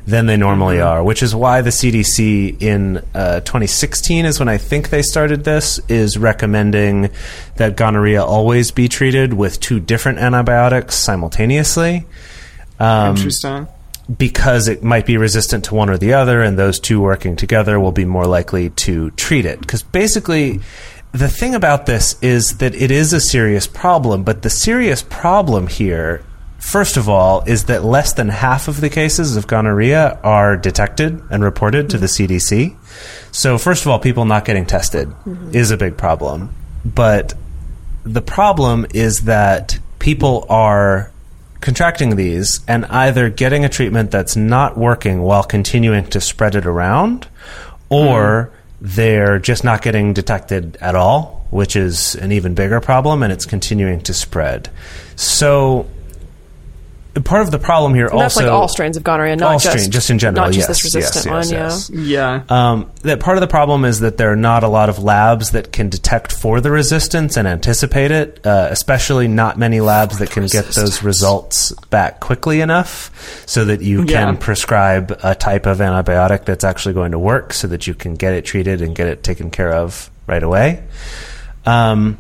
than 0.06 0.26
they 0.26 0.36
normally 0.36 0.76
Mm-hmm. 0.76 0.88
are, 0.88 1.04
which 1.06 1.24
is 1.24 1.34
why 1.34 1.62
the 1.62 1.70
CDC 1.70 2.62
in 2.62 2.98
uh, 3.16 3.40
2016 3.40 4.26
is 4.26 4.40
when 4.40 4.50
I 4.50 4.58
think 4.58 4.90
they 4.90 5.02
started 5.02 5.46
this, 5.46 5.80
is 5.88 6.18
recommending 6.18 7.12
that 7.56 7.78
gonorrhea 7.78 8.22
always 8.22 8.72
be 8.72 8.90
treated 8.90 9.32
with 9.32 9.62
two 9.62 9.80
different 9.80 10.20
antibiotics 10.20 10.96
simultaneously. 10.96 12.06
Um, 12.78 13.16
Interesting. 13.16 13.68
because 14.18 14.68
it 14.68 14.84
might 14.84 15.06
be 15.06 15.16
resistant 15.16 15.64
to 15.66 15.76
one 15.76 15.90
or 15.90 15.98
the 15.98 16.12
other, 16.12 16.42
and 16.42 16.60
those 16.60 16.82
two 16.82 17.00
working 17.00 17.38
together 17.38 17.80
will 17.80 17.94
be 17.94 18.04
more 18.04 18.26
likely 18.28 18.70
to 18.72 19.12
treat 19.12 19.46
it. 19.46 19.62
Because 19.62 19.82
basically, 19.82 20.60
the 21.14 21.30
thing 21.30 21.56
about 21.56 21.86
this 21.86 22.22
is 22.22 22.58
that 22.58 22.76
it 22.76 22.92
is 22.92 23.14
a 23.14 23.22
serious 23.22 23.66
problem, 23.66 24.24
but 24.24 24.42
the 24.42 24.50
serious 24.50 25.02
problem 25.02 25.68
here, 25.68 26.22
first 26.64 26.98
of 26.98 27.10
all, 27.10 27.44
is 27.46 27.66
that 27.66 27.84
less 27.84 28.14
than 28.14 28.30
half 28.30 28.68
of 28.68 28.80
the 28.80 28.90
cases 28.90 29.36
of 29.36 29.46
gonorrhea 29.48 30.20
are 30.24 30.56
detected 30.56 31.22
and 31.30 31.44
reported 31.44 31.90
to 31.90 31.98
the 31.98 32.08
CDC. 32.08 32.76
So, 33.32 33.58
first 33.58 33.84
of 33.84 33.90
all, 33.90 34.00
people 34.00 34.26
not 34.26 34.46
getting 34.46 34.66
tested 34.66 35.10
mm-hmm. 35.10 35.54
is 35.54 35.72
a 35.72 35.78
big 35.78 35.98
problem. 35.98 36.56
But 36.86 37.34
the 38.04 38.22
problem 38.22 38.88
is 38.94 39.22
that 39.26 39.78
people 40.00 40.46
are 40.50 41.12
contracting 41.60 42.16
these 42.16 42.62
and 42.68 42.86
either 42.86 43.30
getting 43.30 43.66
a 43.66 43.70
treatment 43.70 44.12
that's 44.12 44.36
not 44.36 44.78
working 44.78 45.22
while 45.22 45.44
continuing 45.44 46.06
to 46.08 46.22
spread 46.22 46.56
it 46.56 46.66
around, 46.66 47.28
or 47.90 48.52
mm-hmm. 48.52 48.86
they're 48.96 49.38
just 49.38 49.64
not 49.64 49.82
getting 49.82 50.14
detected 50.14 50.78
at 50.78 50.96
all, 50.96 51.46
which 51.52 51.76
is 51.76 52.16
an 52.16 52.32
even 52.32 52.56
bigger 52.56 52.80
problem, 52.80 53.22
and 53.22 53.34
it's 53.34 53.46
continuing 53.46 54.00
to 54.02 54.14
spread. 54.14 54.70
So, 55.16 55.88
part 57.22 57.42
of 57.42 57.52
the 57.52 57.60
problem 57.60 57.94
here 57.94 58.08
And 58.08 58.20
that's 58.20 58.36
also 58.38 58.48
like 58.48 58.52
all 58.54 58.68
strains 58.68 58.98
of 58.98 59.04
gonorrhea, 59.04 59.36
not 59.36 59.52
all 59.54 59.60
just 59.60 59.70
strain, 59.78 59.92
just 59.92 60.10
in 60.10 60.18
general, 60.18 60.46
not 60.46 60.54
just 60.54 60.68
yes, 60.68 60.82
this 60.82 60.84
resistant 60.96 61.26
yes, 61.26 61.32
one. 61.32 61.50
yes, 61.50 61.90
yes. 61.92 62.08
Yeah. 62.08 62.44
Um, 62.50 62.92
that 63.04 63.20
part 63.20 63.38
of 63.38 63.42
the 63.42 63.48
problem 63.48 63.86
is 63.86 64.00
that 64.00 64.18
there 64.18 64.32
are 64.32 64.36
not 64.36 64.64
a 64.64 64.68
lot 64.68 64.90
of 64.90 64.98
labs 64.98 65.52
that 65.52 65.72
can 65.72 65.90
detect 65.90 66.32
for 66.32 66.60
the 66.60 66.72
resistance 66.72 67.38
and 67.38 67.48
anticipate 67.48 68.10
it, 68.10 68.44
uh, 68.46 68.68
especially 68.72 69.28
not 69.28 69.60
many 69.60 69.80
labs 69.80 70.18
that 70.20 70.32
can 70.32 70.48
get 70.48 70.66
those 70.70 71.04
results 71.04 71.72
back 71.92 72.20
quickly 72.20 72.62
enough 72.62 73.12
so 73.46 73.66
that 73.66 73.82
you 73.82 74.00
Yeah. 74.06 74.26
can 74.26 74.38
prescribe 74.38 75.16
a 75.24 75.36
type 75.36 75.66
of 75.68 75.78
antibiotic 75.78 76.46
that's 76.46 76.64
actually 76.64 76.94
going 76.96 77.12
to 77.12 77.20
work 77.20 77.54
so 77.54 77.68
that 77.68 77.86
you 77.86 77.94
can 77.94 78.16
get 78.16 78.34
it 78.34 78.44
treated 78.44 78.82
and 78.82 78.96
get 78.96 79.08
it 79.08 79.22
taken 79.24 79.52
care 79.52 79.72
of 79.74 80.10
right 80.26 80.42
away. 80.42 80.82
Um, 81.66 82.18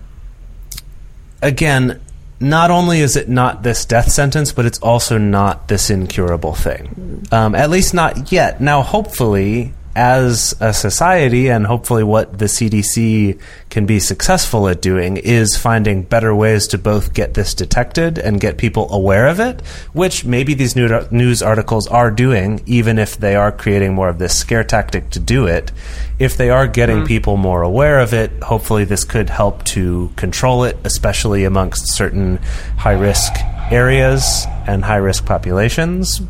again, 1.41 1.99
not 2.43 2.69
only 2.71 2.99
is 2.99 3.15
it 3.15 3.29
not 3.29 3.63
this 3.63 3.85
death 3.85 4.11
sentence, 4.11 4.51
but 4.51 4.65
it's 4.65 4.79
also 4.79 5.17
not 5.17 5.67
this 5.67 5.89
incurable 5.89 6.53
thing. 6.53 7.25
Um, 7.31 7.55
at 7.55 7.69
least 7.69 7.93
not 7.93 8.31
yet. 8.31 8.61
Now, 8.61 8.81
hopefully, 8.81 9.73
as 9.95 10.55
a 10.59 10.73
society, 10.73 11.49
and 11.49 11.65
hopefully 11.65 12.03
what 12.03 12.39
the 12.39 12.45
CDC 12.45 13.39
can 13.69 13.85
be 13.85 13.99
successful 13.99 14.67
at 14.67 14.81
doing, 14.81 15.17
is 15.17 15.57
finding 15.57 16.03
better 16.03 16.33
ways 16.33 16.67
to 16.67 16.77
both 16.77 17.13
get 17.13 17.33
this 17.33 17.53
detected 17.53 18.17
and 18.17 18.39
get 18.39 18.57
people 18.57 18.91
aware 18.91 19.27
of 19.27 19.39
it, 19.39 19.61
which 19.93 20.25
maybe 20.25 20.53
these 20.53 20.75
news 20.75 21.41
articles 21.41 21.87
are 21.87 22.11
doing, 22.11 22.61
even 22.65 22.97
if 22.97 23.17
they 23.17 23.35
are 23.35 23.51
creating 23.51 23.93
more 23.93 24.09
of 24.09 24.19
this 24.19 24.37
scare 24.37 24.63
tactic 24.63 25.09
to 25.11 25.19
do 25.19 25.45
it. 25.45 25.71
If 26.19 26.37
they 26.37 26.49
are 26.49 26.67
getting 26.67 26.97
mm-hmm. 26.97 27.07
people 27.07 27.37
more 27.37 27.61
aware 27.61 27.99
of 27.99 28.13
it, 28.13 28.31
hopefully 28.41 28.85
this 28.85 29.03
could 29.03 29.29
help 29.29 29.63
to 29.65 30.11
control 30.15 30.63
it, 30.63 30.77
especially 30.83 31.43
amongst 31.43 31.91
certain 31.91 32.37
high 32.77 32.93
risk 32.93 33.33
areas 33.72 34.45
and 34.68 34.84
high 34.84 34.97
risk 34.97 35.26
populations 35.26 36.22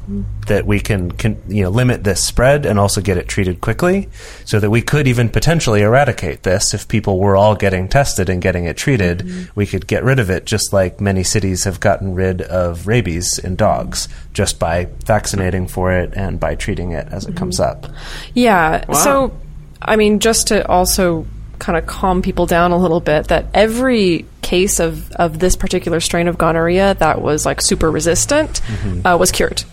that 0.48 0.66
we 0.66 0.80
can, 0.80 1.12
can 1.12 1.42
you 1.48 1.64
know 1.64 1.70
limit 1.70 2.04
this 2.04 2.24
spread 2.24 2.66
and 2.66 2.80
also 2.80 3.02
get 3.02 3.18
it 3.18 3.28
treated 3.28 3.62
quickly 3.62 4.10
so 4.46 4.60
that 4.60 4.70
we 4.70 4.82
could 4.82 5.08
even 5.08 5.30
potentially 5.30 5.82
eradicate 5.82 6.44
this. 6.44 6.74
If 6.74 6.88
people 6.88 7.20
were 7.20 7.36
all 7.36 7.56
getting 7.56 7.88
tested 7.88 8.30
and 8.30 8.42
getting 8.42 8.66
it 8.66 8.78
treated 8.78 9.20
mm-hmm. 9.20 9.52
we 9.56 9.66
could 9.66 9.88
get 9.88 10.04
rid 10.04 10.20
of 10.20 10.30
it 10.30 10.46
just 10.46 10.74
like 10.74 11.00
many 11.00 11.24
cities 11.24 11.64
have 11.66 11.80
gotten 11.80 12.16
rid 12.16 12.42
of 12.42 12.88
rabies 12.88 13.38
in 13.40 13.56
dogs 13.56 14.08
just 14.34 14.60
by 14.60 14.86
vaccinating 15.06 15.68
for 15.68 15.92
it 15.92 16.14
and 16.16 16.40
by 16.40 16.56
treating 16.56 16.92
it 16.92 17.08
as 17.10 17.26
it 17.26 17.36
comes 17.36 17.60
mm-hmm. 17.60 17.86
up. 17.86 17.92
Yeah. 18.34 18.92
So, 18.94 19.38
I 19.82 19.96
mean, 19.96 20.20
just 20.20 20.48
to 20.48 20.68
also 20.68 21.26
kind 21.60 21.78
of 21.78 21.86
calm 21.86 22.22
people 22.22 22.46
down 22.46 22.72
a 22.72 22.78
little 22.78 23.00
bit, 23.00 23.28
that 23.30 23.46
every 23.54 24.26
case 24.42 24.80
of, 24.80 25.12
of 25.14 25.40
this 25.40 25.56
particular 25.56 26.00
strain 26.00 26.28
of 26.28 26.38
gonorrhea 26.38 26.96
that 26.96 27.22
was 27.22 27.46
like 27.46 27.62
super 27.62 27.90
resistant 27.90 28.62
uh, 29.06 29.16
was 29.20 29.32
cured. 29.32 29.64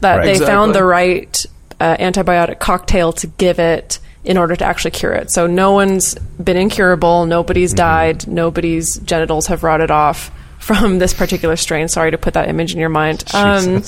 That 0.00 0.16
Right. 0.18 0.38
they 0.38 0.44
found 0.44 0.74
the 0.74 0.84
right 0.84 1.46
uh, 1.80 1.96
antibiotic 1.98 2.58
cocktail 2.58 3.12
to 3.14 3.26
give 3.26 3.58
it 3.58 3.98
in 4.24 4.38
order 4.38 4.54
to 4.56 4.64
actually 4.64 4.92
cure 4.92 5.12
it. 5.12 5.30
So 5.32 5.46
no 5.46 5.72
one's 5.72 6.14
been 6.42 6.56
incurable, 6.56 7.26
nobody's 7.26 7.72
died, 7.74 8.26
nobody's 8.28 8.98
genitals 8.98 9.48
have 9.48 9.62
rotted 9.64 9.90
off 9.90 10.30
from 10.62 10.98
this 11.00 11.12
particular 11.12 11.56
strain. 11.56 11.88
Sorry 11.88 12.12
to 12.12 12.18
put 12.18 12.34
that 12.34 12.48
image 12.48 12.72
in 12.72 12.78
your 12.80 12.88
mind. 12.88 13.24
Um, 13.34 13.82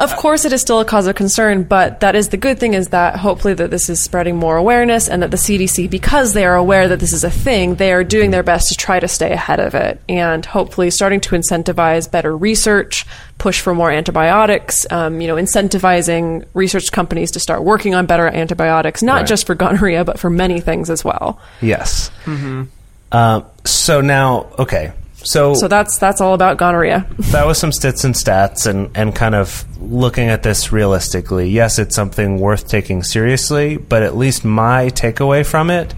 of 0.00 0.16
course, 0.16 0.44
it 0.44 0.52
is 0.52 0.60
still 0.62 0.80
a 0.80 0.84
cause 0.84 1.06
of 1.06 1.14
concern, 1.14 1.62
but 1.62 2.00
that 2.00 2.16
is 2.16 2.30
the 2.30 2.36
good 2.36 2.58
thing 2.58 2.74
is 2.74 2.88
that 2.88 3.14
hopefully 3.16 3.54
that 3.54 3.70
this 3.70 3.88
is 3.88 4.02
spreading 4.02 4.36
more 4.36 4.56
awareness 4.56 5.08
and 5.08 5.22
that 5.22 5.30
the 5.30 5.36
CDC, 5.36 5.88
because 5.88 6.32
they 6.32 6.44
are 6.44 6.56
aware 6.56 6.88
that 6.88 6.98
this 6.98 7.12
is 7.12 7.22
a 7.22 7.30
thing, 7.30 7.76
they 7.76 7.92
are 7.92 8.02
doing 8.02 8.32
their 8.32 8.42
best 8.42 8.68
to 8.70 8.74
try 8.74 8.98
to 8.98 9.06
stay 9.06 9.30
ahead 9.32 9.60
of 9.60 9.74
it 9.76 10.00
and 10.08 10.44
hopefully 10.44 10.90
starting 10.90 11.20
to 11.20 11.36
incentivize 11.36 12.10
better 12.10 12.36
research, 12.36 13.06
push 13.38 13.60
for 13.60 13.74
more 13.74 13.90
antibiotics, 13.92 14.86
um, 14.90 15.20
you 15.20 15.28
know, 15.28 15.36
incentivizing 15.36 16.44
research 16.54 16.90
companies 16.90 17.30
to 17.32 17.38
start 17.38 17.62
working 17.62 17.94
on 17.94 18.06
better 18.06 18.26
antibiotics, 18.26 19.02
not 19.04 19.16
Right. 19.18 19.26
just 19.26 19.46
for 19.46 19.54
gonorrhea, 19.54 20.04
but 20.04 20.18
for 20.18 20.30
many 20.30 20.60
things 20.60 20.90
as 20.90 21.04
well. 21.04 21.38
yes 21.60 22.10
Um, 22.26 23.44
so 23.64 24.00
now 24.00 24.46
okay 24.58 24.92
so 25.26 25.54
So 25.54 25.68
that's 25.68 25.98
that's 25.98 26.20
all 26.20 26.34
about 26.34 26.56
gonorrhea. 26.56 27.06
that 27.18 27.46
was 27.46 27.58
some 27.58 27.72
stits 27.72 28.04
and 28.04 28.14
stats 28.14 28.66
and, 28.66 28.90
and 28.94 29.14
kind 29.14 29.34
of 29.34 29.64
looking 29.80 30.28
at 30.28 30.42
this 30.42 30.72
realistically. 30.72 31.48
Yes, 31.48 31.78
it's 31.78 31.94
something 31.94 32.38
worth 32.38 32.68
taking 32.68 33.02
seriously, 33.02 33.76
but 33.76 34.02
at 34.02 34.16
least 34.16 34.44
my 34.44 34.86
takeaway 34.90 35.44
from 35.44 35.70
it 35.70 35.94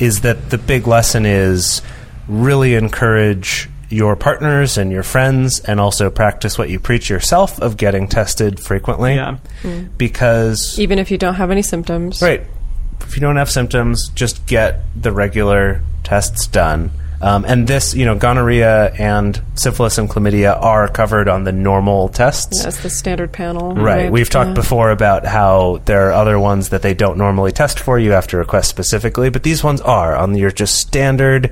is 0.00 0.22
that 0.22 0.50
the 0.50 0.58
big 0.58 0.86
lesson 0.86 1.24
is 1.24 1.82
really 2.28 2.74
encourage 2.74 3.68
your 3.90 4.16
partners 4.16 4.76
and 4.76 4.90
your 4.90 5.02
friends 5.02 5.60
and 5.60 5.78
also 5.78 6.10
practice 6.10 6.58
what 6.58 6.68
you 6.68 6.80
preach 6.80 7.08
yourself 7.08 7.60
of 7.60 7.76
getting 7.76 8.08
tested 8.08 8.58
frequently. 8.58 9.14
Yeah. 9.14 9.38
Mm. 9.62 9.96
Because 9.96 10.78
Even 10.78 10.98
if 10.98 11.10
you 11.10 11.18
don't 11.18 11.34
have 11.34 11.50
any 11.50 11.62
symptoms. 11.62 12.20
Right. 12.20 12.42
If 13.00 13.14
you 13.14 13.20
don't 13.20 13.36
have 13.36 13.50
symptoms, 13.50 14.08
just 14.14 14.46
get 14.46 14.80
the 15.00 15.12
regular 15.12 15.82
tests 16.02 16.46
done. 16.46 16.90
Um, 17.24 17.44
and 17.46 17.66
this, 17.66 17.94
you 17.94 18.04
know, 18.04 18.14
gonorrhea 18.16 18.92
and 18.98 19.40
syphilis 19.54 19.96
and 19.96 20.10
chlamydia 20.10 20.60
are 20.60 20.88
covered 20.88 21.26
on 21.26 21.44
the 21.44 21.52
normal 21.52 22.10
tests. 22.10 22.62
That's 22.62 22.82
the 22.82 22.90
standard 22.90 23.32
panel. 23.32 23.74
Right. 23.74 24.12
We've 24.12 24.28
talked 24.28 24.48
Yeah. 24.48 24.54
before 24.54 24.90
about 24.90 25.24
how 25.24 25.80
there 25.86 26.08
are 26.08 26.12
other 26.12 26.38
ones 26.38 26.68
that 26.68 26.82
they 26.82 26.92
don't 26.92 27.16
normally 27.16 27.50
test 27.50 27.80
for. 27.80 27.98
You 27.98 28.10
have 28.10 28.26
to 28.28 28.36
request 28.36 28.68
specifically, 28.68 29.30
but 29.30 29.42
these 29.42 29.64
ones 29.64 29.80
are 29.80 30.14
on 30.14 30.34
your 30.34 30.50
just 30.50 30.74
standard 30.76 31.50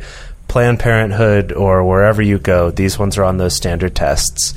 Planned 0.49 0.81
Parenthood 0.81 1.53
or 1.53 1.83
wherever 1.83 2.21
you 2.21 2.39
go, 2.39 2.71
these 2.71 2.99
ones 2.99 3.17
are 3.17 3.25
on 3.25 3.39
those 3.39 3.57
standard 3.57 3.95
tests. 3.95 4.53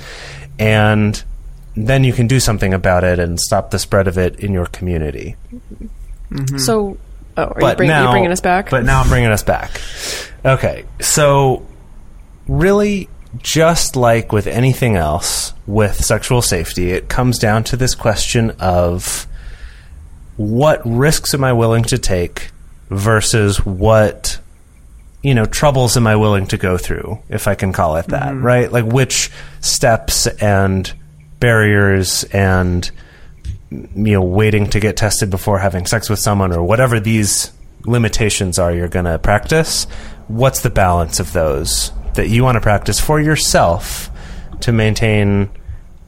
And 0.59 1.23
then 1.77 2.03
you 2.03 2.11
can 2.11 2.27
do 2.27 2.41
something 2.41 2.73
about 2.73 3.05
it 3.05 3.19
and 3.19 3.39
stop 3.39 3.71
the 3.71 3.79
spread 3.79 4.09
of 4.09 4.17
it 4.17 4.37
in 4.41 4.51
your 4.51 4.65
community. 4.65 5.37
So, 6.57 6.97
oh, 7.37 7.43
are 7.43 7.47
you, 7.47 7.61
But 7.61 7.77
bring, 7.77 7.89
now, 7.89 8.05
you 8.05 8.11
bringing 8.11 8.31
us 8.31 8.41
back? 8.41 8.69
But 8.69 8.85
now 8.85 9.01
I'm 9.01 9.09
bringing 9.09 9.31
us 9.31 9.43
back. 9.43 9.81
Okay, 10.43 10.85
so 11.01 11.65
really, 12.47 13.09
just 13.37 13.95
like 13.95 14.31
with 14.31 14.47
anything 14.47 14.95
else 14.95 15.53
with 15.65 16.03
sexual 16.03 16.41
safety, 16.41 16.91
it 16.91 17.09
comes 17.09 17.39
down 17.39 17.63
to 17.65 17.77
this 17.77 17.95
question 17.95 18.51
of 18.59 19.27
what 20.37 20.81
risks 20.85 21.33
am 21.33 21.43
I 21.43 21.53
willing 21.53 21.83
to 21.85 21.97
take 21.97 22.51
versus 22.89 23.65
what 23.65 24.39
you 25.23 25.33
know 25.33 25.45
troubles 25.45 25.97
am 25.97 26.05
I 26.05 26.15
willing 26.15 26.47
to 26.47 26.57
go 26.57 26.77
through, 26.77 27.19
if 27.29 27.47
I 27.47 27.55
can 27.55 27.73
call 27.73 27.95
it 27.95 28.07
that, 28.07 28.33
mm-hmm. 28.33 28.45
right? 28.45 28.71
Like 28.71 28.85
which 28.85 29.31
steps 29.61 30.27
and 30.27 30.93
barriers 31.39 32.23
and 32.25 32.89
you 33.95 34.13
know 34.13 34.21
waiting 34.21 34.67
to 34.69 34.79
get 34.79 34.97
tested 34.97 35.29
before 35.29 35.59
having 35.59 35.85
sex 35.85 36.09
with 36.09 36.19
someone 36.19 36.51
or 36.51 36.63
whatever 36.63 36.99
these 36.99 37.51
limitations 37.85 38.57
are 38.57 38.73
you're 38.73 38.87
going 38.87 39.05
to 39.05 39.19
practice 39.19 39.85
what's 40.27 40.61
the 40.61 40.69
balance 40.69 41.19
of 41.19 41.33
those 41.33 41.91
that 42.15 42.29
you 42.29 42.43
want 42.43 42.55
to 42.55 42.61
practice 42.61 42.99
for 42.99 43.19
yourself 43.19 44.09
to 44.61 44.71
maintain 44.71 45.49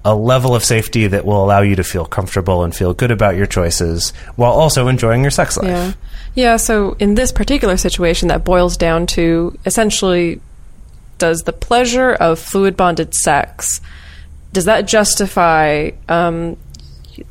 a 0.06 0.16
level 0.16 0.56
of 0.56 0.64
safety 0.64 1.08
that 1.08 1.26
will 1.26 1.44
allow 1.44 1.62
you 1.62 1.76
to 1.76 1.84
feel 1.84 2.06
comfortable 2.06 2.64
and 2.64 2.74
feel 2.76 2.94
good 2.94 3.12
about 3.12 3.36
your 3.36 3.46
choices 3.46 4.12
while 4.36 4.54
also 4.54 4.88
enjoying 4.88 5.22
your 5.22 5.32
sex 5.32 5.58
life 5.58 5.68
Yeah. 5.68 5.94
Yeah, 6.38 6.58
so 6.58 6.96
in 7.00 7.16
this 7.16 7.32
particular 7.32 7.78
situation, 7.78 8.28
that 8.28 8.44
boils 8.44 8.78
down 8.78 9.08
to 9.08 9.58
essentially 9.66 10.40
does 11.18 11.42
the 11.42 11.52
pleasure 11.52 12.14
of 12.14 12.38
fluid 12.38 12.78
bonded 12.78 13.16
sex, 13.16 13.82
does 14.54 14.66
that 14.66 14.88
justify 14.88 15.90
um, 16.08 16.56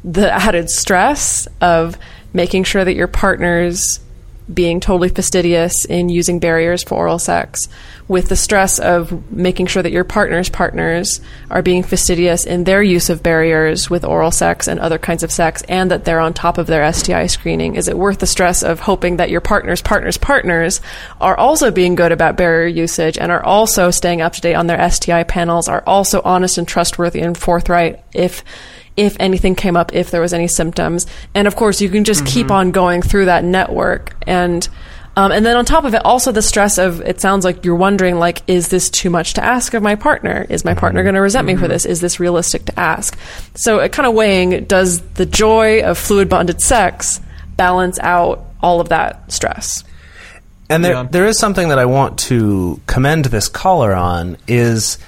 the 0.04 0.32
added 0.32 0.70
stress 0.70 1.48
of 1.60 1.96
making 2.32 2.64
sure 2.64 2.84
that 2.84 2.94
your 2.94 3.08
partner's 3.08 4.00
being 4.52 4.78
totally 4.78 5.08
fastidious 5.08 5.84
in 5.84 6.08
using 6.08 6.38
barriers 6.38 6.84
for 6.84 6.94
oral 6.94 7.18
sex 7.18 7.68
with 8.06 8.28
the 8.28 8.36
stress 8.36 8.78
of 8.78 9.32
making 9.32 9.66
sure 9.66 9.82
that 9.82 9.90
your 9.90 10.04
partner's 10.04 10.48
partners 10.48 11.20
are 11.50 11.62
being 11.62 11.82
fastidious 11.82 12.46
in 12.46 12.62
their 12.62 12.80
use 12.80 13.10
of 13.10 13.24
barriers 13.24 13.90
with 13.90 14.04
oral 14.04 14.30
sex 14.30 14.68
and 14.68 14.78
other 14.78 14.98
kinds 14.98 15.24
of 15.24 15.32
sex 15.32 15.62
and 15.68 15.90
that 15.90 16.04
they're 16.04 16.20
on 16.20 16.32
top 16.32 16.58
of 16.58 16.68
their 16.68 16.92
STI 16.92 17.26
screening. 17.26 17.74
Is 17.74 17.88
it 17.88 17.98
worth 17.98 18.20
the 18.20 18.26
stress 18.26 18.62
of 18.62 18.78
hoping 18.78 19.16
that 19.16 19.30
your 19.30 19.40
partner's 19.40 19.82
partner's 19.82 20.18
partners 20.18 20.80
are 21.20 21.36
also 21.36 21.72
being 21.72 21.96
good 21.96 22.12
about 22.12 22.36
barrier 22.36 22.68
usage 22.68 23.18
and 23.18 23.32
are 23.32 23.44
also 23.44 23.90
staying 23.90 24.20
up 24.20 24.34
to 24.34 24.40
date 24.40 24.54
on 24.54 24.68
their 24.68 24.90
STI 24.90 25.24
panels 25.24 25.68
are 25.68 25.82
also 25.86 26.22
honest 26.24 26.56
and 26.56 26.68
trustworthy 26.68 27.20
and 27.20 27.36
forthright 27.36 28.00
if 28.14 28.44
if 28.96 29.16
anything 29.20 29.54
came 29.54 29.76
up, 29.76 29.94
if 29.94 30.10
there 30.10 30.20
was 30.20 30.32
any 30.32 30.48
symptoms. 30.48 31.06
And 31.34 31.46
of 31.46 31.56
course, 31.56 31.80
you 31.80 31.88
can 31.88 32.04
just 32.04 32.24
keep 32.26 32.46
mm-hmm. 32.46 32.56
on 32.56 32.70
going 32.70 33.02
through 33.02 33.26
that 33.26 33.44
network. 33.44 34.14
And 34.26 34.68
um, 35.18 35.32
and 35.32 35.46
then 35.46 35.56
on 35.56 35.64
top 35.64 35.84
of 35.84 35.94
it, 35.94 36.04
also 36.04 36.30
the 36.30 36.42
stress 36.42 36.76
of 36.76 37.00
it 37.00 37.22
sounds 37.22 37.42
like 37.44 37.64
you're 37.64 37.74
wondering, 37.74 38.18
like, 38.18 38.42
is 38.46 38.68
this 38.68 38.90
too 38.90 39.08
much 39.08 39.32
to 39.34 39.44
ask 39.44 39.72
of 39.72 39.82
my 39.82 39.94
partner? 39.94 40.44
Is 40.50 40.62
my 40.62 40.74
partner 40.74 41.00
mm-hmm. 41.00 41.06
going 41.06 41.14
to 41.14 41.22
resent 41.22 41.46
me 41.46 41.54
for 41.54 41.62
mm-hmm. 41.62 41.70
this? 41.70 41.86
Is 41.86 42.02
this 42.02 42.20
realistic 42.20 42.66
to 42.66 42.78
ask? 42.78 43.18
So 43.54 43.78
it 43.78 43.92
kind 43.92 44.06
of 44.06 44.14
weighing, 44.14 44.66
does 44.66 45.00
the 45.14 45.24
joy 45.24 45.82
of 45.82 45.96
fluid 45.96 46.28
bonded 46.28 46.60
sex 46.60 47.20
balance 47.56 47.98
out 48.00 48.44
all 48.62 48.82
of 48.82 48.90
that 48.90 49.32
stress? 49.32 49.84
And 50.68 50.84
there, 50.84 50.92
Yeah. 50.92 51.08
there 51.10 51.26
is 51.26 51.38
something 51.38 51.68
that 51.68 51.78
I 51.78 51.86
want 51.86 52.18
to 52.20 52.78
commend 52.86 53.26
this 53.26 53.48
caller 53.48 53.94
on 53.94 54.36
is 54.46 54.98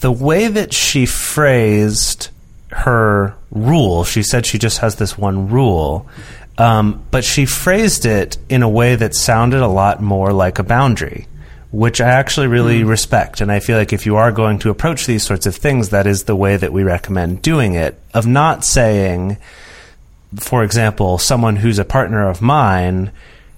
the 0.00 0.12
way 0.12 0.48
that 0.48 0.72
she 0.72 1.04
phrased 1.04 2.30
her 2.70 3.34
rule. 3.50 4.04
She 4.04 4.22
said 4.22 4.46
she 4.46 4.58
just 4.58 4.78
has 4.78 4.96
this 4.96 5.16
one 5.16 5.48
rule, 5.48 6.08
um, 6.56 7.04
but 7.10 7.24
she 7.24 7.46
phrased 7.46 8.04
it 8.04 8.38
in 8.48 8.62
a 8.62 8.68
way 8.68 8.96
that 8.96 9.14
sounded 9.14 9.60
a 9.60 9.68
lot 9.68 10.02
more 10.02 10.32
like 10.32 10.58
a 10.58 10.64
boundary, 10.64 11.26
which 11.70 12.00
I 12.00 12.08
actually 12.08 12.48
really 12.48 12.84
respect. 12.84 13.40
And 13.40 13.50
I 13.50 13.60
feel 13.60 13.78
like 13.78 13.92
if 13.92 14.06
you 14.06 14.16
are 14.16 14.32
going 14.32 14.58
to 14.60 14.70
approach 14.70 15.06
these 15.06 15.24
sorts 15.24 15.46
of 15.46 15.56
things, 15.56 15.90
that 15.90 16.06
is 16.06 16.24
the 16.24 16.36
way 16.36 16.56
that 16.56 16.72
we 16.72 16.82
recommend 16.82 17.42
doing 17.42 17.74
it. 17.74 17.98
Of 18.12 18.26
not 18.26 18.64
saying, 18.64 19.38
for 20.36 20.64
example, 20.64 21.18
someone 21.18 21.56
who's 21.56 21.78
a 21.78 21.84
partner 21.84 22.28
of 22.28 22.42
mine 22.42 23.12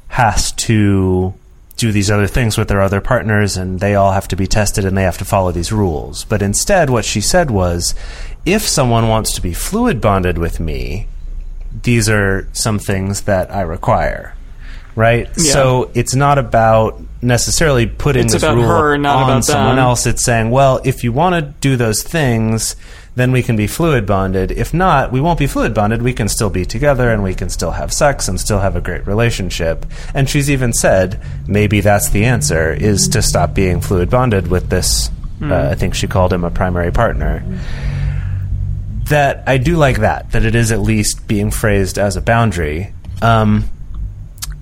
has 0.09 0.53
to 0.53 1.34
do 1.80 1.90
these 1.90 2.10
other 2.10 2.26
things 2.26 2.58
with 2.58 2.68
their 2.68 2.82
other 2.82 3.00
partners 3.00 3.56
and 3.56 3.80
they 3.80 3.94
all 3.94 4.12
have 4.12 4.28
to 4.28 4.36
be 4.36 4.46
tested 4.46 4.84
and 4.84 4.96
they 4.96 5.02
have 5.02 5.16
to 5.16 5.24
follow 5.24 5.50
these 5.50 5.72
rules. 5.72 6.24
But 6.24 6.42
instead, 6.42 6.90
what 6.90 7.06
she 7.06 7.22
said 7.22 7.50
was 7.50 7.94
if 8.44 8.68
someone 8.68 9.08
wants 9.08 9.34
to 9.36 9.40
be 9.40 9.54
fluid 9.54 9.98
bonded 9.98 10.36
with 10.36 10.60
me, 10.60 11.08
these 11.82 12.06
are 12.10 12.46
some 12.52 12.78
things 12.78 13.22
that 13.22 13.50
I 13.50 13.62
require. 13.62 14.34
Right? 14.94 15.28
Yeah. 15.38 15.52
So 15.52 15.90
it's 15.94 16.14
not 16.14 16.36
about 16.36 17.00
necessarily 17.22 17.86
putting 17.86 18.24
It's 18.24 18.34
this 18.34 18.42
rule 18.42 18.66
her, 18.66 18.98
not 18.98 19.30
on 19.30 19.42
someone 19.42 19.78
else. 19.78 20.04
It's 20.04 20.22
saying, 20.22 20.50
well, 20.50 20.82
if 20.84 21.02
you 21.02 21.12
want 21.12 21.34
to 21.34 21.54
do 21.60 21.76
those 21.76 22.02
things, 22.02 22.76
then 23.14 23.32
we 23.32 23.42
can 23.42 23.56
be 23.56 23.66
fluid 23.66 24.06
bonded. 24.06 24.50
If 24.52 24.72
not, 24.72 25.11
we 25.12 25.20
won't 25.20 25.38
be 25.38 25.46
fluid 25.46 25.74
bonded. 25.74 26.02
We 26.02 26.12
can 26.12 26.28
still 26.28 26.50
be 26.50 26.64
together 26.64 27.11
and 27.11 27.22
we 27.22 27.34
can 27.34 27.48
still 27.48 27.72
have 27.72 27.92
sex 27.92 28.28
and 28.28 28.40
still 28.40 28.61
have 28.61 28.76
a 28.76 28.80
great 28.80 29.06
relationship. 29.06 29.84
And 30.14 30.28
she's 30.28 30.50
even 30.50 30.72
said 30.72 31.20
maybe 31.46 31.80
that's 31.80 32.11
the 32.11 32.24
answer 32.24 32.72
is 32.72 33.08
to 33.08 33.22
stop 33.22 33.54
being 33.54 33.80
fluid 33.80 34.11
bonded 34.11 34.48
with 34.48 34.70
this. 34.70 35.11
Uh, 35.42 35.70
I 35.70 35.74
think 35.74 35.94
she 35.94 36.06
called 36.06 36.32
him 36.32 36.44
a 36.44 36.50
primary 36.50 36.92
partner. 36.92 37.42
That 39.04 39.42
I 39.46 39.56
do 39.56 39.76
like 39.76 40.00
that. 40.00 40.32
That 40.32 40.44
it 40.44 40.54
is 40.54 40.70
at 40.70 40.80
least 40.80 41.26
being 41.26 41.50
phrased 41.50 41.98
as 41.98 42.16
a 42.16 42.20
boundary. 42.20 42.92
Um, 43.22 43.64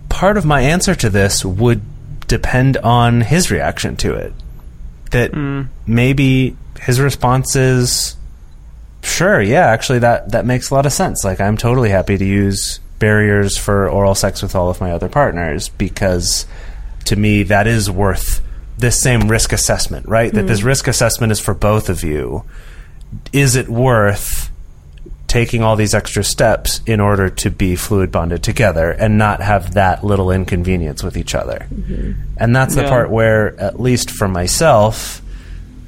part 0.08 0.36
of 0.36 0.44
my 0.44 0.60
answer 0.62 0.94
to 0.94 1.10
this 1.10 1.44
would 1.44 1.82
depend 2.28 2.76
on 2.78 3.20
his 3.20 3.50
reaction 3.50 3.96
to 3.96 4.14
it. 4.14 4.32
That 5.10 5.34
maybe 5.86 6.56
his 6.80 7.00
response 7.00 7.56
is, 7.56 8.16
sure, 9.08 9.40
yeah, 9.40 9.66
actually, 9.66 10.00
that, 10.00 10.30
that 10.32 10.44
makes 10.46 10.70
a 10.70 10.74
lot 10.74 10.86
of 10.86 10.92
sense. 10.92 11.24
Like, 11.24 11.40
I'm 11.40 11.56
totally 11.56 11.90
happy 11.90 12.16
to 12.16 12.24
use 12.24 12.80
barriers 12.98 13.56
for 13.56 13.88
oral 13.88 14.14
sex 14.14 14.42
with 14.42 14.54
all 14.54 14.70
of 14.70 14.80
my 14.80 14.92
other 14.92 15.08
partners 15.08 15.68
because 15.68 16.46
to 17.04 17.16
me, 17.16 17.42
that 17.44 17.66
is 17.66 17.90
worth 17.90 18.40
this 18.76 19.00
same 19.00 19.28
risk 19.28 19.52
assessment, 19.52 20.06
right? 20.06 20.32
That 20.32 20.46
this 20.46 20.62
risk 20.62 20.86
assessment 20.88 21.32
is 21.32 21.40
for 21.40 21.54
both 21.54 21.88
of 21.88 22.04
you. 22.04 22.44
Is 23.32 23.56
it 23.56 23.68
worth 23.68 24.50
taking 25.26 25.62
all 25.62 25.76
these 25.76 25.92
extra 25.94 26.24
steps 26.24 26.80
in 26.86 27.00
order 27.00 27.28
to 27.28 27.50
be 27.50 27.76
fluid 27.76 28.10
bonded 28.10 28.42
together 28.42 28.90
and 28.90 29.18
not 29.18 29.42
have 29.42 29.74
that 29.74 30.02
little 30.02 30.30
inconvenience 30.30 31.02
with 31.02 31.18
each 31.18 31.34
other. 31.34 31.66
And 32.38 32.56
that's 32.56 32.74
the 32.74 32.80
Yeah. 32.82 32.88
part 32.88 33.10
where, 33.10 33.54
at 33.60 33.78
least 33.78 34.10
for 34.10 34.26
myself, 34.26 35.20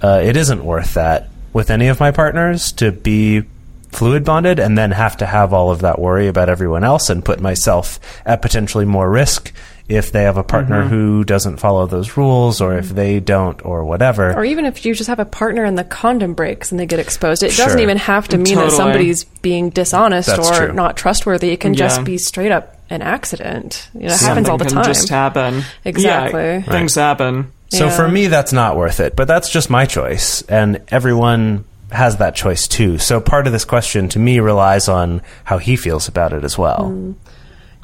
uh, 0.02 0.20
it 0.22 0.36
isn't 0.36 0.62
worth 0.62 0.92
that 0.92 1.29
with 1.52 1.70
any 1.70 1.88
of 1.88 2.00
my 2.00 2.10
partners 2.10 2.72
to 2.72 2.92
be 2.92 3.42
fluid 3.90 4.24
bonded 4.24 4.58
and 4.60 4.78
then 4.78 4.92
have 4.92 5.16
to 5.16 5.26
have 5.26 5.52
all 5.52 5.70
of 5.70 5.80
that 5.80 5.98
worry 5.98 6.28
about 6.28 6.48
everyone 6.48 6.84
else 6.84 7.10
and 7.10 7.24
put 7.24 7.40
myself 7.40 7.98
at 8.24 8.40
potentially 8.40 8.84
more 8.84 9.10
risk 9.10 9.52
if 9.88 10.12
they 10.12 10.22
have 10.22 10.36
a 10.36 10.44
partner 10.44 10.82
mm-hmm. 10.82 10.90
who 10.90 11.24
doesn't 11.24 11.56
follow 11.56 11.84
those 11.86 12.16
rules 12.16 12.60
or 12.60 12.78
if 12.78 12.90
they 12.90 13.18
don't 13.18 13.64
or 13.66 13.84
whatever. 13.84 14.32
Or 14.32 14.44
even 14.44 14.64
if 14.64 14.86
you 14.86 14.94
just 14.94 15.08
have 15.08 15.18
a 15.18 15.24
partner 15.24 15.64
and 15.64 15.76
the 15.76 15.82
condom 15.82 16.34
breaks 16.34 16.70
and 16.70 16.78
they 16.78 16.86
get 16.86 17.00
exposed, 17.00 17.42
it 17.42 17.50
Sure. 17.50 17.66
doesn't 17.66 17.80
even 17.80 17.96
have 17.96 18.28
to 18.28 18.38
mean 18.38 18.54
that 18.54 18.70
somebody's 18.70 19.24
being 19.24 19.70
dishonest 19.70 20.28
That's 20.28 20.48
or 20.48 20.66
true. 20.66 20.72
not 20.72 20.96
trustworthy. 20.96 21.50
It 21.50 21.58
can 21.58 21.74
just 21.74 22.04
be 22.04 22.18
straight 22.18 22.52
up 22.52 22.76
an 22.88 23.02
accident. 23.02 23.88
You 23.94 24.06
know, 24.06 24.14
it 24.14 24.20
happens 24.20 24.48
all 24.48 24.58
the 24.58 24.66
can 24.66 24.74
time. 24.74 24.84
just 24.84 25.08
happen. 25.08 25.62
Exactly. 25.84 26.40
Yeah, 26.40 26.62
things 26.62 26.94
happen. 26.94 27.50
So 27.70 27.86
Yeah. 27.86 27.90
for 27.96 28.08
me, 28.08 28.26
that's 28.26 28.52
not 28.52 28.76
worth 28.76 29.00
it. 29.00 29.16
But 29.16 29.26
that's 29.28 29.48
just 29.48 29.70
my 29.70 29.86
choice, 29.86 30.42
and 30.48 30.80
everyone 30.88 31.64
has 31.90 32.18
that 32.18 32.34
choice 32.36 32.68
too. 32.68 32.98
So 32.98 33.20
part 33.20 33.46
of 33.46 33.52
this 33.52 33.64
question 33.64 34.08
to 34.10 34.18
me 34.18 34.38
relies 34.40 34.88
on 34.88 35.22
how 35.44 35.58
he 35.58 35.74
feels 35.76 36.06
about 36.08 36.32
it 36.32 36.44
as 36.44 36.56
well. 36.58 37.14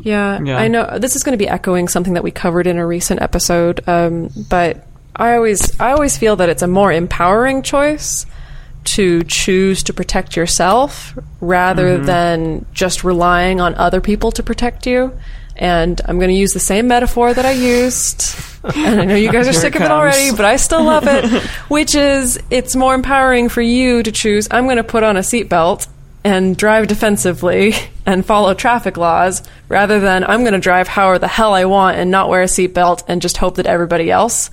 Yeah, 0.00 0.38
Yeah. 0.44 0.58
I 0.58 0.68
know 0.68 0.98
this 0.98 1.16
is 1.16 1.22
going 1.22 1.32
to 1.32 1.38
be 1.42 1.48
echoing 1.48 1.88
something 1.88 2.14
that 2.14 2.22
we 2.22 2.30
covered 2.30 2.66
in 2.66 2.78
a 2.78 2.86
recent 2.86 3.22
episode, 3.22 3.80
um, 3.88 4.28
but 4.48 4.86
I 5.16 5.34
always 5.36 5.80
I 5.80 5.92
always 5.92 6.16
feel 6.18 6.36
that 6.36 6.48
it's 6.48 6.62
a 6.62 6.66
more 6.68 6.92
empowering 6.92 7.62
choice 7.62 8.26
to 8.84 9.22
choose 9.24 9.82
to 9.84 9.92
protect 9.92 10.36
yourself 10.36 11.18
rather 11.40 11.98
than 11.98 12.64
just 12.72 13.02
relying 13.02 13.60
on 13.60 13.74
other 13.74 14.00
people 14.00 14.30
to 14.32 14.42
protect 14.42 14.86
you. 14.86 15.12
And 15.56 16.00
I'm 16.04 16.18
going 16.18 16.30
to 16.30 16.36
use 16.36 16.52
the 16.52 16.60
same 16.60 16.86
metaphor 16.88 17.32
that 17.32 17.44
I 17.44 17.52
used. 17.52 18.36
And 18.74 19.00
I 19.00 19.04
know 19.04 19.14
you 19.14 19.32
guys 19.32 19.48
are 19.48 19.52
sick 19.52 19.74
of 19.76 19.82
it 19.82 19.90
already, 19.90 20.30
but 20.32 20.44
I 20.44 20.56
still 20.56 20.84
love 20.84 21.04
it. 21.06 21.24
Which 21.68 21.94
is, 21.94 22.38
it's 22.50 22.76
more 22.76 22.94
empowering 22.94 23.48
for 23.48 23.62
you 23.62 24.02
to 24.02 24.12
choose, 24.12 24.48
I'm 24.50 24.64
going 24.64 24.76
to 24.76 24.84
put 24.84 25.02
on 25.02 25.16
a 25.16 25.20
seatbelt 25.20 25.86
and 26.24 26.56
drive 26.56 26.88
defensively 26.88 27.74
and 28.04 28.26
follow 28.26 28.52
traffic 28.52 28.96
laws 28.96 29.42
rather 29.68 30.00
than 30.00 30.24
I'm 30.24 30.40
going 30.40 30.54
to 30.54 30.58
drive 30.58 30.88
however 30.88 31.20
the 31.20 31.28
hell 31.28 31.54
I 31.54 31.66
want 31.66 31.98
and 31.98 32.10
not 32.10 32.28
wear 32.28 32.42
a 32.42 32.46
seatbelt 32.46 33.04
and 33.06 33.22
just 33.22 33.36
hope 33.36 33.54
that 33.56 33.66
everybody 33.66 34.10
else 34.10 34.50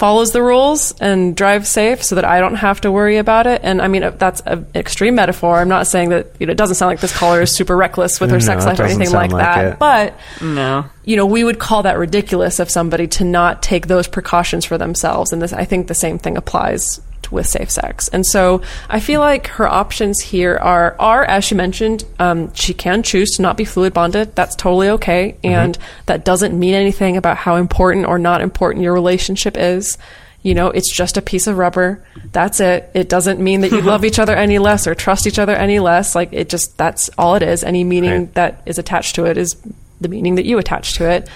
follows 0.00 0.32
the 0.32 0.42
rules 0.42 0.92
and 0.98 1.36
drives 1.36 1.68
safe 1.68 2.02
so 2.02 2.14
that 2.14 2.24
I 2.24 2.40
don't 2.40 2.54
have 2.54 2.80
to 2.80 2.90
worry 2.90 3.18
about 3.18 3.46
it. 3.46 3.60
And 3.62 3.82
I 3.82 3.88
mean, 3.88 4.02
uh, 4.02 4.10
that's 4.10 4.40
an 4.46 4.66
extreme 4.74 5.14
metaphor. 5.14 5.58
I'm 5.58 5.68
not 5.68 5.86
saying 5.86 6.08
that, 6.08 6.28
you 6.40 6.46
know, 6.46 6.52
it 6.52 6.56
doesn't 6.56 6.76
sound 6.76 6.88
like 6.88 7.00
this 7.00 7.14
caller 7.14 7.42
is 7.42 7.54
super 7.54 7.76
reckless 7.76 8.18
with 8.18 8.30
her 8.30 8.38
No, 8.38 8.44
sex 8.44 8.64
life 8.64 8.80
or 8.80 8.84
anything 8.84 9.12
like, 9.12 9.30
like 9.30 9.44
that. 9.44 9.64
it. 9.74 9.78
But, 9.78 10.14
No. 10.40 10.86
you 11.04 11.16
know, 11.16 11.26
we 11.26 11.44
would 11.44 11.58
call 11.58 11.82
that 11.82 11.98
ridiculous 11.98 12.58
of 12.60 12.70
somebody 12.70 13.08
to 13.08 13.24
not 13.24 13.62
take 13.62 13.88
those 13.88 14.08
precautions 14.08 14.64
for 14.64 14.78
themselves. 14.78 15.34
And 15.34 15.42
this, 15.42 15.52
I 15.52 15.66
think 15.66 15.86
the 15.86 15.94
same 15.94 16.18
thing 16.18 16.38
applies 16.38 16.98
with 17.30 17.46
safe 17.46 17.70
sex. 17.70 18.08
And 18.08 18.26
so 18.26 18.62
I 18.88 19.00
feel 19.00 19.20
like 19.20 19.46
her 19.48 19.68
options 19.68 20.20
here 20.20 20.56
are, 20.56 20.96
are 20.98 21.24
as 21.24 21.44
she 21.44 21.54
mentioned, 21.54 22.04
um, 22.18 22.52
she 22.54 22.74
can 22.74 23.02
choose 23.02 23.30
to 23.36 23.42
not 23.42 23.56
be 23.56 23.64
fluid 23.64 23.92
bonded. 23.94 24.34
That's 24.34 24.54
totally 24.56 24.88
okay. 24.90 25.36
And 25.44 25.78
that 26.06 26.24
doesn't 26.24 26.58
mean 26.58 26.74
anything 26.74 27.16
about 27.16 27.36
how 27.36 27.56
important 27.56 28.06
or 28.06 28.18
not 28.18 28.40
important 28.40 28.82
your 28.84 28.92
relationship 28.94 29.56
is. 29.56 29.96
You 30.42 30.54
know, 30.54 30.68
it's 30.68 30.90
just 30.90 31.18
a 31.18 31.22
piece 31.22 31.46
of 31.46 31.58
rubber. 31.58 32.02
That's 32.32 32.60
it. 32.60 32.90
It 32.94 33.08
doesn't 33.10 33.40
mean 33.40 33.60
that 33.60 33.72
you 33.72 33.80
love 33.82 34.04
each 34.06 34.18
other 34.18 34.34
any 34.34 34.58
less 34.58 34.86
or 34.86 34.94
trust 34.94 35.26
each 35.26 35.38
other 35.38 35.54
any 35.54 35.78
less. 35.80 36.14
Like 36.14 36.32
it 36.32 36.48
just, 36.48 36.78
that's 36.78 37.10
all 37.18 37.34
it 37.34 37.42
is. 37.42 37.62
Any 37.62 37.84
meaning 37.84 38.10
Right. 38.10 38.34
that 38.34 38.62
is 38.64 38.78
attached 38.78 39.16
to 39.16 39.26
it 39.26 39.36
is 39.36 39.54
the 40.00 40.08
meaning 40.08 40.36
that 40.36 40.46
you 40.46 40.56
attach 40.58 40.94
to 40.94 41.10
it. 41.10 41.28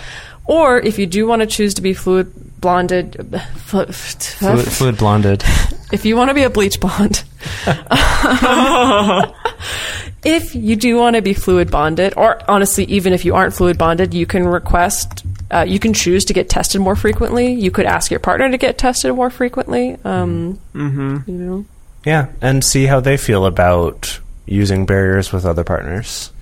Or 0.46 0.78
if 0.78 0.98
you 0.98 1.06
do 1.06 1.26
want 1.26 1.40
to 1.40 1.46
choose 1.46 1.74
to 1.74 1.82
be 1.82 1.92
fluid 1.94 2.32
blonded, 2.60 3.14
flu- 3.56 3.84
Fluid, 3.86 4.66
fluid 4.72 4.96
blonded. 4.96 5.44
if 5.94 6.04
you 6.04 6.16
want 6.16 6.28
to 6.28 6.34
be 6.34 6.42
a 6.42 6.50
bleach 6.50 6.80
blonde, 6.80 7.22
if 10.24 10.54
you 10.54 10.74
do 10.74 10.96
want 10.96 11.14
to 11.14 11.22
be 11.22 11.34
fluid 11.34 11.70
bonded, 11.70 12.14
or 12.16 12.42
honestly, 12.50 12.84
even 12.86 13.12
if 13.12 13.24
you 13.24 13.34
aren't 13.34 13.54
fluid 13.54 13.78
bonded, 13.78 14.12
you 14.12 14.26
can 14.26 14.44
request, 14.44 15.24
uh, 15.52 15.64
you 15.66 15.78
can 15.78 15.94
choose 15.94 16.24
to 16.24 16.32
get 16.32 16.48
tested 16.48 16.80
more 16.80 16.96
frequently. 16.96 17.52
You 17.52 17.70
could 17.70 17.86
ask 17.86 18.10
your 18.10 18.20
partner 18.20 18.50
to 18.50 18.58
get 18.58 18.76
tested 18.76 19.14
more 19.14 19.30
frequently. 19.30 19.96
Um, 20.04 20.58
You 20.74 21.34
know, 21.34 21.64
Yeah, 22.04 22.26
and 22.42 22.64
see 22.64 22.86
how 22.86 22.98
they 22.98 23.16
feel 23.16 23.46
about 23.46 24.18
using 24.46 24.84
barriers 24.84 25.32
with 25.32 25.46
other 25.46 25.62
partners. 25.62 26.32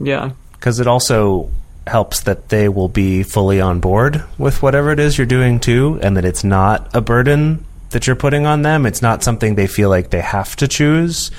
Yeah. 0.00 0.32
Because 0.52 0.80
it 0.80 0.86
also 0.86 1.50
helps 1.86 2.20
that 2.20 2.50
they 2.50 2.68
will 2.68 2.88
be 2.88 3.22
fully 3.22 3.60
on 3.60 3.80
board 3.80 4.22
with 4.38 4.62
whatever 4.62 4.92
it 4.92 5.00
is 5.00 5.16
you're 5.16 5.26
doing 5.26 5.58
too, 5.58 5.98
and 6.02 6.16
that 6.16 6.26
it's 6.26 6.44
not 6.44 6.94
a 6.94 7.00
burden 7.00 7.64
that 7.92 8.06
you're 8.06 8.16
putting 8.16 8.46
on 8.46 8.62
them. 8.62 8.86
It's 8.86 9.02
not 9.02 9.22
something 9.22 9.54
they 9.54 9.66
feel 9.66 9.88
like 9.88 10.10
they 10.10 10.20
have 10.20 10.56
to 10.56 10.68
choose, 10.68 11.30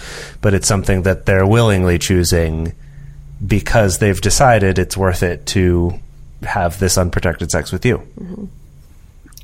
but 0.41 0.53
it's 0.53 0.67
something 0.67 1.03
that 1.03 1.25
they're 1.25 1.45
willingly 1.45 1.99
choosing 1.99 2.73
because 3.45 3.99
they've 3.99 4.19
decided 4.19 4.79
it's 4.79 4.95
worth 4.95 5.23
it 5.23 5.45
to 5.47 5.99
have 6.43 6.79
this 6.79 6.97
unprotected 6.97 7.51
sex 7.51 7.71
with 7.71 7.85
you. 7.85 7.97
Mm-hmm. 8.19 8.45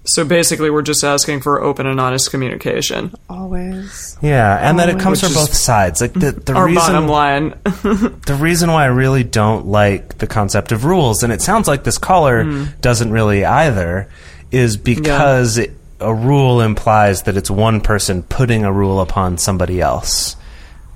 So 0.05 0.25
basically, 0.25 0.69
we're 0.69 0.81
just 0.81 1.03
asking 1.03 1.41
for 1.41 1.61
open 1.61 1.85
and 1.85 1.99
honest 1.99 2.31
communication. 2.31 3.13
always. 3.29 4.17
Yeah, 4.21 4.57
and 4.57 4.79
that 4.79 4.89
it 4.89 4.99
comes 4.99 5.21
Which 5.21 5.31
from 5.31 5.41
both 5.41 5.53
sides. 5.53 6.01
Like 6.01 6.13
the, 6.13 6.31
the 6.45 6.53
Our 6.53 6.65
reason 6.65 6.93
bottom 6.93 7.07
line. 7.07 7.49
the 7.63 8.37
reason 8.39 8.71
why 8.71 8.83
I 8.83 8.87
really 8.87 9.23
don't 9.23 9.67
like 9.67 10.17
the 10.17 10.25
concept 10.25 10.71
of 10.71 10.85
rules, 10.85 11.21
and 11.21 11.31
it 11.31 11.41
sounds 11.41 11.67
like 11.67 11.83
this 11.83 11.97
caller 11.97 12.43
mm. 12.43 12.81
doesn't 12.81 13.11
really 13.11 13.45
either, 13.45 14.09
is 14.51 14.77
because 14.77 15.57
it, 15.59 15.73
a 15.99 16.13
rule 16.13 16.61
implies 16.61 17.23
that 17.23 17.37
it's 17.37 17.51
one 17.51 17.81
person 17.81 18.23
putting 18.23 18.63
a 18.63 18.71
rule 18.71 19.01
upon 19.01 19.37
somebody 19.37 19.81
else, 19.81 20.35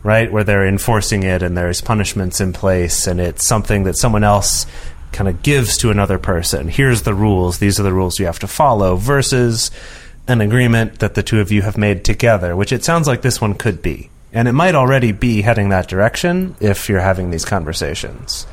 right? 0.03 0.31
Where 0.31 0.43
they're 0.43 0.67
enforcing 0.67 1.23
it 1.23 1.43
and 1.43 1.57
there's 1.57 1.81
punishments 1.81 2.39
in 2.39 2.53
place, 2.53 3.07
and 3.07 3.19
it's 3.19 3.45
something 3.45 3.83
that 3.83 3.97
someone 3.97 4.23
else 4.23 4.65
kind 5.11 5.29
of 5.29 5.43
gives 5.43 5.77
to 5.77 5.91
another 5.91 6.17
person. 6.17 6.67
Here's 6.67 7.03
the 7.03 7.13
rules, 7.13 7.59
these 7.59 7.79
are 7.79 7.83
the 7.83 7.93
rules 7.93 8.19
you 8.19 8.25
have 8.25 8.39
to 8.39 8.47
follow, 8.47 8.95
versus 8.95 9.71
an 10.27 10.41
agreement 10.41 10.99
that 10.99 11.15
the 11.15 11.23
two 11.23 11.39
of 11.39 11.51
you 11.51 11.61
have 11.61 11.77
made 11.77 12.03
together, 12.05 12.55
which 12.55 12.71
it 12.71 12.83
sounds 12.83 13.07
like 13.07 13.21
this 13.21 13.41
one 13.41 13.53
could 13.53 13.81
be. 13.81 14.09
And 14.31 14.47
it 14.47 14.53
might 14.53 14.73
already 14.73 15.11
be 15.11 15.41
heading 15.41 15.69
that 15.69 15.87
direction 15.87 16.55
if 16.59 16.89
you're 16.89 17.01
having 17.01 17.29
these 17.29 17.45
conversations. 17.45 18.47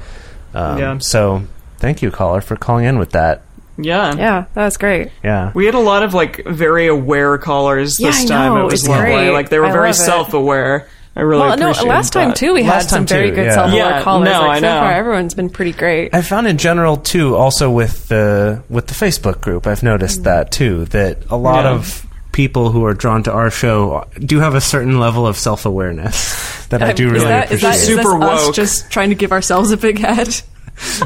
Um, 0.53 0.79
Yeah. 0.79 0.99
So 0.99 1.45
thank 1.79 2.03
you, 2.03 2.11
caller, 2.11 2.41
for 2.41 2.57
calling 2.57 2.85
in 2.85 2.99
with 2.99 3.13
that. 3.13 3.43
Yeah. 3.83 4.15
Yeah, 4.17 4.45
that 4.55 4.65
was 4.65 4.77
great. 4.77 5.11
Yeah. 5.23 5.53
We 5.55 5.67
had 5.67 5.75
a 5.75 5.81
lot 5.81 6.03
of 6.03 6.15
like 6.15 6.45
very 6.47 6.87
aware 6.87 7.37
callers 7.39 7.99
Yeah, 8.01 8.09
this 8.11 8.25
I 8.25 8.27
time. 8.27 8.55
know. 8.55 8.61
It 8.63 8.65
was 8.65 8.75
It's 8.81 8.89
lovely. 8.89 9.05
great. 9.05 9.31
Like 9.31 9.49
they 9.51 9.59
were 9.59 9.67
I 9.67 9.73
very 9.73 9.93
self-aware. 9.93 10.89
I 11.17 11.23
really 11.23 11.41
Well, 11.43 11.57
no, 11.57 11.71
appreciate 11.71 11.89
last 11.89 12.13
time 12.13 12.35
too, 12.35 12.55
we 12.55 12.63
had 12.63 12.83
some 12.83 13.05
very 13.05 13.31
too, 13.31 13.35
good 13.37 13.47
yeah. 13.47 13.55
self-aware 13.55 13.91
Yeah, 13.91 14.03
callers. 14.03 14.25
no, 14.27 14.41
like 14.43 14.51
I 14.51 14.61
so 14.61 14.67
know. 14.67 14.81
far, 14.81 14.93
everyone's 14.93 15.35
been 15.35 15.51
pretty 15.51 15.73
great. 15.73 16.15
I 16.15 16.23
found 16.23 16.47
in 16.47 16.57
general 16.57 16.97
too, 16.99 17.35
also 17.37 17.69
with 17.71 18.07
the 18.09 18.63
with 18.69 18.87
the 18.87 18.95
Facebook 18.95 19.41
group, 19.41 19.67
I've 19.67 19.83
noticed 19.83 20.21
mm. 20.21 20.25
that 20.25 20.53
too. 20.53 20.85
That 20.87 21.19
a 21.29 21.37
lot 21.37 21.65
Yeah. 21.65 21.73
of 21.73 22.07
people 22.33 22.71
who 22.71 22.85
are 22.87 22.95
drawn 22.95 23.25
to 23.25 23.33
our 23.33 23.51
show 23.51 24.07
do 24.21 24.39
have 24.39 24.55
a 24.55 24.61
certain 24.61 25.01
level 25.01 25.27
of 25.27 25.37
self 25.37 25.67
awareness 25.67 26.65
that 26.69 26.81
I 26.81 26.93
do 26.93 27.07
is 27.09 27.13
really 27.15 27.25
that, 27.27 27.51
is 27.51 27.59
appreciate. 27.65 27.71
that 27.71 27.77
is 27.77 27.87
Super 27.87 28.19
this 28.21 28.29
us 28.49 28.57
just 28.57 28.91
trying 28.93 29.09
to 29.09 29.17
give 29.17 29.33
ourselves 29.33 29.73
a 29.73 29.77
big 29.77 29.99
head? 29.99 30.41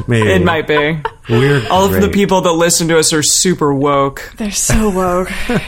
Maybe. 0.07 0.29
It 0.31 0.43
might 0.43 0.67
be. 0.67 0.99
We're 1.29 1.67
All 1.69 1.85
of 1.85 1.99
the 2.01 2.09
people 2.09 2.41
that 2.41 2.51
listen 2.51 2.87
to 2.89 2.99
us 2.99 3.11
are 3.11 3.23
super 3.23 3.73
woke. 3.73 4.31
They're 4.37 4.51
so 4.51 4.89
woke. 4.91 5.31
They're 5.47 5.59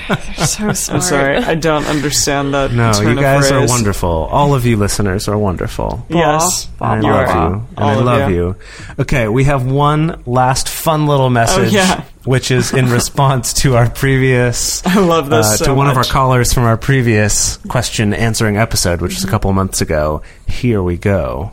so 0.45 0.71
smart. 0.73 0.89
I'm 0.89 1.01
sorry, 1.01 1.37
I 1.37 1.55
don't 1.55 1.85
understand 1.85 2.53
that. 2.53 2.71
No, 2.71 2.93
turn 2.93 3.05
you 3.05 3.11
of 3.13 3.19
guys 3.19 3.51
are 3.51 3.65
wonderful. 3.67 4.09
All 4.09 4.53
of 4.53 4.65
you 4.67 4.77
listeners 4.77 5.27
are 5.27 5.37
wonderful. 5.37 6.05
Yes, 6.09 6.69
I 6.79 6.99
love 6.99 7.27
are. 7.29 7.49
you. 7.49 7.67
All 7.77 7.89
I 7.89 7.95
love 7.95 8.29
you. 8.31 8.35
you. 8.35 8.55
Okay, 8.99 9.27
we 9.27 9.45
have 9.45 9.65
one 9.65 10.21
last 10.27 10.69
fun 10.69 11.07
little 11.07 11.29
message, 11.31 11.73
Oh, 11.73 11.77
yeah. 11.77 12.03
which 12.23 12.51
is 12.51 12.71
in 12.73 12.89
response 12.91 13.53
to 13.53 13.75
our 13.77 13.89
previous. 13.89 14.85
I 14.85 14.99
love 14.99 15.29
this 15.29 15.45
uh, 15.47 15.57
so 15.57 15.65
to 15.65 15.73
one 15.73 15.87
of 15.87 15.97
our 15.97 16.03
callers 16.03 16.53
from 16.53 16.63
our 16.63 16.77
previous 16.77 17.57
question 17.67 18.13
answering 18.13 18.57
episode, 18.57 19.01
which 19.01 19.15
was 19.15 19.23
a 19.23 19.27
couple 19.27 19.49
of 19.49 19.55
months 19.55 19.81
ago. 19.81 20.21
Here 20.47 20.83
we 20.83 20.97
go. 20.97 21.51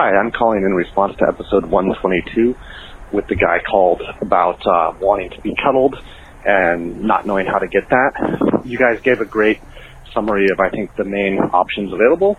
Hi, 0.00 0.14
I'm 0.14 0.30
calling 0.30 0.62
in 0.62 0.74
response 0.74 1.16
to 1.16 1.26
episode 1.26 1.66
122 1.66 2.54
with 3.10 3.26
the 3.26 3.34
guy 3.34 3.58
called 3.68 4.00
about 4.20 4.64
uh, 4.64 4.94
wanting 5.00 5.28
to 5.30 5.40
be 5.40 5.56
cuddled 5.56 5.96
and 6.46 7.02
not 7.02 7.26
knowing 7.26 7.46
how 7.46 7.58
to 7.58 7.66
get 7.66 7.88
that. 7.88 8.62
You 8.64 8.78
guys 8.78 9.00
gave 9.00 9.20
a 9.20 9.24
great 9.24 9.58
summary 10.14 10.50
of, 10.52 10.60
I 10.60 10.70
think, 10.70 10.94
the 10.94 11.02
main 11.02 11.38
options 11.40 11.92
available, 11.92 12.38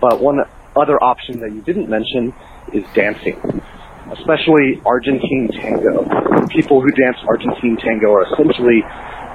but 0.00 0.20
one 0.20 0.40
other 0.74 1.00
option 1.00 1.38
that 1.42 1.52
you 1.52 1.60
didn't 1.62 1.88
mention 1.88 2.34
is 2.72 2.82
dancing, 2.92 3.38
especially 4.10 4.82
Argentine 4.84 5.46
tango. 5.52 6.02
People 6.48 6.80
who 6.80 6.90
dance 6.90 7.18
Argentine 7.28 7.76
tango 7.76 8.10
are 8.14 8.26
essentially 8.32 8.82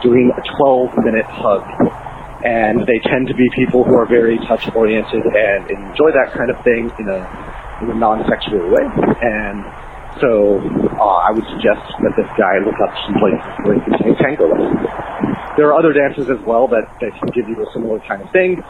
doing 0.03 0.29
a 0.35 0.57
12 0.57 0.97
minute 1.05 1.25
hug 1.25 2.10
and 2.43 2.81
they 2.87 2.99
tend 3.05 3.27
to 3.27 3.35
be 3.35 3.49
people 3.55 3.83
who 3.83 3.95
are 3.95 4.05
very 4.05 4.37
touch 4.47 4.69
oriented 4.75 5.23
and 5.25 5.69
enjoy 5.69 6.11
that 6.11 6.33
kind 6.33 6.49
of 6.49 6.57
thing 6.63 6.91
in 6.99 7.07
a 7.09 7.21
in 7.81 7.89
a 7.89 7.95
non-sexual 7.95 8.69
way. 8.69 8.85
And 9.21 9.65
so 10.19 10.59
uh, 10.99 11.25
I 11.25 11.31
would 11.31 11.45
suggest 11.49 11.81
that 12.03 12.13
this 12.17 12.29
guy 12.37 12.61
look 12.61 12.77
up 12.77 12.93
some 13.07 13.15
places 13.17 13.51
where 13.65 13.73
he 13.73 13.81
can 13.81 13.97
take 14.03 14.17
tango 14.19 14.45
lessons. 14.49 14.85
There 15.57 15.67
are 15.71 15.73
other 15.73 15.93
dances 15.93 16.29
as 16.29 16.39
well 16.45 16.67
that, 16.67 16.85
that 17.01 17.11
can 17.17 17.29
give 17.33 17.49
you 17.49 17.57
a 17.57 17.67
similar 17.73 17.99
kind 18.05 18.21
of 18.21 18.29
thing. 18.31 18.61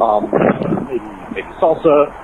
Um, 0.00 0.30
maybe 0.86 1.02
maybe 1.34 1.50
salsa, 1.58 2.14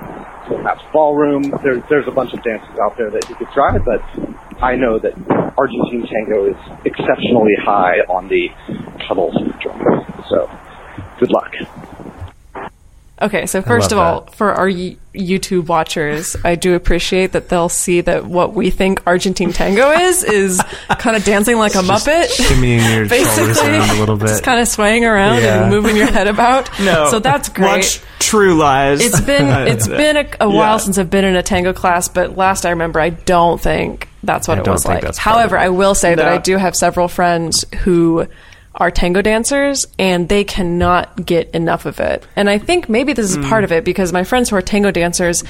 perhaps 0.46 0.82
ballroom. 0.92 1.50
There, 1.62 1.82
there's 1.88 2.06
a 2.06 2.14
bunch 2.14 2.32
of 2.32 2.42
dances 2.42 2.78
out 2.84 2.96
there 2.96 3.10
that 3.10 3.28
you 3.28 3.34
could 3.34 3.50
try, 3.50 3.76
but 3.78 4.02
I 4.62 4.76
know 4.76 4.98
that 4.98 5.12
Argentine 5.58 6.06
tango 6.06 6.46
is 6.46 6.60
exceptionally 6.84 7.56
high 7.60 8.06
on 8.08 8.28
the 8.28 8.48
cuddle 9.08 9.32
spectrum. 9.34 9.80
So 10.28 10.48
good 11.18 11.30
luck. 11.30 11.52
Okay, 13.22 13.46
so 13.46 13.62
first 13.62 13.92
of 13.92 13.98
love 13.98 14.24
all, 14.24 14.26
for 14.32 14.52
our 14.52 14.68
YouTube 14.68 15.68
watchers, 15.68 16.36
I 16.44 16.54
do 16.54 16.74
appreciate 16.74 17.32
that 17.32 17.48
they'll 17.48 17.70
see 17.70 18.02
that 18.02 18.26
what 18.26 18.52
we 18.52 18.68
think 18.68 19.00
Argentine 19.06 19.54
tango 19.54 19.90
is 19.90 20.22
is 20.22 20.60
kind 20.98 21.16
of 21.16 21.24
dancing 21.24 21.56
like 21.56 21.74
a 21.76 21.78
muppet. 21.78 22.26
Shimmying 22.26 22.76
your 22.94 23.08
shoulders 23.08 23.08
Basically, 23.08 23.70
around 23.70 23.88
a 23.96 24.00
little 24.00 24.16
bit. 24.18 24.28
just 24.28 24.42
kind 24.42 24.60
of 24.60 24.68
swaying 24.68 25.06
around 25.06 25.40
Yeah. 25.40 25.62
and 25.62 25.70
moving 25.70 25.96
your 25.96 26.08
head 26.12 26.26
about. 26.28 26.68
No, 26.80 27.08
so 27.10 27.18
that's 27.18 27.48
great. 27.48 27.68
Watch 27.68 28.02
True 28.18 28.54
Lies. 28.58 29.00
It's 29.02 29.20
been 29.22 29.46
it's 29.66 29.88
been 29.88 30.18
a, 30.18 30.28
a 30.42 30.48
while 30.50 30.74
Yeah. 30.74 30.76
since 30.76 30.98
I've 30.98 31.08
been 31.08 31.24
in 31.24 31.36
a 31.36 31.42
tango 31.42 31.72
class, 31.72 32.08
but 32.08 32.36
last 32.36 32.66
I 32.66 32.70
remember, 32.70 33.00
I 33.00 33.08
don't 33.10 33.58
think 33.58 34.10
that's 34.24 34.46
what 34.46 34.58
I 34.58 34.60
it 34.60 34.64
don't 34.66 34.74
was 34.74 34.82
think 34.82 34.96
like. 34.96 35.04
that's 35.04 35.16
However. 35.16 35.56
I 35.56 35.70
will 35.70 35.94
say 35.94 36.14
that 36.14 36.28
I 36.28 36.36
do 36.36 36.58
have 36.58 36.76
several 36.76 37.08
friends 37.08 37.64
who 37.84 38.26
are 38.76 38.90
tango 38.90 39.22
dancers 39.22 39.86
and 39.98 40.28
they 40.28 40.44
cannot 40.44 41.24
get 41.24 41.50
enough 41.50 41.86
of 41.86 42.00
it. 42.00 42.26
And 42.36 42.48
I 42.50 42.58
think 42.58 42.88
maybe 42.88 43.12
this 43.12 43.30
is 43.30 43.36
hmm. 43.36 43.48
part 43.48 43.64
of 43.64 43.72
it 43.72 43.84
because 43.84 44.12
my 44.12 44.24
friends 44.24 44.50
who 44.50 44.56
are 44.56 44.62
tango 44.62 44.90
dancers, 44.90 45.44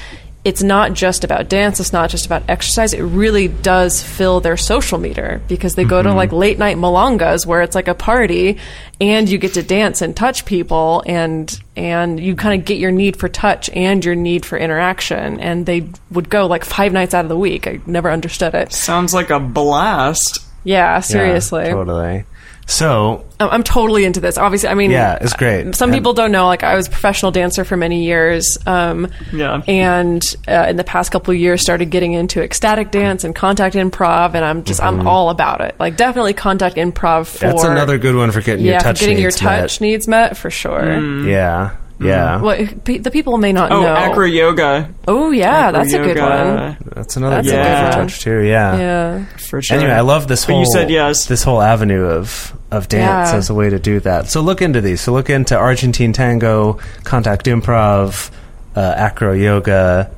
it's 0.45 0.63
not 0.63 0.93
just 0.93 1.25
about 1.25 1.49
dance, 1.49 1.81
it's 1.81 1.91
not 1.91 2.09
just 2.09 2.25
about 2.25 2.43
exercise. 2.47 2.93
It 2.93 3.01
really 3.01 3.49
does 3.49 4.01
fill 4.01 4.39
their 4.39 4.55
social 4.55 4.97
meter 4.97 5.41
because 5.49 5.75
they 5.75 5.83
go 5.83 6.01
to 6.01 6.07
mm-hmm. 6.07 6.17
like 6.17 6.31
late 6.31 6.57
night 6.57 6.77
milongas 6.77 7.45
where 7.45 7.61
it's 7.61 7.75
like 7.75 7.89
a 7.89 7.93
party 7.93 8.57
and 9.01 9.27
you 9.27 9.37
get 9.39 9.55
to 9.55 9.63
dance 9.63 10.01
and 10.01 10.15
touch 10.15 10.45
people 10.45 11.03
and 11.05 11.59
and 11.75 12.17
you 12.17 12.35
kind 12.37 12.57
of 12.57 12.65
get 12.65 12.77
your 12.77 12.91
need 12.91 13.17
for 13.17 13.27
touch 13.27 13.69
and 13.71 14.05
your 14.05 14.15
need 14.15 14.45
for 14.45 14.57
interaction 14.57 15.39
and 15.41 15.65
they 15.65 15.89
would 16.11 16.29
go 16.29 16.45
like 16.47 16.63
5 16.63 16.93
nights 16.93 17.13
out 17.13 17.25
of 17.25 17.29
the 17.29 17.37
week. 17.37 17.67
I 17.67 17.81
never 17.85 18.09
understood 18.09 18.55
it. 18.55 18.71
Sounds 18.71 19.13
like 19.13 19.29
a 19.29 19.41
blast. 19.41 20.45
Yeah, 20.63 20.93
Yeah, 20.93 20.99
seriously. 20.99 21.65
totally. 21.65 22.23
So 22.69 23.25
I'm 23.39 23.49
I'm 23.49 23.63
totally 23.63 24.03
into 24.03 24.19
this. 24.19 24.37
Obviously, 24.37 24.67
I 24.69 24.73
mean, 24.73 24.91
Yeah, 24.91 25.17
it's 25.21 25.33
great. 25.33 25.73
Some 25.73 25.89
And- 25.89 25.97
people 25.97 26.11
don't 26.13 26.31
know. 26.33 26.47
Like, 26.47 26.63
I 26.63 26.75
was 26.75 26.87
a 26.87 26.89
professional 26.91 27.31
dancer 27.31 27.63
for 27.63 27.77
many 27.77 28.03
years. 28.03 28.57
Um, 28.65 29.07
Yeah. 29.31 29.61
and 29.67 30.21
uh, 30.49 30.65
in 30.69 30.75
the 30.75 30.83
past 30.83 31.11
couple 31.11 31.33
of 31.33 31.39
years, 31.39 31.61
started 31.61 31.89
getting 31.89 32.11
into 32.13 32.41
ecstatic 32.43 32.91
dance 32.91 33.23
and 33.23 33.33
contact 33.33 33.75
improv, 33.75 34.33
and 34.35 34.43
I'm 34.43 34.63
just 34.65 34.83
I'm 34.83 35.07
all 35.07 35.29
about 35.29 35.61
it. 35.61 35.75
Like, 35.79 35.95
definitely 35.95 36.33
contact 36.33 36.75
improv 36.75 37.27
for 37.27 37.37
Mm-hmm. 37.37 37.47
that's 37.47 37.63
another 37.63 37.97
good 37.97 38.15
one 38.15 38.31
for 38.31 38.41
getting 38.41 38.65
yeah, 38.65 38.71
your 38.73 38.79
for 38.81 38.83
touch 38.85 38.99
getting 38.99 39.19
your 39.19 39.31
touch 39.31 39.79
met. 39.79 39.87
needs 39.87 40.07
met 40.07 40.35
for 40.37 40.49
sure. 40.51 40.99
Yeah, 41.25 41.71
yeah. 41.99 42.41
Well, 42.41 42.67
pe- 42.83 42.99
the 42.99 43.11
people 43.11 43.37
may 43.37 43.51
not 43.53 43.69
know. 43.69 43.77
Oh, 43.77 43.81
know. 43.81 43.93
acro 43.95 44.25
yoga 44.25 44.89
oh 45.07 45.31
yeah, 45.31 45.71
that's 45.71 45.93
a 45.93 45.97
good 45.97 46.17
yoga, 46.17 46.75
one. 46.79 46.91
That's 46.95 47.17
another 47.17 47.35
That's 47.37 47.47
good 47.47 47.55
a 47.55 47.59
one 47.59 47.67
good 47.91 47.97
one. 47.97 48.07
touch 48.07 48.19
too. 48.21 48.39
Yeah. 48.41 48.77
Yeah. 48.77 49.25
for 49.37 49.61
sure. 49.61 49.77
Anyway, 49.77 49.91
I 49.91 50.01
love 50.01 50.27
this 50.27 50.45
But 50.45 50.53
whole. 50.53 50.61
you 50.61 50.67
said 50.71 50.89
yes. 50.89 51.25
This 51.25 51.43
whole 51.43 51.61
avenue 51.61 52.05
of 52.05 52.53
of 52.71 52.87
dance 52.89 53.31
Yeah. 53.31 53.37
as 53.37 53.49
a 53.49 53.53
way 53.53 53.69
to 53.69 53.79
do 53.79 53.99
that. 54.01 54.27
So 54.27 54.41
look 54.41 54.61
into 54.61 54.81
these. 54.81 54.99
So 55.01 55.13
look 55.13 55.29
into 55.29 55.55
Argentine 55.57 56.11
tango, 56.13 56.79
contact 57.03 57.45
improv, 57.45 58.29
uh, 58.75 58.93
acro 58.97 59.33
yoga. 59.33 60.11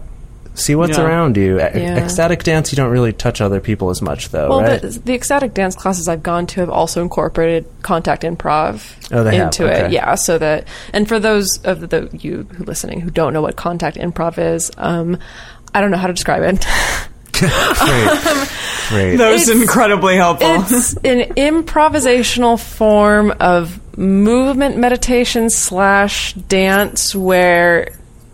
See 0.60 0.76
what's 0.76 0.97
Yeah. 0.97 1.05
around 1.05 1.38
you. 1.38 1.57
E- 1.57 1.62
Yeah. 1.76 1.97
Ecstatic 1.97 2.43
dance, 2.43 2.72
you 2.72 2.76
don't 2.76 2.91
really 2.91 3.14
touch 3.14 3.39
other 3.41 3.60
people 3.60 3.89
as 3.89 4.01
much, 4.01 4.30
though, 4.30 4.49
Well, 4.49 4.62
right? 4.62 4.82
the, 4.82 4.89
the 4.89 5.14
ecstatic 5.14 5.53
dance 5.53 5.76
classes 5.76 6.07
I've 6.07 6.22
gone 6.24 6.45
to 6.47 6.60
have 6.60 6.70
also 6.70 7.01
incorporated 7.01 7.66
contact 7.82 8.24
improv 8.24 8.84
Oh, 9.12 9.24
they 9.24 9.38
have, 9.38 9.45
into 9.47 9.66
okay. 9.72 9.86
it. 9.86 9.91
Yeah, 9.91 10.16
so 10.16 10.38
that 10.38 10.68
and 10.93 11.07
for 11.07 11.20
those 11.20 11.60
of 11.64 11.89
the 11.89 12.10
you 12.12 12.45
who 12.55 12.64
listening 12.66 12.99
who 12.99 13.10
don't 13.10 13.34
know 13.34 13.41
what 13.41 13.55
contact 13.55 13.97
improv 13.97 14.38
is, 14.38 14.70
um, 14.78 15.18
I 15.74 15.82
don't 15.82 15.91
know 15.91 15.97
how 15.97 16.07
to 16.07 16.14
describe 16.14 16.43
it. 16.43 16.66
Great. 17.32 17.49
Great. 18.89 19.16
that 19.18 19.32
was 19.32 19.47
it's- 19.47 19.62
incredibly 19.62 20.16
helpful. 20.18 20.47
it's 20.64 20.93
an 21.05 21.34
improvisational 21.36 22.60
form 22.60 23.32
of 23.39 23.80
movement 23.97 24.78
meditation 24.78 25.49
slash 25.49 26.34
dance 26.34 27.16
where 27.16 27.89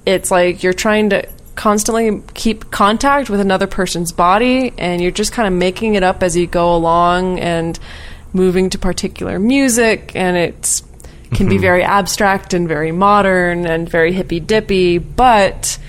it's 0.06 0.32
like 0.32 0.64
you're 0.64 0.74
trying 0.74 1.10
to 1.12 1.28
constantly 1.56 2.22
keep 2.34 2.70
contact 2.72 3.30
with 3.30 3.40
another 3.40 3.68
person's 3.68 4.12
body 4.12 4.74
and 4.78 5.02
you're 5.02 5.12
just 5.12 5.32
kind 5.32 5.48
of 5.48 5.54
making 5.54 5.96
it 5.96 6.04
up 6.04 6.22
as 6.22 6.36
you 6.36 6.48
go 6.48 6.76
along 6.76 7.40
and 7.40 7.80
moving 8.34 8.70
to 8.70 8.78
particular 8.78 9.40
music 9.40 10.12
and 10.16 10.36
it 10.36 10.82
can 11.34 11.48
be 11.48 11.58
very 11.58 11.84
abstract 11.84 12.54
and 12.54 12.68
very 12.68 12.92
modern 12.92 13.66
and 13.66 13.90
very 13.90 14.12
hippy 14.12 14.40
dippy 14.40 14.98
but 14.98 15.80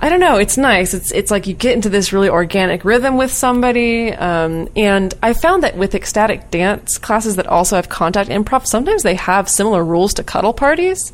I 0.00 0.10
don't 0.10 0.20
know. 0.20 0.36
It's 0.36 0.56
nice. 0.56 0.94
It's 0.94 1.10
it's 1.10 1.30
like 1.30 1.48
you 1.48 1.54
get 1.54 1.74
into 1.74 1.88
this 1.88 2.12
really 2.12 2.28
organic 2.28 2.84
rhythm 2.84 3.16
with 3.16 3.32
somebody, 3.32 4.12
um, 4.12 4.68
and 4.76 5.12
I 5.24 5.32
found 5.32 5.64
that 5.64 5.76
with 5.76 5.92
ecstatic 5.96 6.52
dance 6.52 6.98
classes 6.98 7.34
that 7.34 7.48
also 7.48 7.74
have 7.74 7.88
contact 7.88 8.30
improv, 8.30 8.64
sometimes 8.64 9.02
they 9.02 9.16
have 9.16 9.48
similar 9.48 9.84
rules 9.84 10.14
to 10.14 10.22
cuddle 10.22 10.52
parties, 10.52 11.12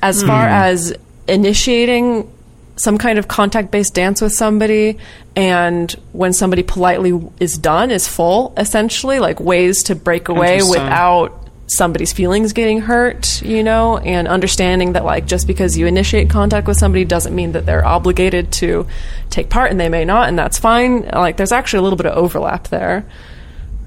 as 0.00 0.22
far 0.22 0.46
as 0.46 0.96
initiating 1.26 2.32
some 2.78 2.96
kind 2.96 3.18
of 3.18 3.28
contact 3.28 3.70
based 3.70 3.94
dance 3.94 4.20
with 4.20 4.32
somebody, 4.32 4.98
and 5.36 5.90
when 6.12 6.32
somebody 6.32 6.62
politely 6.62 7.12
is 7.40 7.58
done, 7.58 7.90
is 7.90 8.08
full, 8.08 8.54
essentially, 8.56 9.18
like 9.18 9.40
ways 9.40 9.82
to 9.84 9.94
break 9.94 10.28
away 10.28 10.62
without 10.62 11.44
somebody's 11.70 12.14
feelings 12.14 12.54
getting 12.54 12.80
hurt, 12.80 13.42
you 13.42 13.62
know, 13.62 13.98
and 13.98 14.26
understanding 14.26 14.94
that 14.94 15.04
like 15.04 15.26
just 15.26 15.46
because 15.46 15.76
you 15.76 15.86
initiate 15.86 16.30
contact 16.30 16.66
with 16.66 16.78
somebody 16.78 17.04
doesn't 17.04 17.34
mean 17.34 17.52
that 17.52 17.66
they're 17.66 17.84
obligated 17.84 18.50
to 18.50 18.86
take 19.28 19.50
part 19.50 19.70
and 19.70 19.78
they 19.78 19.90
may 19.90 20.02
not 20.02 20.28
and 20.28 20.38
that's 20.38 20.58
fine. 20.58 21.02
Like 21.02 21.36
there's 21.36 21.52
actually 21.52 21.80
a 21.80 21.82
little 21.82 21.98
bit 21.98 22.06
of 22.06 22.16
overlap 22.16 22.68
there. 22.68 23.04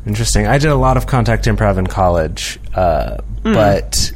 Interesting. 0.06 0.46
I 0.46 0.60
did 0.60 0.70
a 0.70 0.76
lot 0.76 0.96
of 0.96 1.08
contact 1.08 1.46
improv 1.46 1.78
in 1.80 1.88
college, 1.88 2.60
uh, 2.76 3.18
Hmm. 3.44 3.54
but 3.54 4.12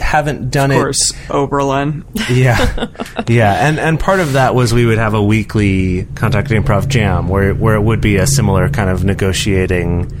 haven't 0.00 0.50
done 0.50 0.70
of 0.70 0.76
it 0.76 0.80
course, 0.80 1.12
Oberlin. 1.30 2.04
yeah, 2.30 2.88
yeah, 3.28 3.66
and 3.68 3.78
and 3.78 4.00
part 4.00 4.20
of 4.20 4.32
that 4.34 4.54
was 4.54 4.72
we 4.72 4.86
would 4.86 4.98
have 4.98 5.14
a 5.14 5.22
weekly 5.22 6.04
contact 6.14 6.50
improv 6.50 6.88
jam 6.88 7.28
where 7.28 7.54
where 7.54 7.74
it 7.74 7.82
would 7.82 8.00
be 8.00 8.16
a 8.16 8.26
similar 8.26 8.68
kind 8.68 8.90
of 8.90 9.04
negotiating 9.04 10.12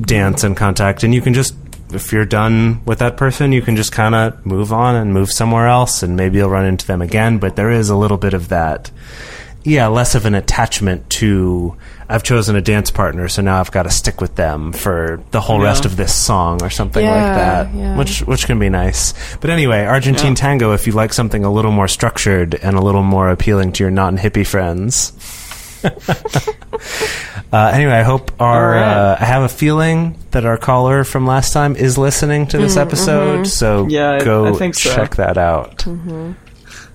dance 0.00 0.44
and 0.44 0.56
contact, 0.56 1.04
and 1.04 1.14
you 1.14 1.20
can 1.20 1.34
just 1.34 1.54
if 1.92 2.12
you're 2.12 2.24
done 2.24 2.84
with 2.84 2.98
that 2.98 3.16
person, 3.16 3.52
you 3.52 3.62
can 3.62 3.76
just 3.76 3.92
kind 3.92 4.14
of 4.14 4.44
move 4.44 4.72
on 4.72 4.96
and 4.96 5.12
move 5.12 5.30
somewhere 5.30 5.66
else, 5.66 6.02
and 6.02 6.16
maybe 6.16 6.38
you'll 6.38 6.50
run 6.50 6.66
into 6.66 6.86
them 6.86 7.02
again. 7.02 7.38
But 7.38 7.56
there 7.56 7.70
is 7.70 7.88
a 7.90 7.96
little 7.96 8.18
bit 8.18 8.34
of 8.34 8.48
that. 8.48 8.90
Yeah, 9.64 9.88
less 9.88 10.14
of 10.14 10.26
an 10.26 10.34
attachment 10.34 11.08
to 11.10 11.76
I've 12.08 12.22
chosen 12.22 12.54
a 12.56 12.60
dance 12.60 12.90
partner, 12.90 13.28
so 13.28 13.42
now 13.42 13.58
I've 13.58 13.72
got 13.72 13.82
to 13.82 13.90
stick 13.90 14.20
with 14.20 14.36
them 14.36 14.72
for 14.72 15.20
the 15.32 15.40
whole 15.40 15.58
Yeah. 15.60 15.64
rest 15.66 15.84
of 15.84 15.96
this 15.96 16.14
song 16.14 16.62
or 16.62 16.70
something 16.70 17.04
like 17.04 17.14
that, 17.14 17.74
yeah. 17.74 17.96
which 17.96 18.20
which 18.20 18.46
can 18.46 18.58
be 18.58 18.68
nice. 18.68 19.12
But 19.40 19.50
anyway, 19.50 19.84
Argentine 19.84 20.32
Yeah. 20.32 20.34
tango, 20.36 20.72
if 20.72 20.86
you 20.86 20.92
like 20.92 21.12
something 21.12 21.44
a 21.44 21.50
little 21.52 21.72
more 21.72 21.88
structured 21.88 22.54
and 22.62 22.76
a 22.76 22.80
little 22.80 23.02
more 23.02 23.30
appealing 23.30 23.72
to 23.72 23.84
your 23.84 23.90
non 23.90 24.18
hippie 24.18 24.46
friends. 24.46 25.12
uh, 27.52 27.70
anyway, 27.72 27.92
I 27.92 28.02
hope 28.02 28.30
our. 28.40 28.70
Right. 28.72 28.82
Uh, 28.82 29.16
I 29.20 29.24
have 29.24 29.42
a 29.42 29.48
feeling 29.48 30.16
that 30.32 30.44
our 30.44 30.56
caller 30.56 31.04
from 31.04 31.26
last 31.26 31.52
time 31.52 31.76
is 31.76 31.96
listening 31.98 32.46
to 32.48 32.58
this 32.58 32.76
episode, 32.76 33.46
so 33.46 33.86
Yeah, 33.88 34.22
go 34.24 34.46
I 34.46 34.52
think 34.52 34.74
so. 34.74 34.94
check 34.94 35.16
that 35.16 35.38
out. 35.38 35.84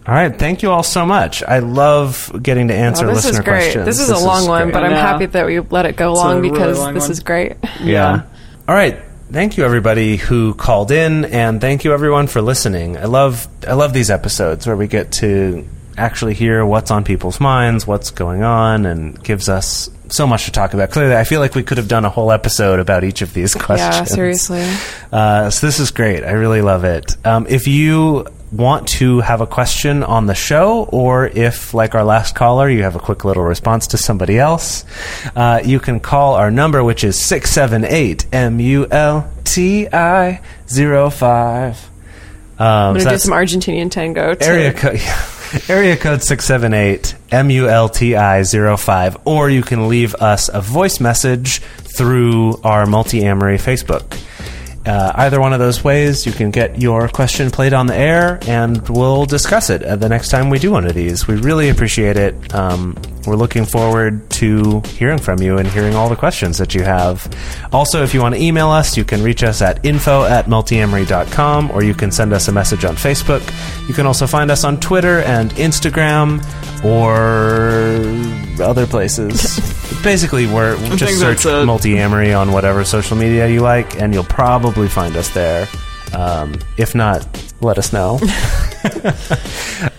All 0.07 0.13
right, 0.15 0.37
thank 0.37 0.63
you 0.63 0.71
all 0.71 0.83
so 0.83 1.05
much. 1.05 1.43
I 1.43 1.59
love 1.59 2.31
getting 2.41 2.69
to 2.69 2.73
answer 2.73 3.05
Oh, 3.05 3.13
this 3.13 3.25
listener 3.25 3.31
is 3.41 3.45
great. 3.45 3.57
questions. 3.61 3.85
This 3.85 3.99
is 3.99 4.09
a 4.09 4.17
long 4.17 4.47
one, 4.47 4.63
great. 4.63 4.73
but 4.73 4.83
I'm 4.83 4.91
Yeah. 4.91 4.97
happy 5.07 5.25
that 5.27 5.45
we 5.45 5.59
let 5.59 5.85
it 5.85 5.95
go 5.95 6.11
It's 6.11 6.19
a 6.19 6.23
long 6.23 6.35
really 6.37 6.49
because 6.49 6.79
long 6.79 6.93
this 6.95 7.03
one. 7.03 7.11
is 7.11 7.19
great. 7.19 7.53
Yeah. 7.83 8.21
All 8.67 8.75
right. 8.75 8.97
Thank 9.31 9.57
you 9.57 9.63
everybody 9.63 10.17
who 10.17 10.53
called 10.55 10.91
in 10.91 11.25
and 11.25 11.61
thank 11.61 11.83
you 11.85 11.93
everyone 11.93 12.27
for 12.27 12.41
listening. 12.41 12.97
I 12.97 13.05
love 13.05 13.47
I 13.67 13.73
love 13.73 13.93
these 13.93 14.09
episodes 14.09 14.67
where 14.67 14.75
we 14.75 14.87
get 14.87 15.11
to 15.13 15.65
actually 15.97 16.33
hear 16.33 16.65
what's 16.65 16.89
on 16.91 17.03
people's 17.03 17.39
minds, 17.39 17.85
what's 17.87 18.11
going 18.11 18.43
on 18.43 18.85
and 18.85 19.21
gives 19.23 19.47
us 19.49 19.89
so 20.09 20.27
much 20.27 20.45
to 20.45 20.51
talk 20.51 20.73
about. 20.73 20.89
Clearly, 20.91 21.15
I 21.15 21.23
feel 21.23 21.39
like 21.39 21.55
we 21.55 21.63
could 21.63 21.77
have 21.77 21.87
done 21.87 22.03
a 22.03 22.09
whole 22.09 22.31
episode 22.31 22.79
about 22.79 23.03
each 23.05 23.21
of 23.21 23.33
these 23.33 23.53
questions. 23.53 23.95
Yeah, 23.95 24.03
seriously. 24.03 24.67
Uh, 25.13 25.49
so 25.49 25.65
this 25.67 25.79
is 25.79 25.91
great. 25.91 26.23
I 26.25 26.31
really 26.31 26.61
love 26.61 26.83
it. 26.83 27.15
Um, 27.25 27.45
if 27.47 27.67
you 27.67 28.25
want 28.51 28.87
to 28.87 29.21
have 29.21 29.41
a 29.41 29.47
question 29.47 30.03
on 30.03 30.25
the 30.25 30.35
show, 30.35 30.83
or 30.85 31.27
if, 31.27 31.73
like 31.73 31.95
our 31.95 32.03
last 32.03 32.35
caller, 32.35 32.69
you 32.69 32.83
have 32.83 32.95
a 32.95 32.99
quick 32.99 33.23
little 33.23 33.43
response 33.43 33.87
to 33.87 33.97
somebody 33.97 34.37
else, 34.37 34.85
uh, 35.35 35.61
you 35.63 35.79
can 35.79 35.99
call 35.99 36.35
our 36.35 36.51
number, 36.51 36.83
which 36.83 37.03
is 37.03 37.19
678 37.19 38.27
MULTI 38.31 39.89
05. 41.11 41.89
Um, 42.59 42.67
I'm 42.67 42.93
going 42.93 43.05
to 43.05 43.11
do 43.11 43.17
some 43.17 43.33
Argentinian 43.33 43.89
tango. 43.89 44.35
To, 44.35 44.45
area 44.45 44.73
code. 44.73 45.01
Area 45.67 45.97
code 45.97 46.23
678 46.23 47.15
MULTI 47.29 48.77
05 48.77 49.17
or 49.25 49.49
you 49.49 49.61
can 49.61 49.89
leave 49.89 50.15
us 50.15 50.47
a 50.47 50.61
voice 50.61 51.01
message 51.01 51.59
through 51.59 52.61
our 52.63 52.85
multiamory 52.85 53.59
Facebook. 53.59 54.17
Uh, 54.85 55.11
either 55.15 55.39
one 55.39 55.53
of 55.53 55.59
those 55.59 55.83
ways, 55.83 56.25
you 56.25 56.31
can 56.31 56.49
get 56.49 56.81
your 56.81 57.07
question 57.07 57.51
played 57.51 57.73
on 57.73 57.85
the 57.85 57.95
air, 57.95 58.39
and 58.47 58.87
we'll 58.89 59.25
discuss 59.25 59.69
it 59.69 59.79
the 59.99 60.09
next 60.09 60.29
time 60.29 60.49
we 60.49 60.57
do 60.57 60.71
one 60.71 60.85
of 60.85 60.95
these. 60.95 61.27
We 61.27 61.35
really 61.35 61.69
appreciate 61.69 62.17
it. 62.17 62.55
Um, 62.55 62.97
we're 63.27 63.35
looking 63.35 63.65
forward 63.65 64.27
to 64.31 64.81
hearing 64.81 65.19
from 65.19 65.39
you 65.41 65.59
and 65.59 65.67
hearing 65.67 65.95
all 65.95 66.09
the 66.09 66.15
questions 66.15 66.57
that 66.57 66.73
you 66.73 66.81
have. 66.81 67.31
Also, 67.71 68.01
if 68.01 68.15
you 68.15 68.21
want 68.21 68.33
to 68.33 68.41
email 68.41 68.69
us, 68.69 68.97
you 68.97 69.03
can 69.05 69.21
reach 69.21 69.43
us 69.43 69.61
at 69.61 69.85
info 69.85 70.23
at 70.23 70.45
multiamory.com, 70.45 71.69
or 71.71 71.83
you 71.83 71.93
can 71.93 72.11
send 72.11 72.33
us 72.33 72.47
a 72.47 72.51
message 72.51 72.83
on 72.83 72.95
Facebook. 72.95 73.41
You 73.87 73.93
can 73.93 74.07
also 74.07 74.25
find 74.25 74.49
us 74.49 74.63
on 74.63 74.79
Twitter 74.79 75.19
and 75.19 75.51
Instagram, 75.51 76.41
or 76.83 78.63
other 78.63 78.87
places. 78.87 79.59
Basically, 80.03 80.47
we're 80.47 80.75
just 80.95 81.19
search 81.19 81.45
it. 81.45 81.67
multiamory 81.67 82.35
on 82.35 82.51
whatever 82.51 82.83
social 82.83 83.15
media 83.15 83.47
you 83.47 83.59
like, 83.59 84.01
and 84.01 84.13
you'll 84.13 84.23
probably 84.23 84.70
find 84.89 85.15
us 85.15 85.29
there. 85.29 85.67
Um, 86.13 86.59
if 86.77 86.93
not, 86.95 87.25
let 87.61 87.77
us 87.77 87.93
know. 87.93 88.11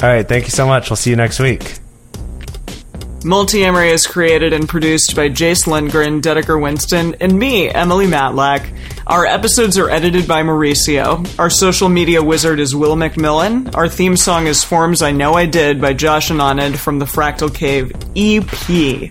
All 0.03 0.09
right, 0.09 0.29
thank 0.29 0.45
you 0.45 0.51
so 0.51 0.67
much. 0.67 0.91
We'll 0.91 0.97
see 0.97 1.11
you 1.11 1.17
next 1.17 1.39
week. 1.39 1.79
Multiamory 3.23 3.93
is 3.93 4.05
created 4.05 4.53
and 4.53 4.69
produced 4.69 5.15
by 5.15 5.29
Jase 5.29 5.69
Lindgren, 5.69 6.21
Dedeker 6.21 6.61
Winston, 6.61 7.15
and 7.21 7.39
me, 7.39 7.69
Emily 7.71 8.07
Matlack. 8.07 8.77
Our 9.07 9.27
episodes 9.27 9.79
are 9.79 9.89
edited 9.89 10.27
by 10.27 10.43
Mauricio. 10.43 11.39
Our 11.39 11.49
social 11.49 11.89
media 11.89 12.21
wizard 12.21 12.59
is 12.59 12.75
Will 12.75 12.97
McMillan. 12.97 13.77
Our 13.77 13.89
theme 13.89 14.17
song 14.17 14.49
is 14.49 14.65
Forms 14.65 15.03
I 15.03 15.13
Know 15.13 15.35
I 15.35 15.47
Did 15.47 15.81
by 15.81 15.93
Josh 15.93 16.31
and 16.31 16.41
Anand 16.41 16.77
from 16.77 16.99
the 16.99 17.05
Fractal 17.05 17.55
Cave 17.55 17.93
EP. 18.17 19.11